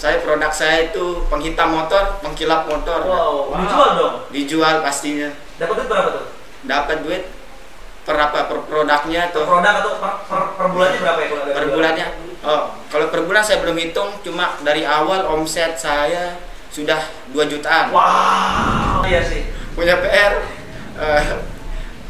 Saya 0.00 0.16
produk 0.18 0.48
saya 0.48 0.88
itu 0.88 1.04
penghitam 1.28 1.68
motor 1.70 2.16
pengkilap 2.18 2.64
motor 2.64 3.04
Wow, 3.04 3.12
Wow. 3.46 3.60
dijual 3.60 3.90
dong. 3.94 4.14
dijual 4.30 4.74
pastinya 4.80 5.28
Dapat 5.56 5.76
duit 5.76 5.88
berapa 5.88 6.08
tuh? 6.10 6.24
dapat 6.62 6.96
duit 7.00 7.24
per 8.00 8.16
apa 8.18 8.44
per 8.44 8.64
produknya 8.64 9.22
Per 9.26 9.30
atau 9.30 9.42
produk 9.46 9.74
atau 9.76 9.92
per, 9.94 10.12
per, 10.24 10.40
per 10.54 10.66
bulannya 10.68 10.98
berapa 10.98 11.18
ya 11.18 11.28
kalau 11.28 11.44
per 11.52 11.64
bulannya 11.70 12.06
oh 12.42 12.60
kalau 12.88 13.06
per 13.08 13.20
bulan 13.22 13.42
saya 13.42 13.60
belum 13.60 13.76
hitung 13.78 14.08
cuma 14.20 14.56
dari 14.58 14.82
awal 14.82 15.28
omset 15.30 15.76
saya 15.76 16.40
sudah 16.66 17.00
2 17.28 17.44
jutaan 17.46 17.92
Wow. 17.92 19.04
Iya 19.04 19.20
sih. 19.22 19.42
punya 19.70 19.96
PR 19.98 20.32
eh 20.96 21.24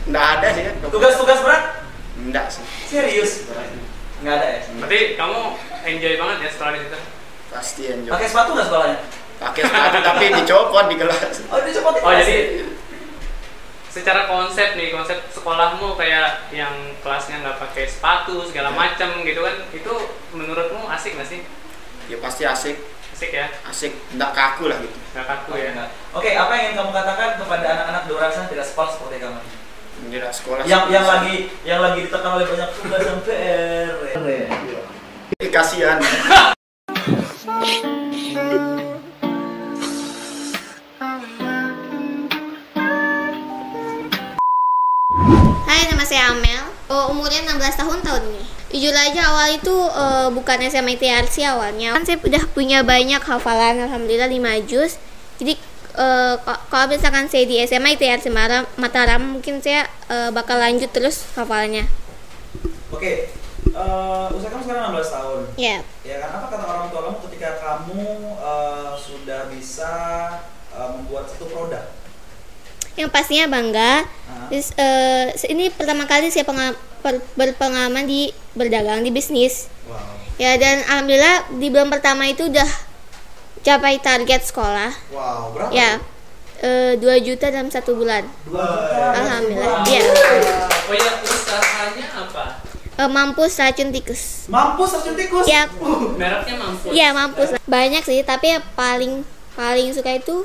nggak 0.05 0.26
ada 0.33 0.46
sih 0.48 0.62
kan 0.64 0.74
Tugas-tugas 0.85 1.38
berat? 1.40 1.64
nggak 2.20 2.46
sih 2.48 2.62
Serius? 2.85 3.50
Nggak 4.20 4.35
ada 4.37 4.46
ya? 4.48 4.59
Berarti 4.76 5.00
kamu 5.14 5.40
enjoy 5.85 6.14
banget 6.16 6.37
ya 6.40 6.50
sekolah 6.50 6.72
di 6.72 6.81
situ? 6.83 6.98
Pasti 7.51 7.83
enjoy 7.89 8.11
Pakai 8.11 8.27
sepatu 8.27 8.51
nggak 8.55 8.67
sekolahnya? 8.67 8.99
pakai 9.41 9.63
sepatu 9.65 9.99
tapi 10.09 10.25
dicopot 10.37 10.85
di 10.87 10.97
kelas 10.97 11.35
Oh, 11.49 11.59
ini 11.59 11.71
sepatu. 11.71 11.97
Oh 11.99 12.13
jadi 12.13 12.37
secara 13.91 14.23
konsep 14.25 14.79
nih 14.79 14.95
konsep 14.95 15.19
sekolahmu 15.29 15.99
kayak 15.99 16.47
yang 16.51 16.71
kelasnya 17.01 17.43
nggak 17.43 17.59
pakai 17.59 17.85
sepatu 17.85 18.47
segala 18.47 18.71
Ya. 18.71 18.77
macam 18.79 19.11
gitu 19.21 19.41
kan 19.41 19.55
itu 19.69 19.93
menurutmu 20.31 20.87
asik 20.89 21.19
nggak 21.19 21.27
sih? 21.27 21.41
Ya 22.07 22.17
pasti 22.19 22.47
asik. 22.47 22.77
Asik 23.11 23.31
ya? 23.33 23.51
Asik. 23.65 23.93
Nggak 24.15 24.31
kaku 24.31 24.71
lah 24.71 24.79
gitu. 24.79 24.95
Nggak 25.11 25.27
kaku 25.27 25.59
ya? 25.59 25.91
Oke, 26.15 26.31
apa 26.33 26.53
yang 26.55 26.65
ingin 26.71 26.77
kamu 26.79 26.91
katakan 26.95 27.29
kepada 27.37 27.67
anak-anak 27.67 28.03
di 28.05 28.11
luar 28.11 28.31
sana 28.31 28.47
tidak 28.47 28.65
sport 28.65 28.95
seperti 28.95 29.19
kamu? 29.19 29.41
tidak 30.01 30.33
sekolah. 30.33 30.63
Yang 30.65 30.85
yang 30.89 31.05
lagi 31.05 31.35
yang 31.61 31.81
lagi 31.83 31.99
ditekan 32.07 32.31
oleh 32.33 32.47
banyak 32.47 32.71
tugas 32.73 33.03
dan 33.03 33.19
PR. 33.21 33.93
Ih, 35.37 35.51
kasihan 35.51 35.99
Hai, 45.62 45.83
nama 45.87 46.03
saya 46.03 46.33
Amel. 46.33 46.64
Oh, 46.88 47.14
umurnya 47.14 47.46
16 47.46 47.55
tahun 47.77 47.99
tahun 48.03 48.23
ini. 48.27 48.42
Jujur 48.70 48.94
aja 48.94 49.20
awal 49.29 49.49
itu 49.53 49.75
eh, 49.75 50.29
bukan 50.31 50.59
SMA 50.66 50.94
TRC 50.96 51.46
awalnya. 51.46 51.92
Kan 51.92 52.03
saya 52.03 52.18
udah 52.18 52.42
punya 52.51 52.83
banyak 52.83 53.20
hafalan, 53.20 53.87
alhamdulillah 53.87 54.27
5 54.27 54.40
juz. 54.64 54.99
Jadi 55.38 55.55
ko- 56.40 56.62
kalau 56.68 56.87
misalkan 56.88 57.27
saya 57.27 57.44
di 57.44 57.61
SMA 57.61 57.94
TRC 57.94 58.29
Mara- 58.29 58.68
Mataram, 58.77 59.38
mungkin 59.38 59.61
saya 59.61 59.87
eh, 60.09 60.31
bakal 60.31 60.59
lanjut 60.59 60.90
terus 60.90 61.29
hafalannya. 61.35 61.87
Oke, 62.90 63.31
eh, 63.70 64.26
usia 64.32 64.49
kamu 64.49 64.62
sekarang 64.64 64.82
16 64.91 65.11
tahun. 65.11 65.39
Ya, 65.57 65.78
Ya 66.03 66.16
kan 66.18 66.30
apa 66.32 66.47
kata 66.49 66.64
orang 66.64 66.87
tua 66.89 67.01
kamu 67.05 67.18
ketika 67.51 67.82
kamu 67.82 68.07
eh, 68.38 68.90
sudah 68.94 69.40
bisa 69.51 69.92
eh, 70.70 70.88
membuat 70.94 71.26
satu 71.26 71.51
produk? 71.51 71.84
yang 72.98 73.09
pastinya 73.09 73.48
bangga. 73.48 74.05
Terus 74.51 74.76
eh, 74.76 75.32
ini 75.48 75.72
pertama 75.72 76.05
kali 76.05 76.28
saya 76.28 76.44
berpengalaman 77.32 78.05
di 78.05 78.28
berdagang 78.53 79.01
di 79.01 79.09
bisnis. 79.14 79.72
Wow. 79.88 79.96
Ya 80.36 80.59
dan 80.61 80.84
alhamdulillah 80.84 81.48
di 81.57 81.70
bulan 81.72 81.88
pertama 81.88 82.28
itu 82.28 82.51
udah 82.51 82.66
capai 83.64 84.03
target 84.05 84.42
sekolah. 84.44 84.92
Wow, 85.16 85.55
berapa? 85.55 85.70
Ya, 85.72 86.03
2 86.61 87.01
juta 87.24 87.48
dalam 87.48 87.72
satu 87.72 87.96
bulan. 87.96 88.26
Dua 88.44 88.68
juta. 88.68 89.05
Alhamdulillah. 89.16 89.80
Iya. 89.88 90.03
Oh 90.05 90.94
usahanya 91.24 91.99
apa? 91.99 91.99
Eh, 93.01 93.09
mampus 93.09 93.57
racun 93.57 93.88
tikus. 93.88 94.44
Mampus 94.46 94.92
racun 94.92 95.16
tikus. 95.16 95.48
Ya, 95.48 95.64
Mereknya 96.20 96.55
mampu. 96.55 96.92
Iya 96.92 97.16
mampus. 97.16 97.57
Banyak 97.64 98.05
sih, 98.05 98.20
tapi 98.20 98.53
yang 98.53 98.61
paling 98.76 99.24
paling 99.57 99.88
suka 99.90 100.12
itu 100.12 100.44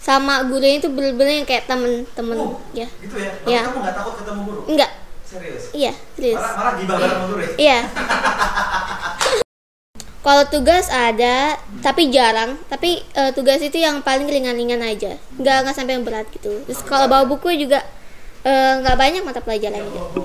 sama 0.00 0.40
gurunya 0.42 0.80
itu 0.80 0.88
bener-bener 0.88 1.44
yang 1.44 1.46
kayak 1.46 1.68
temen-temen 1.68 2.36
Oh. 2.40 2.56
ya. 2.72 2.88
Gitu 2.96 3.12
ya. 3.14 3.36
Tapi 3.36 3.52
Iya. 3.52 3.60
kamu 3.68 3.76
nggak 3.78 3.94
takut 3.94 4.14
ketemu 4.16 4.40
guru? 4.42 4.60
Enggak, 4.64 4.90
Serius. 5.22 5.64
iya 5.72 5.92
serius. 6.16 6.40
Malah 6.40 6.56
malah 6.56 6.72
gibah 6.80 6.96
bareng 6.96 7.20
guru 7.28 7.40
ya? 7.40 7.50
Iya. 7.60 7.78
Kalau 10.20 10.44
tugas 10.46 10.88
ada, 10.88 11.56
tapi 11.80 12.08
jarang. 12.08 12.56
Tapi 12.66 13.04
eh, 13.10 13.30
tugas 13.32 13.60
itu 13.60 13.76
yang 13.76 14.00
paling 14.00 14.24
ringan-ringan 14.24 14.80
aja, 14.80 15.16
nggak 15.36 15.56
nggak 15.64 15.74
sampai 15.74 15.96
yang 15.96 16.04
berat 16.04 16.28
gitu. 16.30 16.64
Terus 16.64 16.80
kalau 16.82 17.04
bawa 17.04 17.24
buku 17.24 17.52
juga 17.56 17.84
eh, 18.40 18.72
nggak 18.80 18.96
banyak 18.96 19.20
mata 19.20 19.40
pelajaran 19.40 19.80
gitu. 19.80 20.24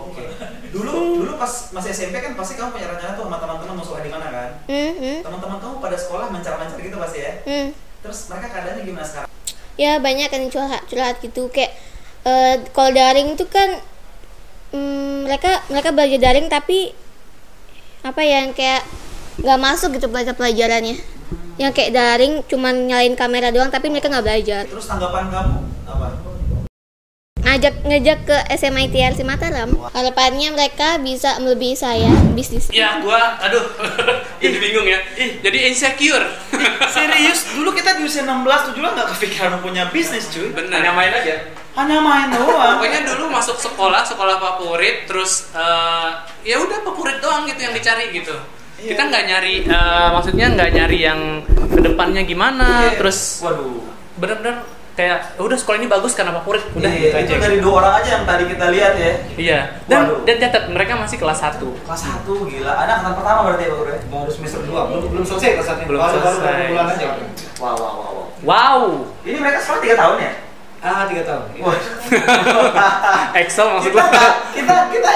Dulu 0.76 1.24
dulu 1.24 1.32
pas 1.40 1.72
masih 1.72 1.96
SMP 1.96 2.20
kan 2.20 2.36
pasti 2.36 2.60
kamu 2.60 2.76
punya 2.76 2.92
rencana 2.92 3.16
tuh 3.16 3.24
sama 3.24 3.40
teman-teman 3.40 3.74
mau 3.80 3.86
sekolah 3.88 4.04
di 4.04 4.12
mana 4.12 4.28
kan? 4.28 4.50
Hmm, 4.68 4.92
hmm, 5.00 5.18
Teman-teman 5.24 5.58
kamu 5.64 5.76
pada 5.80 5.96
sekolah 5.96 6.28
mencar-mencar 6.36 6.76
gitu 6.76 6.98
pasti 7.00 7.20
ya? 7.24 7.32
hmm. 7.48 7.68
Terus 8.04 8.20
mereka 8.28 8.48
keadaannya 8.52 8.84
gimana 8.84 9.08
sekarang? 9.08 9.30
ya 9.76 10.00
banyak 10.00 10.32
kan 10.32 10.40
curhat 10.48 10.84
curhat 10.88 11.20
gitu 11.20 11.52
kayak 11.52 11.76
eh, 12.24 12.64
kalau 12.72 12.96
daring 12.96 13.36
itu 13.36 13.44
kan 13.48 13.76
mm, 14.72 15.28
mereka 15.28 15.60
mereka 15.68 15.92
belajar 15.92 16.20
daring 16.20 16.48
tapi 16.48 16.96
apa 18.00 18.22
ya 18.24 18.48
yang 18.48 18.56
kayak 18.56 18.88
nggak 19.44 19.60
masuk 19.60 20.00
gitu 20.00 20.08
belajar 20.08 20.32
pelajarannya 20.32 20.96
yang 21.60 21.76
kayak 21.76 21.92
daring 21.92 22.40
cuman 22.48 22.88
nyalain 22.88 23.16
kamera 23.20 23.52
doang 23.52 23.68
tapi 23.68 23.92
mereka 23.92 24.08
nggak 24.08 24.24
belajar 24.24 24.64
Terus 24.64 24.88
tanggapan 24.88 25.28
kamu 25.28 25.56
apa? 25.92 26.08
Ngajak 27.46 27.86
ngajak 27.86 28.20
ke 28.26 28.38
SMA 28.58 28.90
ITRC 28.90 29.22
Mataram 29.22 29.70
harapannya 29.94 30.50
mereka 30.52 30.98
bisa 30.98 31.38
melebihi 31.38 31.78
saya 31.78 32.10
bisnis 32.34 32.68
Ya, 32.74 32.98
gua 33.00 33.38
aduh. 33.38 33.62
jadi 34.42 34.58
bingung 34.58 34.84
ya. 34.84 35.00
Jadi 35.16 35.70
insecure. 35.70 36.26
Serius, 36.96 37.54
dulu 37.54 37.72
kita 37.72 37.96
di 37.96 38.04
usia 38.04 38.26
16 38.26 38.74
17 38.74 38.82
nggak 38.82 39.08
kepikiran 39.16 39.62
punya 39.62 39.88
bisnis 39.94 40.28
cuy. 40.28 40.52
Bener. 40.52 40.82
Hanya 40.82 40.92
main 40.92 41.14
aja. 41.14 41.36
Hanya 41.78 41.98
main 42.02 42.28
doang. 42.34 42.82
Pokoknya 42.82 43.08
dulu 43.08 43.30
masuk 43.30 43.56
sekolah, 43.56 44.02
sekolah 44.04 44.42
favorit, 44.42 45.06
terus 45.06 45.54
eh, 45.54 46.10
ya 46.44 46.58
udah 46.60 46.82
favorit 46.84 47.22
doang 47.22 47.46
gitu 47.46 47.62
yang 47.62 47.72
dicari 47.72 48.12
gitu. 48.12 48.36
Iya. 48.76 48.92
Kita 48.92 49.02
nggak 49.08 49.24
nyari, 49.30 49.56
eh, 49.64 50.08
maksudnya 50.12 50.46
nggak 50.52 50.70
nyari 50.74 50.98
yang 51.00 51.20
ke 51.48 51.80
depannya 51.80 52.22
gimana, 52.26 52.92
Iya. 52.92 53.00
terus 53.00 53.40
waduh. 53.40 53.86
bener-bener 54.16 54.64
kayak 54.96 55.18
"Ya 55.30 55.42
udah 55.42 55.54
sekolah 55.54 55.78
ini 55.78 55.86
bagus 55.86 56.12
karena 56.12 56.32
favorit, 56.34 56.64
udah 56.72 56.88
Iya, 56.88 57.00
gitu 57.04 57.16
aja. 57.16 57.28
itu 57.28 57.34
dari 57.38 57.58
dua 57.60 57.74
orang 57.78 57.94
aja 58.00 58.10
yang 58.14 58.24
tadi 58.24 58.44
kita 58.48 58.66
lihat 58.70 58.94
ya. 58.96 59.12
Iya. 59.36 59.60
Dan 59.86 60.00
Waduh. 60.02 60.20
dan 60.24 60.36
catat 60.40 60.64
mereka 60.68 60.94
masih 60.96 61.18
kelas 61.18 61.40
1 61.42 61.76
Kelas 61.78 62.02
1 62.02 62.24
gila. 62.46 62.72
Anak 62.74 62.96
angkatan 62.98 63.14
pertama 63.14 63.40
berarti 63.46 63.62
ya, 63.62 63.70
Pak 63.70 63.78
Guru 63.78 63.90
ya? 63.90 64.00
baru 64.08 64.32
semester 64.32 64.60
2 64.62 64.72
belum 64.88 65.04
belum 65.12 65.26
selesai 65.26 65.50
kelas 65.54 65.68
satu 65.68 65.82
Belum 65.84 66.00
baru, 66.00 66.16
baru 66.16 66.24
selesai. 66.26 66.42
berapa 66.42 66.72
bulan 66.72 66.88
aja 66.90 67.06
Wow, 67.56 67.76
wow, 67.76 67.94
wow, 67.94 68.10
wow. 68.10 68.26
Wow. 68.42 68.82
Ini 69.22 69.38
mereka 69.38 69.58
sekolah 69.60 69.80
3 69.82 69.96
tahun 69.96 70.18
ya? 70.22 70.32
ah 70.78 71.10
tiga 71.10 71.26
tahun 71.26 71.44
Wah. 71.60 71.74
Excel 73.42 73.66
maksud 73.72 73.90
kita 73.90 74.06
kita 74.54 74.76
kita 74.94 75.12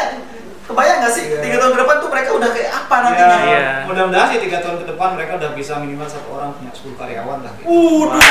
kebayang 0.69 0.97
nggak 1.01 1.13
sih 1.13 1.23
Iya. 1.25 1.41
tiga 1.41 1.57
tahun 1.57 1.71
ke 1.73 1.79
depan 1.81 1.95
tuh 1.97 2.09
mereka 2.09 2.29
udah 2.31 2.49
kayak 2.53 2.71
apa 2.71 2.95
nantinya? 3.01 3.25
ya, 3.25 3.39
Iya. 3.41 3.61
mudah-mudahan 3.89 4.27
sih 4.29 4.39
tiga 4.39 4.57
tahun 4.61 4.77
ke 4.77 4.85
depan 4.87 5.09
mereka 5.17 5.31
udah 5.35 5.49
bisa 5.57 5.73
minimal 5.77 6.05
satu 6.05 6.29
orang 6.29 6.49
punya 6.53 6.71
10 6.71 6.93
karyawan 6.95 7.37
lah 7.41 7.51
gitu. 7.57 7.65
Waduh. 7.65 8.21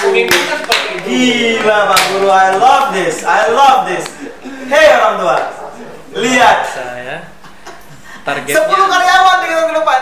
pemimpin 0.00 0.42
kan 0.42 0.58
seperti 0.58 0.88
itu 0.88 1.08
Gila 1.08 1.78
Pak 1.86 2.00
Guru, 2.08 2.28
I 2.28 2.48
love 2.56 2.86
this, 2.90 3.16
I 3.22 3.40
love 3.50 3.80
this. 3.84 4.04
Hei 4.68 4.86
orang 4.94 5.14
tua, 5.16 5.36
lihat 6.14 6.58
Saya 6.66 7.16
10 7.24 8.24
targetnya 8.24 8.60
karyawan 8.88 9.36
tiga 9.40 9.54
tahun 9.54 9.68
ke 9.68 9.76
depan. 9.78 10.00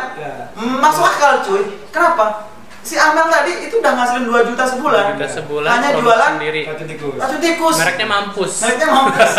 Hmm, 0.56 0.76
Masuk 0.80 1.04
akal 1.04 1.32
cuy. 1.42 1.62
Kenapa? 1.90 2.55
Si 2.86 2.94
Amel 2.94 3.26
tadi 3.26 3.66
itu 3.66 3.74
udah 3.76 3.92
ngasilin 3.92 4.24
2 4.24 4.48
juta 4.48 4.62
sebulan. 4.64 5.18
udah 5.18 5.26
sebulan 5.28 5.70
Hanya 5.72 5.90
jualan 5.98 6.30
sendiri. 6.38 6.62
racun 6.64 6.86
tikus 6.86 7.18
racun 7.18 7.40
tikus. 7.40 7.74
Mereknya 7.76 8.06
mampus. 8.06 8.52
Mereknya 8.62 8.88
mampus. 8.88 9.32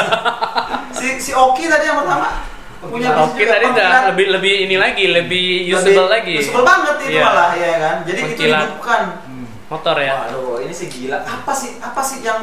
si 0.97 1.07
si 1.17 1.31
Oki 1.31 1.63
tadi 1.65 1.85
yang 1.85 1.97
pertama 1.97 2.43
punya 2.77 3.09
bisnis 3.09 3.23
Oke 3.25 3.41
juga, 3.41 3.51
tadi 3.53 3.65
udah 3.67 3.89
lebih 4.11 4.25
lebih 4.35 4.53
ini 4.63 4.75
lagi, 4.75 5.05
lebih 5.09 5.47
Lebih 5.65 5.73
usable 5.73 6.07
lagi. 6.07 6.35
Usable 6.37 6.61
banget 6.61 6.95
itu 7.01 7.09
Iya. 7.09 7.23
malah 7.23 7.51
ya 7.55 7.71
kan. 7.77 7.95
Jadi 8.03 8.19
itu 8.19 8.27
Pengkilat. 8.29 8.61
dihidupkan. 8.61 9.01
Hmm. 9.23 9.45
Motor 9.67 9.95
ya. 9.97 10.13
Waduh, 10.21 10.55
ini 10.61 10.73
sih 10.73 10.87
gila. 10.87 11.17
Apa 11.23 11.51
sih 11.51 11.69
apa 11.79 12.01
sih 12.03 12.17
yang 12.21 12.39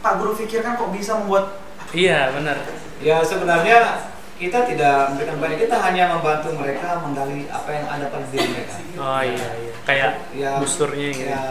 Pak 0.00 0.12
Guru 0.16 0.32
pikirkan 0.34 0.78
kok 0.78 0.88
bisa 0.88 1.18
membuat 1.18 1.58
Iya, 1.90 2.30
benar. 2.30 2.56
ya 2.98 3.20
sebenarnya 3.20 3.78
kita 4.44 4.58
tidak 4.66 4.96
memberikan 5.08 5.36
banyak 5.38 5.58
kita 5.58 5.76
hanya 5.80 6.04
membantu 6.12 6.48
mereka 6.52 7.00
menggali 7.00 7.48
apa 7.48 7.70
yang 7.70 7.86
ada 7.88 8.06
pada 8.08 8.26
diri 8.28 8.46
mereka 8.46 8.74
Oh 8.94 9.20
iya 9.20 9.48
iya. 9.56 9.72
Kayak 9.84 10.10
ya, 10.32 10.52
busturnya 10.60 11.08
gitu. 11.10 11.28
ya 11.28 11.42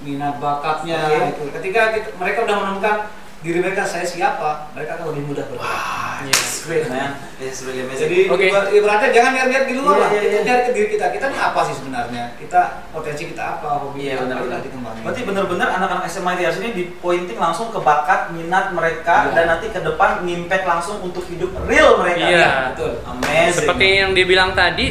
minat 0.00 0.36
bakatnya 0.38 0.98
Oke. 1.06 1.16
gitu. 1.30 1.42
ketika 1.60 1.80
kita- 1.94 2.12
mereka 2.16 2.38
udah 2.42 2.56
menemukan 2.58 2.96
diri 3.40 3.58
mereka 3.60 3.82
saya 3.84 4.04
siapa 4.04 4.68
mereka 4.72 4.98
akan 4.98 5.06
lebih 5.14 5.24
mudah 5.30 5.44
bergerak 5.46 6.09
Iya. 6.20 6.34
It's 6.34 6.58
great 6.62 6.86
man. 6.86 7.10
It's 7.36 7.60
really 7.62 7.82
amazing. 7.82 8.04
Jadi 8.04 8.18
Oke. 8.28 8.44
ibarat- 8.46 8.70
ibaratnya 8.70 9.10
jangan 9.10 9.30
lihat-lihat 9.32 9.64
di 9.64 9.74
luar 9.74 9.90
Iya, 9.90 10.00
lah. 10.00 10.08
iya, 10.10 10.20
Kita 10.20 10.30
iya. 10.30 10.44
cari 10.44 10.60
ke 10.60 10.72
diri 10.72 10.88
kita. 10.90 11.06
Kita 11.08 11.24
ini 11.26 11.38
apa 11.38 11.60
sih 11.64 11.74
sebenarnya? 11.74 12.22
Kita 12.36 12.60
potensi 12.88 13.22
kita 13.26 13.42
apa? 13.50 13.68
Hobi 13.80 13.98
Iya 13.98 14.12
kita 14.12 14.22
benar 14.22 14.34
apa? 14.34 14.42
benar. 14.42 14.56
Kita 14.56 14.66
dikembangin. 14.66 15.02
Berarti 15.02 15.20
benar-benar 15.22 15.68
anak-anak 15.72 16.04
SMA 16.06 16.30
ITS 16.34 16.56
ini 16.58 16.68
di 16.70 16.84
pointing 16.94 17.38
langsung 17.38 17.68
ke 17.68 17.78
bakat 17.78 18.20
minat 18.30 18.66
mereka 18.70 19.16
Iya. 19.22 19.32
dan 19.32 19.44
nanti 19.48 19.66
ke 19.68 19.80
depan 19.80 20.10
ngimpact 20.20 20.64
langsung 20.64 20.96
untuk 21.00 21.24
hidup 21.26 21.50
real 21.64 21.96
mereka. 21.96 22.22
Iya. 22.22 22.50
betul. 22.70 22.92
Amazing. 23.02 23.56
Seperti 23.56 23.86
yang 23.96 24.10
dibilang 24.12 24.50
tadi, 24.52 24.86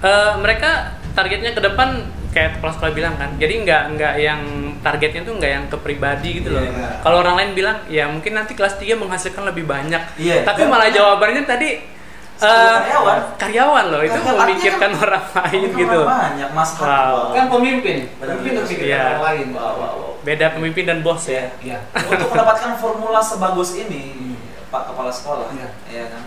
eh, 0.00 0.32
mereka 0.36 0.70
targetnya 1.12 1.50
ke 1.50 1.62
depan 1.62 1.88
kayak 2.30 2.58
kepala 2.58 2.72
sekolah 2.72 2.92
bilang 2.92 3.14
kan. 3.14 3.30
Jadi 3.36 3.62
nggak 3.62 3.82
nggak 3.94 4.14
yang 4.18 4.40
targetnya 4.84 5.24
tuh 5.24 5.34
nggak 5.34 5.50
yang 5.50 5.64
ke 5.66 5.76
pribadi 5.76 6.28
gitu 6.38 6.52
loh. 6.52 6.60
Iya. 6.60 7.00
Kalau 7.00 7.16
orang 7.18 7.34
lain 7.34 7.50
bilang 7.54 7.80
ya 7.88 8.04
mungkin 8.06 8.32
nanti 8.32 8.52
kelas 8.52 8.76
3 8.76 8.94
menghasilkan 8.94 9.42
lebih 9.42 9.64
banyak. 9.64 9.98
Iya. 10.14 10.44
Tapi 10.44 10.62
malah 10.64 10.86
jawabannya 10.88 11.42
tadi 11.42 11.80
eh, 12.34 12.76
karyawan. 12.76 13.18
karyawan 13.38 13.84
loh 13.88 14.02
itu 14.02 14.12
Kan 14.12 14.20
artinya 14.26 14.42
memikirkan 14.44 14.90
kan- 14.92 15.02
orang 15.02 15.24
lain 15.32 15.60
Orang 15.64 15.80
gitu. 15.80 16.00
Banyak 16.04 16.50
mas 16.52 16.70
Wow. 16.76 17.16
Kan 17.32 17.46
pemimpin. 17.48 17.98
Benar, 18.14 18.34
Pemimpin 18.36 18.52
harus 18.54 18.70
Iya. 18.76 19.02
orang 19.08 19.24
lain. 19.24 19.46
Wow, 19.50 19.62
wow, 19.72 19.92
wow. 19.96 20.10
Beda 20.20 20.46
pemimpin 20.52 20.84
dan 20.84 20.98
bos 21.00 21.24
ya. 21.24 21.48
Iya. 21.58 21.78
Untuk 21.96 22.28
mendapatkan 22.28 22.76
formula 22.76 23.20
sebagus 23.20 23.72
ini, 23.74 24.02
Hmm. 24.12 24.36
Pak 24.68 24.90
Kepala 24.90 25.08
Sekolah, 25.08 25.48
Iya. 25.50 25.68
ya 25.86 26.04
kan? 26.10 26.22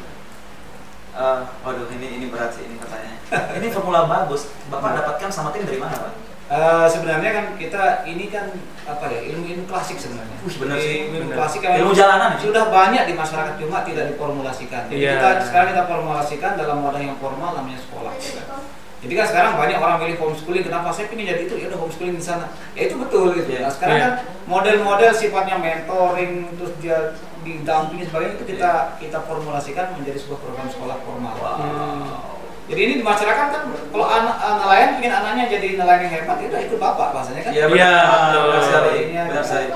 Eh, 1.13 1.39
waduh, 1.59 1.89
ini 1.91 2.07
ini 2.15 2.25
berat 2.27 2.49
sih 2.51 2.63
ini 2.63 2.77
pertanyaannya. 2.77 3.17
ini 3.57 3.67
formula 3.67 4.05
bagus. 4.05 4.53
Bapak 4.67 4.95
dapatkan 4.95 5.27
sama 5.27 5.49
tim 5.49 5.61
dari 5.61 5.75
mana, 5.75 5.97
Pak? 5.97 6.13
Eh, 6.47 6.87
sebenarnya 6.87 7.29
kan 7.35 7.45
kita 7.59 8.07
ini 8.07 8.31
kan 8.31 8.47
apa 8.87 9.11
ya 9.11 9.19
ilmu-ilmu 9.19 9.67
klasik 9.67 9.99
sebenarnya. 9.99 10.31
Wih, 10.47 10.55
benar 10.55 10.77
sih, 10.79 11.11
Ilmu 11.11 11.27
benar. 11.27 11.35
klasik 11.43 11.59
yang 11.59 11.75
Ilmu 11.83 11.91
jalanan 11.91 12.29
ya? 12.31 12.39
sudah 12.39 12.63
banyak 12.71 13.03
di 13.03 13.13
masyarakat 13.19 13.53
cuma 13.59 13.83
tidak 13.83 14.15
diformulasikan. 14.15 14.87
Jadi 14.87 14.95
Iya. 14.95 15.11
kita 15.19 15.29
sekarang 15.43 15.67
kita 15.75 15.83
formulasikan 15.91 16.51
dalam 16.55 16.77
wadah 16.87 17.03
yang 17.03 17.19
formal 17.19 17.51
namanya 17.51 17.83
sekolah. 17.83 18.15
gitu 18.15 18.39
kan. 18.39 18.63
Jadi 18.97 19.13
kan 19.13 19.25
sekarang 19.27 19.51
banyak 19.59 19.77
orang 19.77 19.97
milih 19.99 20.15
homeschooling. 20.17 20.63
Kenapa 20.63 20.87
saya 20.89 21.11
ingin 21.11 21.27
jadi 21.27 21.41
itu? 21.45 21.55
Ya 21.59 21.67
udah 21.67 21.79
homeschooling 21.83 22.15
di 22.15 22.23
sana. 22.23 22.47
Ya 22.73 22.81
itu 22.87 22.95
betul 22.95 23.35
gitu. 23.35 23.49
Iya. 23.51 23.67
Nah, 23.67 23.71
sekarang 23.75 23.97
Iya. 23.99 24.05
kan 24.07 24.13
model-model 24.47 25.11
sifatnya 25.11 25.55
mentoring 25.59 26.31
terus 26.55 26.71
dia 26.79 26.97
didampingi 27.43 28.07
sebagainya 28.07 28.39
itu 28.39 28.45
kita 28.47 28.71
kita 28.97 29.19
formulasikan 29.21 29.99
menjadi 29.99 30.15
sebuah 30.15 30.39
program 30.39 30.67
sekolah 30.71 30.95
formal. 31.03 31.35
Wow. 31.35 32.36
Jadi 32.67 32.79
ini 32.83 32.93
di 32.99 33.05
masyarakat 33.05 33.47
kan 33.47 33.63
kalau 33.71 34.07
anak 34.11 34.35
nelayan 34.59 34.89
ingin 34.99 35.13
anaknya 35.15 35.43
jadi 35.47 35.67
nelayan 35.79 36.01
yang 36.03 36.13
hebat, 36.19 36.35
ya 36.43 36.47
udah 36.51 36.61
ikut 36.67 36.79
bapak 36.83 37.07
bahasanya 37.15 37.41
kan. 37.47 37.51
Iya 37.55 37.65
Iya, 37.71 37.71
benar, 37.71 38.43
benar 38.43 38.63
sekali, 38.67 38.91
Iya, 39.07 39.23
benar 39.31 39.39
iya. 39.39 39.47
sekali. 39.47 39.67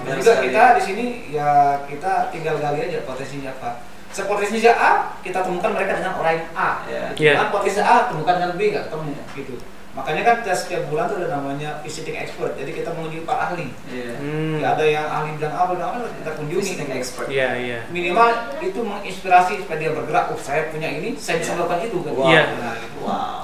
Nah, 0.00 0.14
juga 0.16 0.32
kita 0.40 0.62
di 0.80 0.82
sini 0.82 1.04
ya 1.28 1.50
kita 1.84 2.12
tinggal 2.32 2.56
gali 2.56 2.78
aja 2.80 3.04
potensinya 3.04 3.52
apa. 3.60 3.84
Sepotensinya 4.10 4.72
A, 4.74 4.90
kita 5.22 5.38
temukan 5.44 5.70
mereka 5.70 6.00
dengan 6.00 6.16
orang 6.16 6.48
A. 6.56 6.82
Iya. 6.88 7.12
Gitu. 7.12 7.28
Iya. 7.28 7.32
Kan 7.36 7.48
potensi 7.52 7.80
A 7.84 7.96
temukan 8.08 8.34
dengan 8.40 8.52
B 8.56 8.60
nggak 8.72 8.84
ketemu 8.88 9.10
gitu. 9.36 9.54
Makanya 9.90 10.22
kan 10.22 10.34
kita 10.46 10.54
setiap 10.54 10.82
bulan 10.86 11.10
tuh 11.10 11.18
ada 11.18 11.34
namanya 11.34 11.82
visiting 11.82 12.14
expert. 12.14 12.54
Jadi 12.54 12.70
kita 12.70 12.94
mengunjungi 12.94 13.26
para 13.26 13.50
ahli. 13.50 13.74
Iya. 13.90 14.12
Hmm. 14.22 14.56
Ya, 14.62 14.66
ada 14.78 14.84
yang 14.86 15.06
ahli 15.10 15.34
bidang 15.34 15.50
A, 15.50 15.62
bidang 15.66 15.90
A 15.90 15.96
kita 16.06 16.30
kunjungi. 16.38 16.62
Visiting 16.62 16.90
expert. 16.94 17.26
Iya 17.26 17.48
iya. 17.58 17.78
Minimal 17.90 18.28
itu 18.62 18.80
menginspirasi 18.86 19.66
supaya 19.66 19.78
dia 19.82 19.90
bergerak. 19.90 20.30
Oh 20.30 20.38
saya 20.38 20.70
punya 20.70 20.86
ini, 20.94 21.18
saya 21.18 21.42
bisa 21.42 21.52
Iya. 21.52 21.56
melakukan 21.58 21.80
itu 21.90 21.98
kan. 22.06 22.12
Wow. 22.14 22.26
Iya. 22.30 22.42
Nah, 22.62 22.74
gitu. 22.78 22.98
Wow. 23.02 23.38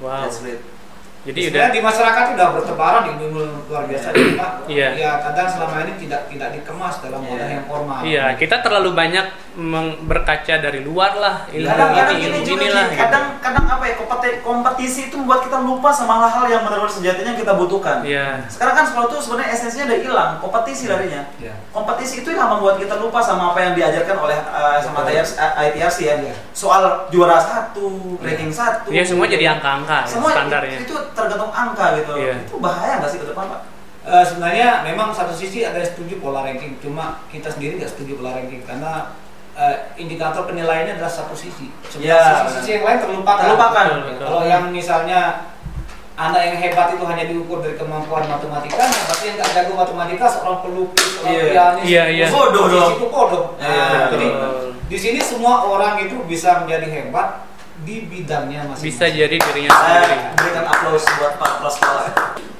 Wow. 0.00 0.20
That's 0.24 0.40
great. 0.40 0.60
Jadi 1.22 1.54
udah 1.54 1.70
di 1.70 1.78
masyarakat 1.78 2.24
udah 2.34 2.48
bertebaran 2.52 3.02
ilmu 3.14 3.40
luar 3.70 3.86
biasa 3.86 4.10
jadi 4.10 4.34
Pak. 4.42 4.50
Iya. 4.66 4.88
Ya 4.98 5.10
kadang 5.22 5.46
selama 5.46 5.76
ini 5.86 5.92
tidak 5.96 6.26
tidak 6.26 6.48
dikemas 6.52 6.98
dalam 6.98 7.22
wadah 7.22 7.38
Iya. 7.40 7.54
yang 7.54 7.64
formal. 7.64 7.98
Iya, 8.02 8.24
kita 8.34 8.56
terlalu 8.58 8.90
banyak 8.90 9.26
berkaca 10.02 10.54
dari 10.58 10.80
luar 10.80 11.12
lah 11.14 11.34
ilmu 11.46 11.68
Kadang-kadang 11.68 12.16
ini, 12.16 12.24
ini 12.24 12.34
ilmu 12.34 12.42
juga 12.42 12.62
inilah. 12.64 12.86
Ji, 12.88 12.96
kadang 12.96 13.24
kadang 13.38 13.64
apa 13.68 13.84
ya 13.84 13.94
kompeti- 13.94 14.40
kompetisi 14.42 15.00
itu 15.06 15.14
membuat 15.14 15.44
kita 15.44 15.58
lupa 15.60 15.90
sama 15.90 16.18
hal-hal 16.18 16.44
yang 16.48 16.62
benar-benar 16.64 16.90
sejatinya 16.90 17.32
kita 17.32 17.52
butuhkan. 17.54 18.02
gitu. 18.02 18.16
Iya. 18.16 18.42
Sekarang 18.48 18.74
kan 18.74 18.84
sekolah 18.84 19.06
itu 19.06 19.16
sebenarnya 19.20 19.48
esensinya 19.52 19.84
udah 19.86 19.98
hilang, 20.00 20.30
kompetisi 20.40 20.84
larinya. 20.88 21.22
Iya. 21.38 21.54
Kompetisi 21.70 22.14
itu 22.20 22.30
yang 22.30 22.48
membuat 22.48 22.76
kita 22.76 22.98
lupa 22.98 23.20
sama 23.20 23.52
apa 23.52 23.58
yang 23.60 23.72
diajarkan 23.72 24.16
oleh 24.18 24.38
uh, 24.42 24.78
sama 24.80 25.06
ITRC 25.06 25.98
ya. 26.02 26.14
Iya. 26.18 26.34
Soal 26.50 26.82
juara 27.08 27.38
satu, 27.38 28.18
ranking 28.18 28.50
satu. 28.50 28.88
Iya, 28.90 29.04
semua 29.04 29.28
jadi 29.28 29.52
angka-angka 29.52 29.98
ya, 30.02 30.10
Semua 30.10 30.30
standarnya. 30.32 30.78
itu 30.80 30.96
tergantung 31.12 31.52
angka 31.52 31.96
gitu. 32.00 32.12
Iya. 32.16 32.34
Itu 32.44 32.56
bahaya 32.58 33.00
nggak 33.00 33.10
sih 33.10 33.20
ke 33.20 33.28
depan, 33.28 33.46
Pak? 33.48 33.60
Eh, 34.02 34.24
sebenarnya 34.26 34.82
memang 34.82 35.14
satu 35.14 35.30
sisi 35.30 35.62
ada 35.62 35.78
setuju 35.78 36.18
pola 36.18 36.42
ranking, 36.42 36.74
cuma 36.82 37.22
kita 37.30 37.46
sendiri 37.46 37.78
nggak 37.78 37.92
setuju 37.94 38.18
pola 38.18 38.34
ranking 38.34 38.58
karena 38.66 39.14
eh, 39.54 39.76
indikator 39.94 40.42
penilaiannya 40.44 40.98
adalah 40.98 41.12
satu 41.12 41.36
sisi. 41.36 41.70
Iya, 42.00 42.48
sisi-sisi 42.50 42.80
yang 42.80 42.84
lain 42.88 42.98
terlupakan. 42.98 43.44
Terlupakan. 43.46 43.86
Kalau 44.18 44.42
yang 44.42 44.74
misalnya 44.74 45.46
anak 46.12 46.40
yang 46.44 46.56
hebat 46.60 46.92
itu 46.92 47.04
hanya 47.08 47.24
diukur 47.24 47.62
dari 47.62 47.72
kemampuan 47.72 48.26
matematika, 48.26 48.84
nah 48.84 49.02
berarti 49.08 49.24
yang 49.28 49.36
nggak 49.40 49.50
jago 49.54 49.72
matematika 49.76 50.24
seorang 50.28 50.58
pelukis, 50.60 51.08
seorang 51.16 51.32
Iya. 51.32 51.44
pianis, 51.48 51.84
Iya, 51.88 52.04
iya. 52.10 52.26
Bodoh 52.28 52.64
dong. 52.68 52.90
Itu 52.98 53.06
bodoh. 53.08 53.44
Iya, 53.56 53.70
Nah, 53.70 53.88
betul. 53.88 54.10
jadi 54.12 54.28
di 54.92 54.98
sini 55.00 55.18
semua 55.24 55.64
orang 55.64 56.04
itu 56.04 56.16
bisa 56.26 56.60
menjadi 56.60 56.84
hebat 56.84 57.48
di 57.82 58.06
bidangnya 58.06 58.68
masing-masing. 58.68 58.88
Bisa 58.92 59.04
jadi 59.08 59.36
dirinya 59.36 59.70
sendiri. 59.72 60.04
Saya 60.06 60.32
berikan 60.36 60.64
aplaus 60.68 61.04
buat 61.16 61.32
Pak 61.36 61.50
Kepala 61.58 61.70
Sekolah. 61.72 62.04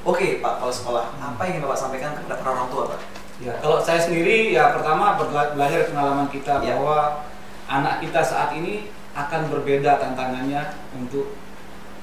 Oke, 0.02 0.26
Pak 0.40 0.52
Kepala 0.58 0.72
Sekolah, 0.72 1.04
apa 1.14 1.40
yang 1.46 1.52
ingin 1.56 1.62
Bapak 1.64 1.78
sampaikan 1.78 2.10
kepada 2.16 2.34
para 2.40 2.50
orang 2.52 2.68
tua, 2.68 2.82
Pak? 2.90 3.00
Ya, 3.38 3.52
kalau 3.58 3.78
saya 3.78 3.98
sendiri 3.98 4.50
ya 4.50 4.70
pertama 4.70 5.18
belajar 5.18 5.90
pengalaman 5.90 6.30
kita 6.30 6.62
Ya. 6.62 6.78
bahwa 6.78 7.26
anak 7.66 7.98
kita 7.98 8.22
saat 8.22 8.54
ini 8.54 8.90
akan 9.12 9.50
berbeda 9.50 9.98
tantangannya 9.98 10.62
untuk 10.94 11.34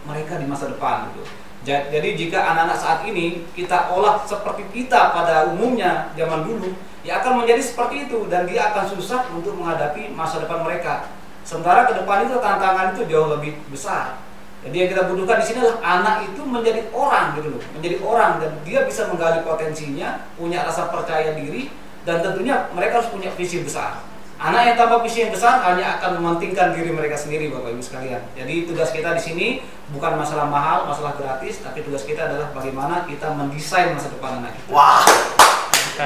mereka 0.04 0.36
di 0.36 0.46
masa 0.46 0.68
depan 0.68 1.08
gitu. 1.12 1.24
Ja- 1.64 1.88
Jadi 1.88 2.16
jika 2.16 2.40
anak-anak 2.44 2.76
saat 2.76 3.00
ini 3.04 3.44
kita 3.52 3.92
olah 3.92 4.24
seperti 4.24 4.64
kita 4.72 5.12
pada 5.12 5.48
umumnya 5.48 6.12
zaman 6.16 6.44
dulu, 6.44 6.72
ya 7.04 7.20
akan 7.20 7.44
menjadi 7.44 7.60
seperti 7.64 8.08
itu 8.08 8.28
dan 8.28 8.48
dia 8.48 8.72
akan 8.72 8.88
susah 8.88 9.28
untuk 9.32 9.56
menghadapi 9.56 10.12
masa 10.12 10.40
depan 10.40 10.64
mereka. 10.64 11.08
Sementara 11.50 11.90
ke 11.90 11.98
depan 11.98 12.30
itu 12.30 12.38
tantangan 12.38 12.94
itu 12.94 13.10
jauh 13.10 13.34
lebih 13.34 13.58
besar. 13.74 14.22
Jadi 14.62 14.76
yang 14.86 14.90
kita 14.94 15.10
butuhkan 15.10 15.42
di 15.42 15.46
sini 15.50 15.58
adalah 15.66 15.82
anak 15.82 16.16
itu 16.30 16.46
menjadi 16.46 16.86
orang 16.94 17.34
gitu 17.42 17.58
loh, 17.58 17.62
menjadi 17.74 17.98
orang 18.06 18.32
dan 18.38 18.52
dia 18.62 18.86
bisa 18.86 19.10
menggali 19.10 19.42
potensinya, 19.42 20.30
punya 20.38 20.62
rasa 20.62 20.94
percaya 20.94 21.34
diri 21.34 21.74
dan 22.06 22.22
tentunya 22.22 22.70
mereka 22.70 23.02
harus 23.02 23.10
punya 23.10 23.34
visi 23.34 23.66
besar. 23.66 24.06
Anak 24.38 24.62
yang 24.72 24.78
tanpa 24.78 25.02
visi 25.02 25.26
yang 25.26 25.34
besar 25.34 25.58
hanya 25.66 25.98
akan 25.98 26.22
mementingkan 26.22 26.78
diri 26.78 26.94
mereka 26.94 27.18
sendiri 27.18 27.50
Bapak 27.50 27.74
Ibu 27.74 27.82
sekalian. 27.82 28.22
Jadi 28.38 28.70
tugas 28.70 28.94
kita 28.94 29.18
di 29.18 29.22
sini 29.26 29.48
bukan 29.90 30.22
masalah 30.22 30.46
mahal, 30.46 30.86
masalah 30.86 31.18
gratis, 31.18 31.66
tapi 31.66 31.82
tugas 31.82 32.06
kita 32.06 32.30
adalah 32.30 32.54
bagaimana 32.54 33.10
kita 33.10 33.26
mendesain 33.34 33.98
masa 33.98 34.14
depan 34.14 34.46
anak 34.46 34.54
kita. 34.54 34.70
Wah, 34.70 35.02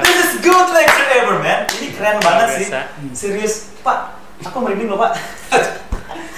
this 0.00 0.18
is 0.24 0.32
good 0.40 0.68
lecture 0.72 1.10
ever, 1.20 1.36
man. 1.44 1.68
Ini 1.68 1.88
keren 1.92 2.16
banget 2.24 2.46
sih. 2.64 2.66
Serius, 3.12 3.76
Pak. 3.84 4.23
Aku 4.44 4.56
merinding 4.58 4.88
loh, 4.88 4.98
Pak. 4.98 5.12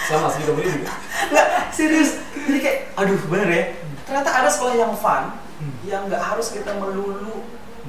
Sama 0.07 0.31
sih 0.31 0.43
juga 0.43 0.63
juga. 0.63 0.93
Nggak, 1.29 1.47
serius. 1.71 2.11
Jadi 2.39 2.59
kayak, 2.61 2.79
aduh 2.95 3.19
bener 3.27 3.49
ya. 3.49 3.65
Ternyata 4.07 4.31
ada 4.33 4.49
sekolah 4.49 4.75
yang 4.77 4.95
fun, 4.95 5.35
yang 5.83 6.07
nggak 6.07 6.23
harus 6.23 6.55
kita 6.55 6.71
melulu 6.73 7.43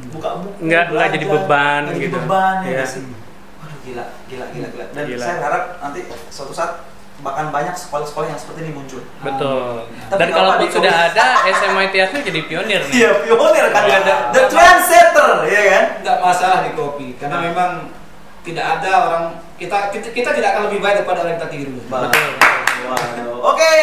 buka 0.09 0.41
buku. 0.41 0.57
Nggak- 0.63 0.87
nggak 0.89 1.09
jadi 1.11 1.25
beban 1.27 1.81
jadi 1.87 1.99
gitu. 1.99 2.17
beban 2.17 2.55
ya 2.63 2.71
nggak 2.75 2.89
sih. 2.89 3.01
Waduh 3.57 3.77
gila, 3.83 4.05
gila, 4.25 4.45
gila, 4.49 4.67
gila. 4.67 4.85
Dan 4.91 5.03
Gila. 5.05 5.21
saya 5.21 5.37
harap 5.39 5.63
nanti 5.79 5.99
suatu 6.27 6.49
saat 6.51 6.71
bahkan 7.17 7.49
banyak 7.49 7.73
sekolah-sekolah 7.73 8.27
yang 8.27 8.37
seperti 8.37 8.59
ini 8.63 8.71
muncul. 8.73 9.01
Betul. 9.19 9.89
Tapi 10.07 10.19
Dan 10.19 10.29
kalau 10.31 10.53
Diko- 10.57 10.73
sudah 10.75 10.93
ada 11.09 11.25
SMA 11.51 11.81
ITS 11.87 12.09
itu 12.11 12.21
jadi 12.23 12.41
pionir 12.43 12.81
nih. 12.83 12.93
Iya, 12.95 13.09
pionir 13.23 13.65
kan 13.67 13.83
Wah. 13.83 13.97
ada. 13.99 14.15
The 14.29 14.41
trendsetter, 14.47 15.29
ya 15.47 15.61
kan? 15.67 15.83
Nggak 16.01 16.17
masalah 16.19 16.57
di 16.61 16.71
kopi 16.73 17.07
karena 17.15 17.37
memang 17.43 17.71
tidak 18.41 18.65
ada 18.79 18.91
orang 19.03 19.23
kita 19.55 19.89
kita, 19.89 20.07
kita 20.11 20.29
tidak 20.31 20.49
akan 20.53 20.63
lebih 20.69 20.79
baik 20.79 20.95
daripada 21.01 21.19
orang 21.21 21.31
yang 21.33 21.39
kita 21.39 21.49
tiru. 21.49 21.77
Betul. 21.83 22.29
Waduh. 22.83 23.37
Oke, 23.47 23.73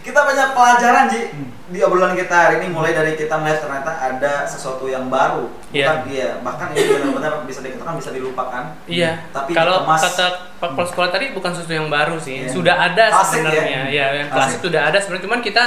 kita 0.00 0.20
banyak 0.20 0.48
pelajaran 0.52 1.04
Ji 1.08 1.20
Hmm. 1.28 1.46
di 1.68 1.84
obrolan 1.84 2.16
kita 2.16 2.32
hari 2.32 2.54
ini 2.58 2.72
mulai 2.72 2.96
dari 2.96 3.12
kita 3.12 3.36
melihat 3.36 3.60
ternyata 3.60 3.92
ada 3.92 4.32
sesuatu 4.42 4.88
yang 4.88 5.12
baru. 5.12 5.52
Iya. 5.68 6.00
Iya, 6.08 6.40
bahkan 6.40 6.72
ini 6.72 6.88
benar-benar 6.88 7.44
bisa 7.44 7.60
dikatakan 7.60 8.00
bisa 8.00 8.08
dilupakan. 8.10 8.72
Iya. 8.88 9.28
Tapi 9.28 9.52
kalau 9.52 9.84
dikemas. 9.84 10.00
kata 10.02 10.26
Pak 10.56 10.68
Kepala 10.72 10.88
Sekolah 10.88 11.08
tadi 11.12 11.26
bukan 11.30 11.50
sesuatu 11.52 11.74
yang 11.76 11.92
baru 11.92 12.16
sih. 12.16 12.40
Iya. 12.40 12.48
Sudah 12.48 12.74
ada 12.74 13.04
Klasik 13.12 13.44
sebenarnya. 13.44 13.80
ya? 13.84 13.92
Ya, 13.92 14.06
yang 14.16 14.28
Klasik. 14.32 14.64
sudah 14.64 14.80
ada 14.82 14.96
sebenarnya. 14.96 15.24
Cuman 15.28 15.40
kita 15.44 15.64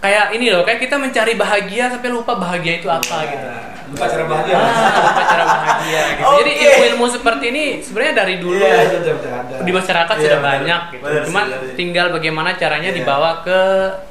kayak 0.00 0.26
ini 0.32 0.46
loh, 0.48 0.64
kayak 0.64 0.80
kita 0.80 0.96
mencari 0.96 1.32
bahagia 1.36 1.84
sampai 1.92 2.08
lupa 2.08 2.32
bahagia 2.34 2.80
itu 2.80 2.88
apa 2.88 3.16
gitu. 3.28 3.46
Lupa 3.90 4.06
cara 4.06 4.24
bahagia. 4.24 4.54
Ah, 4.54 4.64
lupa 5.02 5.22
cara 5.24 5.44
bahagia 5.44 6.00
gitu. 6.08 6.22
Jadi 6.22 6.52
Oke. 6.52 6.62
ilmu-ilmu 6.62 7.06
seperti 7.10 7.44
ini 7.48 7.64
sebenarnya 7.80 8.14
dari 8.16 8.34
dulu 8.38 8.54
Iya, 8.54 8.70
Sudah, 8.70 8.86
sudah, 8.86 9.14
sudah 9.18 9.32
ada. 9.36 9.54
di 9.60 9.72
masyarakat 9.72 10.14
Iya, 10.14 10.22
sudah 10.22 10.40
banyak 10.40 10.80
gitu. 10.90 11.04
Cuman 11.26 11.44
tinggal 11.74 12.06
bagaimana 12.10 12.50
caranya 12.54 12.90
Iya. 12.90 12.96
dibawa 12.96 13.30
ke 13.40 13.60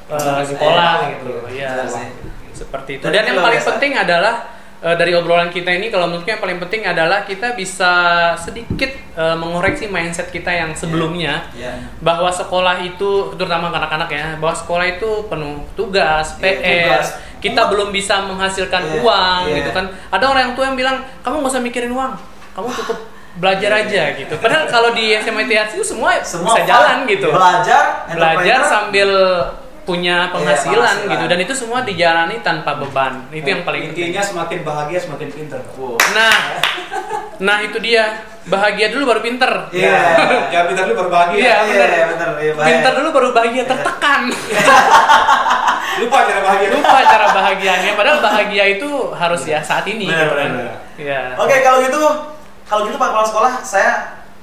uh, 0.05 0.19
Iya, 0.19 0.43
sekolah 0.45 0.93
iya, 0.97 1.09
gitu. 1.09 1.31
iya. 1.49 1.69
Iya. 1.79 1.87
Sih. 1.87 2.07
Seperti 2.51 2.91
itu. 2.99 3.03
Dan 3.07 3.13
Dan 3.15 3.23
yang 3.25 3.37
paling 3.39 3.55
biasa. 3.57 3.71
penting 3.73 3.91
adalah 3.95 4.35
uh, 4.79 4.95
dari 4.95 5.11
obrolan 5.13 5.47
kita 5.47 5.69
ini 5.69 5.87
kalau 5.87 6.07
menurutku 6.07 6.29
yang 6.29 6.39
paling 6.39 6.59
penting 6.59 6.81
adalah 6.83 7.23
kita 7.23 7.53
bisa 7.53 7.91
sedikit 8.35 8.91
uh, 9.15 9.35
mengoreksi 9.35 9.87
mindset 9.87 10.29
kita 10.29 10.49
yang 10.49 10.71
sebelumnya 10.73 11.47
Iya. 11.51 11.75
bahwa 11.99 12.29
sekolah 12.29 12.79
itu 12.81 13.33
terutama 13.35 13.69
anak-anak 13.69 14.09
ya 14.09 14.25
bahwa 14.37 14.55
sekolah 14.55 14.85
itu 14.87 15.27
penuh 15.27 15.63
tugas, 15.73 16.35
Iya, 16.39 16.43
PR, 16.59 16.63
tugas. 16.87 17.07
kita 17.39 17.61
Uang. 17.63 17.69
belum 17.71 17.89
bisa 17.91 18.15
menghasilkan 18.23 18.81
Iya, 18.83 18.93
uang 18.99 19.41
iya. 19.47 19.55
gitu 19.63 19.69
kan. 19.71 19.85
Ada 20.09 20.25
orang 20.25 20.41
yang 20.49 20.53
tua 20.55 20.65
yang 20.71 20.77
bilang 20.77 20.97
kamu 21.21 21.43
nggak 21.43 21.53
usah 21.53 21.63
mikirin 21.63 21.91
uang, 21.91 22.13
kamu 22.55 22.67
cukup 22.83 22.97
belajar 23.39 23.71
aja 23.71 24.03
gitu. 24.19 24.35
Padahal 24.35 24.67
kalau 24.67 24.91
di 24.91 25.15
SMA 25.15 25.47
itu 25.47 25.79
semua, 25.79 26.19
Semua 26.19 26.51
bisa 26.59 26.67
jalan 26.67 27.07
gitu. 27.07 27.31
Belajar, 27.31 28.03
Belajar 28.11 28.59
sambil 28.67 29.09
punya 29.89 30.29
penghasilan, 30.29 30.77
penghasilan. 30.77 31.11
gitu 31.17 31.25
dan 31.25 31.39
itu 31.41 31.53
semua 31.57 31.79
dijalani 31.81 32.37
tanpa 32.45 32.77
beban. 32.77 33.25
Itu 33.33 33.49
yang 33.49 33.65
paling 33.65 33.89
penting. 33.89 34.13
intinya 34.13 34.21
semakin 34.21 34.59
bahagia 34.61 34.99
semakin 35.01 35.29
pinter. 35.33 35.59
Wow. 35.73 35.97
Nah, 36.13 36.35
nah 37.41 37.57
itu 37.65 37.81
dia. 37.81 38.21
Bahagia 38.49 38.89
dulu 38.89 39.13
baru 39.13 39.21
pinter. 39.21 39.51
Iya. 39.69 39.97
Jangan 40.49 40.65
pinter 40.73 40.83
dulu 40.89 41.05
berbahagia. 41.05 41.37
Iya, 41.37 41.53
Iya, 41.53 41.57
bener. 41.69 41.89
iya, 41.89 42.05
bener. 42.09 42.29
Iya, 42.41 42.51
bahaya. 42.57 42.69
Pinter 42.69 42.91
dulu 42.97 43.09
baru 43.13 43.27
bahagia 43.29 43.63
tertekan. 43.69 44.21
Lupa 46.01 46.17
cara 46.25 46.41
bahagia. 46.41 46.67
Lupa 46.73 46.97
cara 47.05 47.27
bahagianya. 47.29 47.91
Padahal 47.93 48.19
bahagia 48.25 48.63
itu 48.77 48.89
harus 49.13 49.41
ya 49.45 49.61
saat 49.61 49.85
ini. 49.85 50.09
Bener, 50.09 50.25
gitu 50.25 50.33
bener. 50.33 50.65
Iya. 50.97 51.21
Oke, 51.37 51.61
kalau 51.61 51.85
gitu 51.85 52.01
kalau 52.65 52.81
gitu 52.89 52.97
Pak 52.97 53.09
Kepala 53.13 53.25
Sekolah 53.25 53.53
saya 53.61 53.91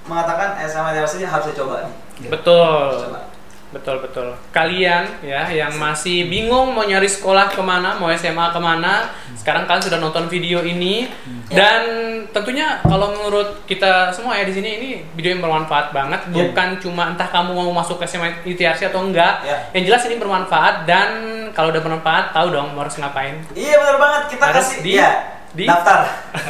mengatakan 0.07 0.55
SMA 0.66 0.94
ini 0.94 1.26
harus 1.26 1.47
dicoba 1.51 1.82
nih. 1.82 2.30
Betul. 2.30 3.11
Coba. 3.11 3.26
Betul 3.66 3.98
betul. 3.98 4.30
Kalian 4.50 5.20
ya 5.20 5.50
yang 5.50 5.74
masih 5.74 6.30
bingung 6.30 6.70
mau 6.70 6.86
nyari 6.86 7.04
sekolah 7.04 7.50
ke 7.50 7.58
mana, 7.58 7.98
mau 7.98 8.06
SMA 8.14 8.54
ke 8.54 8.60
mana, 8.62 9.10
sekarang 9.34 9.66
kalian 9.66 9.82
sudah 9.82 9.98
nonton 9.98 10.30
video 10.30 10.62
ini 10.62 11.10
dan 11.50 11.82
tentunya 12.30 12.78
kalau 12.80 13.10
menurut 13.10 13.66
kita 13.66 14.10
semua 14.10 14.38
ya 14.38 14.46
di 14.46 14.54
sini 14.54 14.70
ini 14.78 14.90
video 15.12 15.34
yang 15.34 15.42
bermanfaat 15.42 15.90
banget. 15.90 16.20
Iya. 16.30 16.34
Bukan 16.46 16.68
cuma 16.78 17.10
entah 17.10 17.26
kamu 17.26 17.52
mau 17.52 17.74
masuk 17.74 17.98
ke 17.98 18.06
SMA 18.06 18.46
ITRC 18.46 18.88
atau 18.88 19.02
enggak. 19.02 19.42
Iya. 19.42 19.58
Yang 19.74 19.84
jelas 19.90 20.02
ini 20.06 20.16
bermanfaat 20.16 20.86
dan 20.86 21.08
kalau 21.50 21.74
udah 21.74 21.82
bermanfaat 21.82 22.24
tahu 22.30 22.54
dong 22.54 22.70
mau 22.70 22.86
harus 22.86 22.96
ngapain. 22.96 23.42
Iya 23.52 23.74
benar 23.76 23.96
banget 23.98 24.22
kita 24.30 24.44
Harus 24.46 24.56
kasih 24.62 24.78
di- 24.82 24.94
iya, 24.94 25.10
di- 25.57 25.64
daftar. 25.64 26.04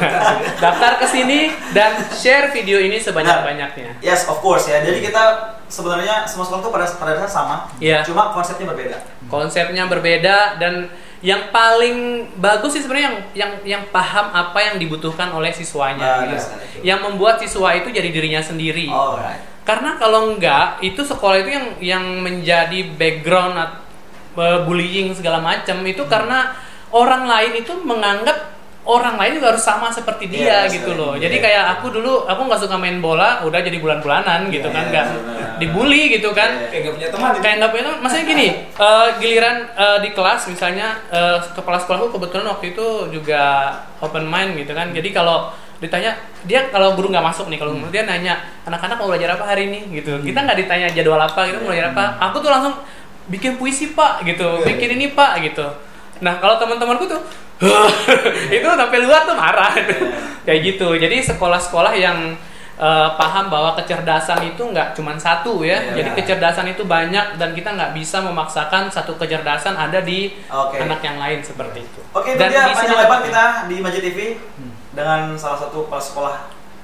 Daftar 0.59 0.91
ke 0.97 1.07
sini 1.07 1.39
dan 1.71 1.95
share 2.11 2.51
video 2.51 2.77
ini 2.77 2.97
sebanyak-banyaknya. 2.97 3.97
Yes, 3.99 4.25
of 4.25 4.37
course 4.37 4.67
ya. 4.67 4.81
Jadi 4.81 4.99
kita 5.01 5.23
sebenarnya 5.65 6.25
semua 6.25 6.43
sekolah 6.43 6.59
itu 6.59 6.69
pada 6.69 6.85
pada 6.91 7.11
dasarnya 7.13 7.31
sama. 7.31 7.55
Iya. 7.77 8.03
Cuma 8.03 8.29
konsepnya 8.31 8.67
berbeda. 8.67 8.97
konsepnya 9.27 9.83
berbeda 9.85 10.37
dan 10.55 10.87
yang 11.19 11.49
paling 11.49 11.97
bagus 12.35 12.71
sih 12.71 12.79
sebenarnya 12.79 13.07
yang 13.07 13.17
yang 13.33 13.51
yang 13.65 13.83
paham 13.89 14.29
apa 14.29 14.55
yang 14.61 14.75
dibutuhkan 14.77 15.27
oleh 15.29 15.49
siswanya 15.49 16.23
Bagus 16.23 16.47
gitu. 16.47 16.85
yang 16.85 17.01
membuat 17.01 17.35
siswa 17.37 17.73
itu 17.73 17.89
jadi 17.89 18.07
dirinya 18.07 18.39
sendiri 18.39 18.87
Alright. 18.87 19.43
karena 19.63 19.97
kalau 19.97 20.31
enggak 20.31 20.79
itu 20.79 21.01
sekolah 21.01 21.41
itu 21.41 21.51
yang 21.51 21.67
yang 21.81 22.05
menjadi 22.21 22.87
background 22.93 23.59
eh, 24.37 24.59
bullying 24.63 25.11
segala 25.11 25.41
macam 25.41 25.81
itu 25.83 25.99
Hmm. 25.99 26.07
karena 26.07 26.39
orang 26.89 27.27
lain 27.27 27.59
itu 27.59 27.73
menganggap 27.75 28.56
orang 28.87 29.19
lain 29.19 29.35
juga 29.35 29.51
harus 29.51 29.61
sama 29.61 29.91
seperti 29.91 30.31
dia 30.31 30.63
Iya, 30.63 30.71
gitu 30.71 30.95
loh. 30.95 31.19
dia. 31.19 31.27
Jadi 31.27 31.43
kayak 31.43 31.63
aku 31.77 31.91
dulu 31.91 32.23
aku 32.23 32.41
nggak 32.47 32.61
suka 32.63 32.79
main 32.79 33.03
bola, 33.03 33.43
udah 33.43 33.59
jadi 33.59 33.77
bulan-bulanan 33.77 34.47
gitu 34.47 34.71
Iya, 34.71 34.75
kan, 34.75 34.83
iya, 34.87 34.91
nggak 34.95 35.05
dibully 35.59 36.01
gitu 36.15 36.31
kan. 36.31 36.55
Iya. 36.55 36.67
Kayak 36.71 36.81
nggak 36.81 36.95
punya 36.95 37.09
teman 37.11 37.27
gitu. 37.29 37.41
Kayak 37.43 37.55
nggak 37.59 37.71
punya 37.75 37.83
teman. 37.83 37.99
Maksudnya 37.99 38.25
gini, 38.25 38.47
eh, 38.87 39.07
giliran 39.19 39.57
eh, 39.75 39.97
di 40.01 40.09
kelas 40.15 40.41
misalnya 40.47 40.87
eh, 41.11 41.37
kepala 41.51 41.77
sekolahku 41.77 42.15
kebetulan 42.15 42.45
waktu 42.47 42.65
itu 42.71 42.87
juga 43.11 43.41
open 43.99 44.23
mind 44.23 44.55
gitu 44.55 44.71
kan. 44.71 44.95
Jadi 44.95 45.09
kalau 45.11 45.51
ditanya 45.77 46.17
dia 46.49 46.73
kalau 46.73 46.97
guru 46.97 47.13
nggak 47.13 47.21
masuk 47.21 47.53
nih 47.53 47.61
kalau 47.61 47.77
guru 47.77 47.93
dia 47.93 48.01
nanya 48.01 48.33
anak-anak 48.65 48.97
mau 48.97 49.13
belajar 49.13 49.37
apa 49.37 49.45
hari 49.45 49.69
ini 49.69 50.01
gitu 50.01 50.25
kita 50.25 50.41
nggak 50.41 50.57
ditanya 50.65 50.89
jadwal 50.89 51.21
apa 51.21 51.45
gitu 51.45 51.61
mau 51.61 51.69
belajar 51.69 51.93
apa 51.93 52.17
aku 52.17 52.41
tuh 52.41 52.49
langsung 52.49 52.73
bikin 53.29 53.61
puisi 53.61 53.93
pak 53.93 54.25
gitu 54.25 54.65
bikin 54.65 54.97
ini 54.97 55.13
pak 55.13 55.37
gitu 55.45 55.61
nah 56.17 56.41
kalau 56.41 56.57
teman-temanku 56.57 57.05
tuh 57.05 57.21
itu 58.55 58.67
sampai 58.67 58.99
luar 59.01 59.25
tuh 59.25 59.33
marah 59.33 59.73
kayak 60.45 60.59
gitu 60.61 60.93
jadi 60.95 61.17
sekolah-sekolah 61.25 61.93
yang 61.97 62.37
eh, 62.77 63.09
paham 63.17 63.49
bahwa 63.49 63.73
kecerdasan 63.73 64.45
itu 64.45 64.61
nggak 64.61 64.93
cuma 64.93 65.17
satu 65.17 65.65
ya 65.65 65.81
Iya. 65.81 66.03
jadi 66.03 66.09
kecerdasan 66.13 66.69
itu 66.69 66.85
banyak 66.85 67.41
dan 67.41 67.57
kita 67.57 67.73
nggak 67.73 67.97
bisa 67.97 68.21
memaksakan 68.21 68.93
satu 68.93 69.17
kecerdasan 69.17 69.73
ada 69.73 70.05
di 70.05 70.37
Oke. 70.47 70.77
anak 70.77 71.01
yang 71.01 71.17
lain 71.17 71.41
seperti 71.41 71.81
itu 71.81 72.01
Oke, 72.13 72.37
itu 72.37 72.39
Dan 72.39 72.53
dia 72.53 72.69
panjang 72.69 73.01
lebar 73.01 73.19
kita 73.25 73.45
di 73.65 73.75
Majid 73.81 74.03
TV 74.05 74.19
dengan 74.93 75.33
salah 75.37 75.57
satu 75.61 75.85
kepala 75.85 76.01
sekolah 76.01 76.35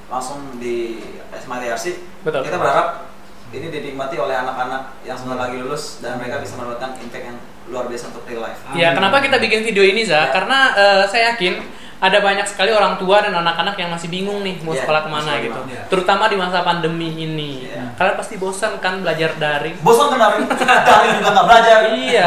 langsung 0.06 0.62
di 0.62 1.02
SMA 1.34 1.58
TRC. 1.58 1.86
Betul. 2.22 2.46
Kita 2.46 2.62
berharap 2.62 3.10
ini 3.50 3.74
dinikmati 3.74 4.22
oleh 4.22 4.38
anak-anak 4.38 5.02
yang 5.02 5.18
sebentar 5.18 5.50
lagi 5.50 5.58
lulus 5.58 5.98
dan 6.06 6.22
mereka 6.22 6.38
bisa 6.38 6.54
mendapatkan 6.54 7.02
impact 7.02 7.26
yang 7.34 7.38
luar 7.66 7.86
biasa 7.88 8.12
untuk 8.12 8.24
real 8.26 8.42
life. 8.42 8.60
Ya, 8.74 8.92
kenapa 8.92 9.20
kita 9.20 9.38
bikin 9.38 9.64
video 9.64 9.84
ini, 9.84 10.04
Za? 10.04 10.30
Karena 10.30 10.74
eh, 10.74 11.04
saya 11.08 11.34
yakin 11.34 11.82
ada 12.04 12.20
banyak 12.20 12.44
sekali 12.44 12.68
orang 12.68 13.00
tua 13.00 13.24
dan 13.24 13.32
anak-anak 13.32 13.80
yang 13.80 13.88
masih 13.88 14.12
bingung 14.12 14.44
nih 14.44 14.60
mau 14.60 14.76
Iya, 14.76 14.84
sekolah 14.84 15.02
ke 15.02 15.10
mana 15.10 15.24
sekolah 15.24 15.40
gitu. 15.40 15.56
ke 15.56 15.68
mana. 15.72 15.88
Terutama 15.88 16.24
di 16.28 16.36
masa 16.36 16.60
pandemi 16.60 17.08
ini. 17.16 17.64
Iya. 17.64 17.96
Kalian 17.96 18.16
pasti 18.20 18.36
bosan 18.36 18.76
kan 18.84 19.00
belajar 19.00 19.40
daring. 19.40 19.80
Bosan 19.80 20.12
kan 20.12 20.20
daring? 20.20 20.44
daring 20.92 21.12
juga 21.16 21.30
nggak 21.32 21.48
belajar. 21.48 21.78
Iya. 21.96 22.24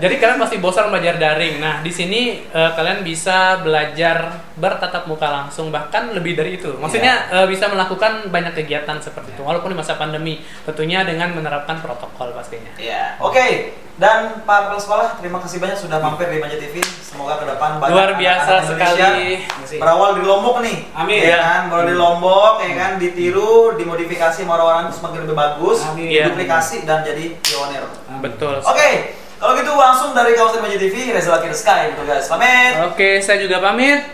Jadi 0.00 0.14
kalian 0.16 0.38
pasti 0.40 0.56
bosan 0.58 0.88
belajar 0.88 1.20
daring. 1.20 1.60
Nah, 1.60 1.84
di 1.84 1.92
sini 1.92 2.20
eh, 2.48 2.70
kalian 2.72 3.04
bisa 3.04 3.60
belajar 3.60 4.40
bertatap 4.56 5.04
muka 5.04 5.28
langsung 5.28 5.68
bahkan 5.68 6.08
lebih 6.16 6.32
dari 6.32 6.56
itu. 6.56 6.72
Maksudnya 6.72 7.28
Iya. 7.28 7.44
eh, 7.44 7.46
bisa 7.52 7.68
melakukan 7.68 8.32
banyak 8.32 8.56
kegiatan 8.56 8.96
seperti 8.96 9.36
itu 9.36 9.44
walaupun 9.44 9.68
di 9.68 9.78
masa 9.78 10.00
pandemi. 10.00 10.40
Tentunya 10.64 11.04
dengan 11.04 11.36
menerapkan 11.36 11.84
protokol 11.84 12.32
pastinya. 12.32 12.72
Iya. 12.80 13.20
Oke. 13.20 13.76
Dan 13.98 14.46
Pak 14.46 14.70
Kepala 14.70 14.78
Sekolah, 14.78 15.08
terima 15.18 15.42
kasih 15.42 15.58
banyak 15.58 15.74
sudah 15.74 15.98
mampir 15.98 16.30
di 16.30 16.38
Majid 16.38 16.62
TV. 16.62 16.78
Semoga 17.02 17.42
ke 17.42 17.50
depan 17.50 17.82
banyak 17.82 17.98
Luar 17.98 18.14
biasa 18.14 18.46
anak-anak 18.46 18.62
Indonesia 18.70 18.94
sekali. 18.94 19.78
Berawal 19.82 20.10
di 20.14 20.22
Lombok 20.22 20.56
nih. 20.62 20.76
Amin. 20.94 21.18
Ya 21.26 21.38
kan, 21.42 21.60
baru 21.66 21.82
di 21.90 21.96
Lombok 21.98 22.62
ya 22.62 22.72
kan 22.78 22.90
ditiru, 23.02 23.74
dimodifikasi 23.74 24.46
sama 24.46 24.54
orang-orang 24.54 24.94
semakin 24.94 25.26
lebih 25.26 25.34
bagus, 25.34 25.82
Amin. 25.82 26.14
Iya. 26.14 26.30
duplikasi 26.30 26.86
dan 26.86 27.02
jadi 27.02 27.42
pionir. 27.42 27.90
Betul. 28.22 28.62
Oke, 28.62 29.18
kalau 29.42 29.58
gitu 29.58 29.74
langsung 29.74 30.14
dari 30.14 30.38
kawasan 30.38 30.62
Majid 30.62 30.78
TV, 30.78 31.10
Reza 31.10 31.34
Lakir 31.34 31.50
Sky 31.50 31.90
gitu 31.90 32.06
guys. 32.06 32.30
Pamit. 32.30 32.78
Oke, 32.94 33.18
saya 33.18 33.42
juga 33.42 33.58
pamit. 33.58 34.06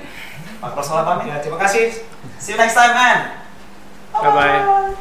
Pak 0.65 0.73
Kepala 0.73 0.81
Sekolah 0.81 1.05
pamit. 1.13 1.29
Ya, 1.29 1.45
terima 1.45 1.61
kasih. 1.61 1.93
See 2.41 2.57
you 2.57 2.59
next 2.61 2.73
time, 2.73 2.97
man. 2.97 3.19
Bye-bye. 4.17 4.97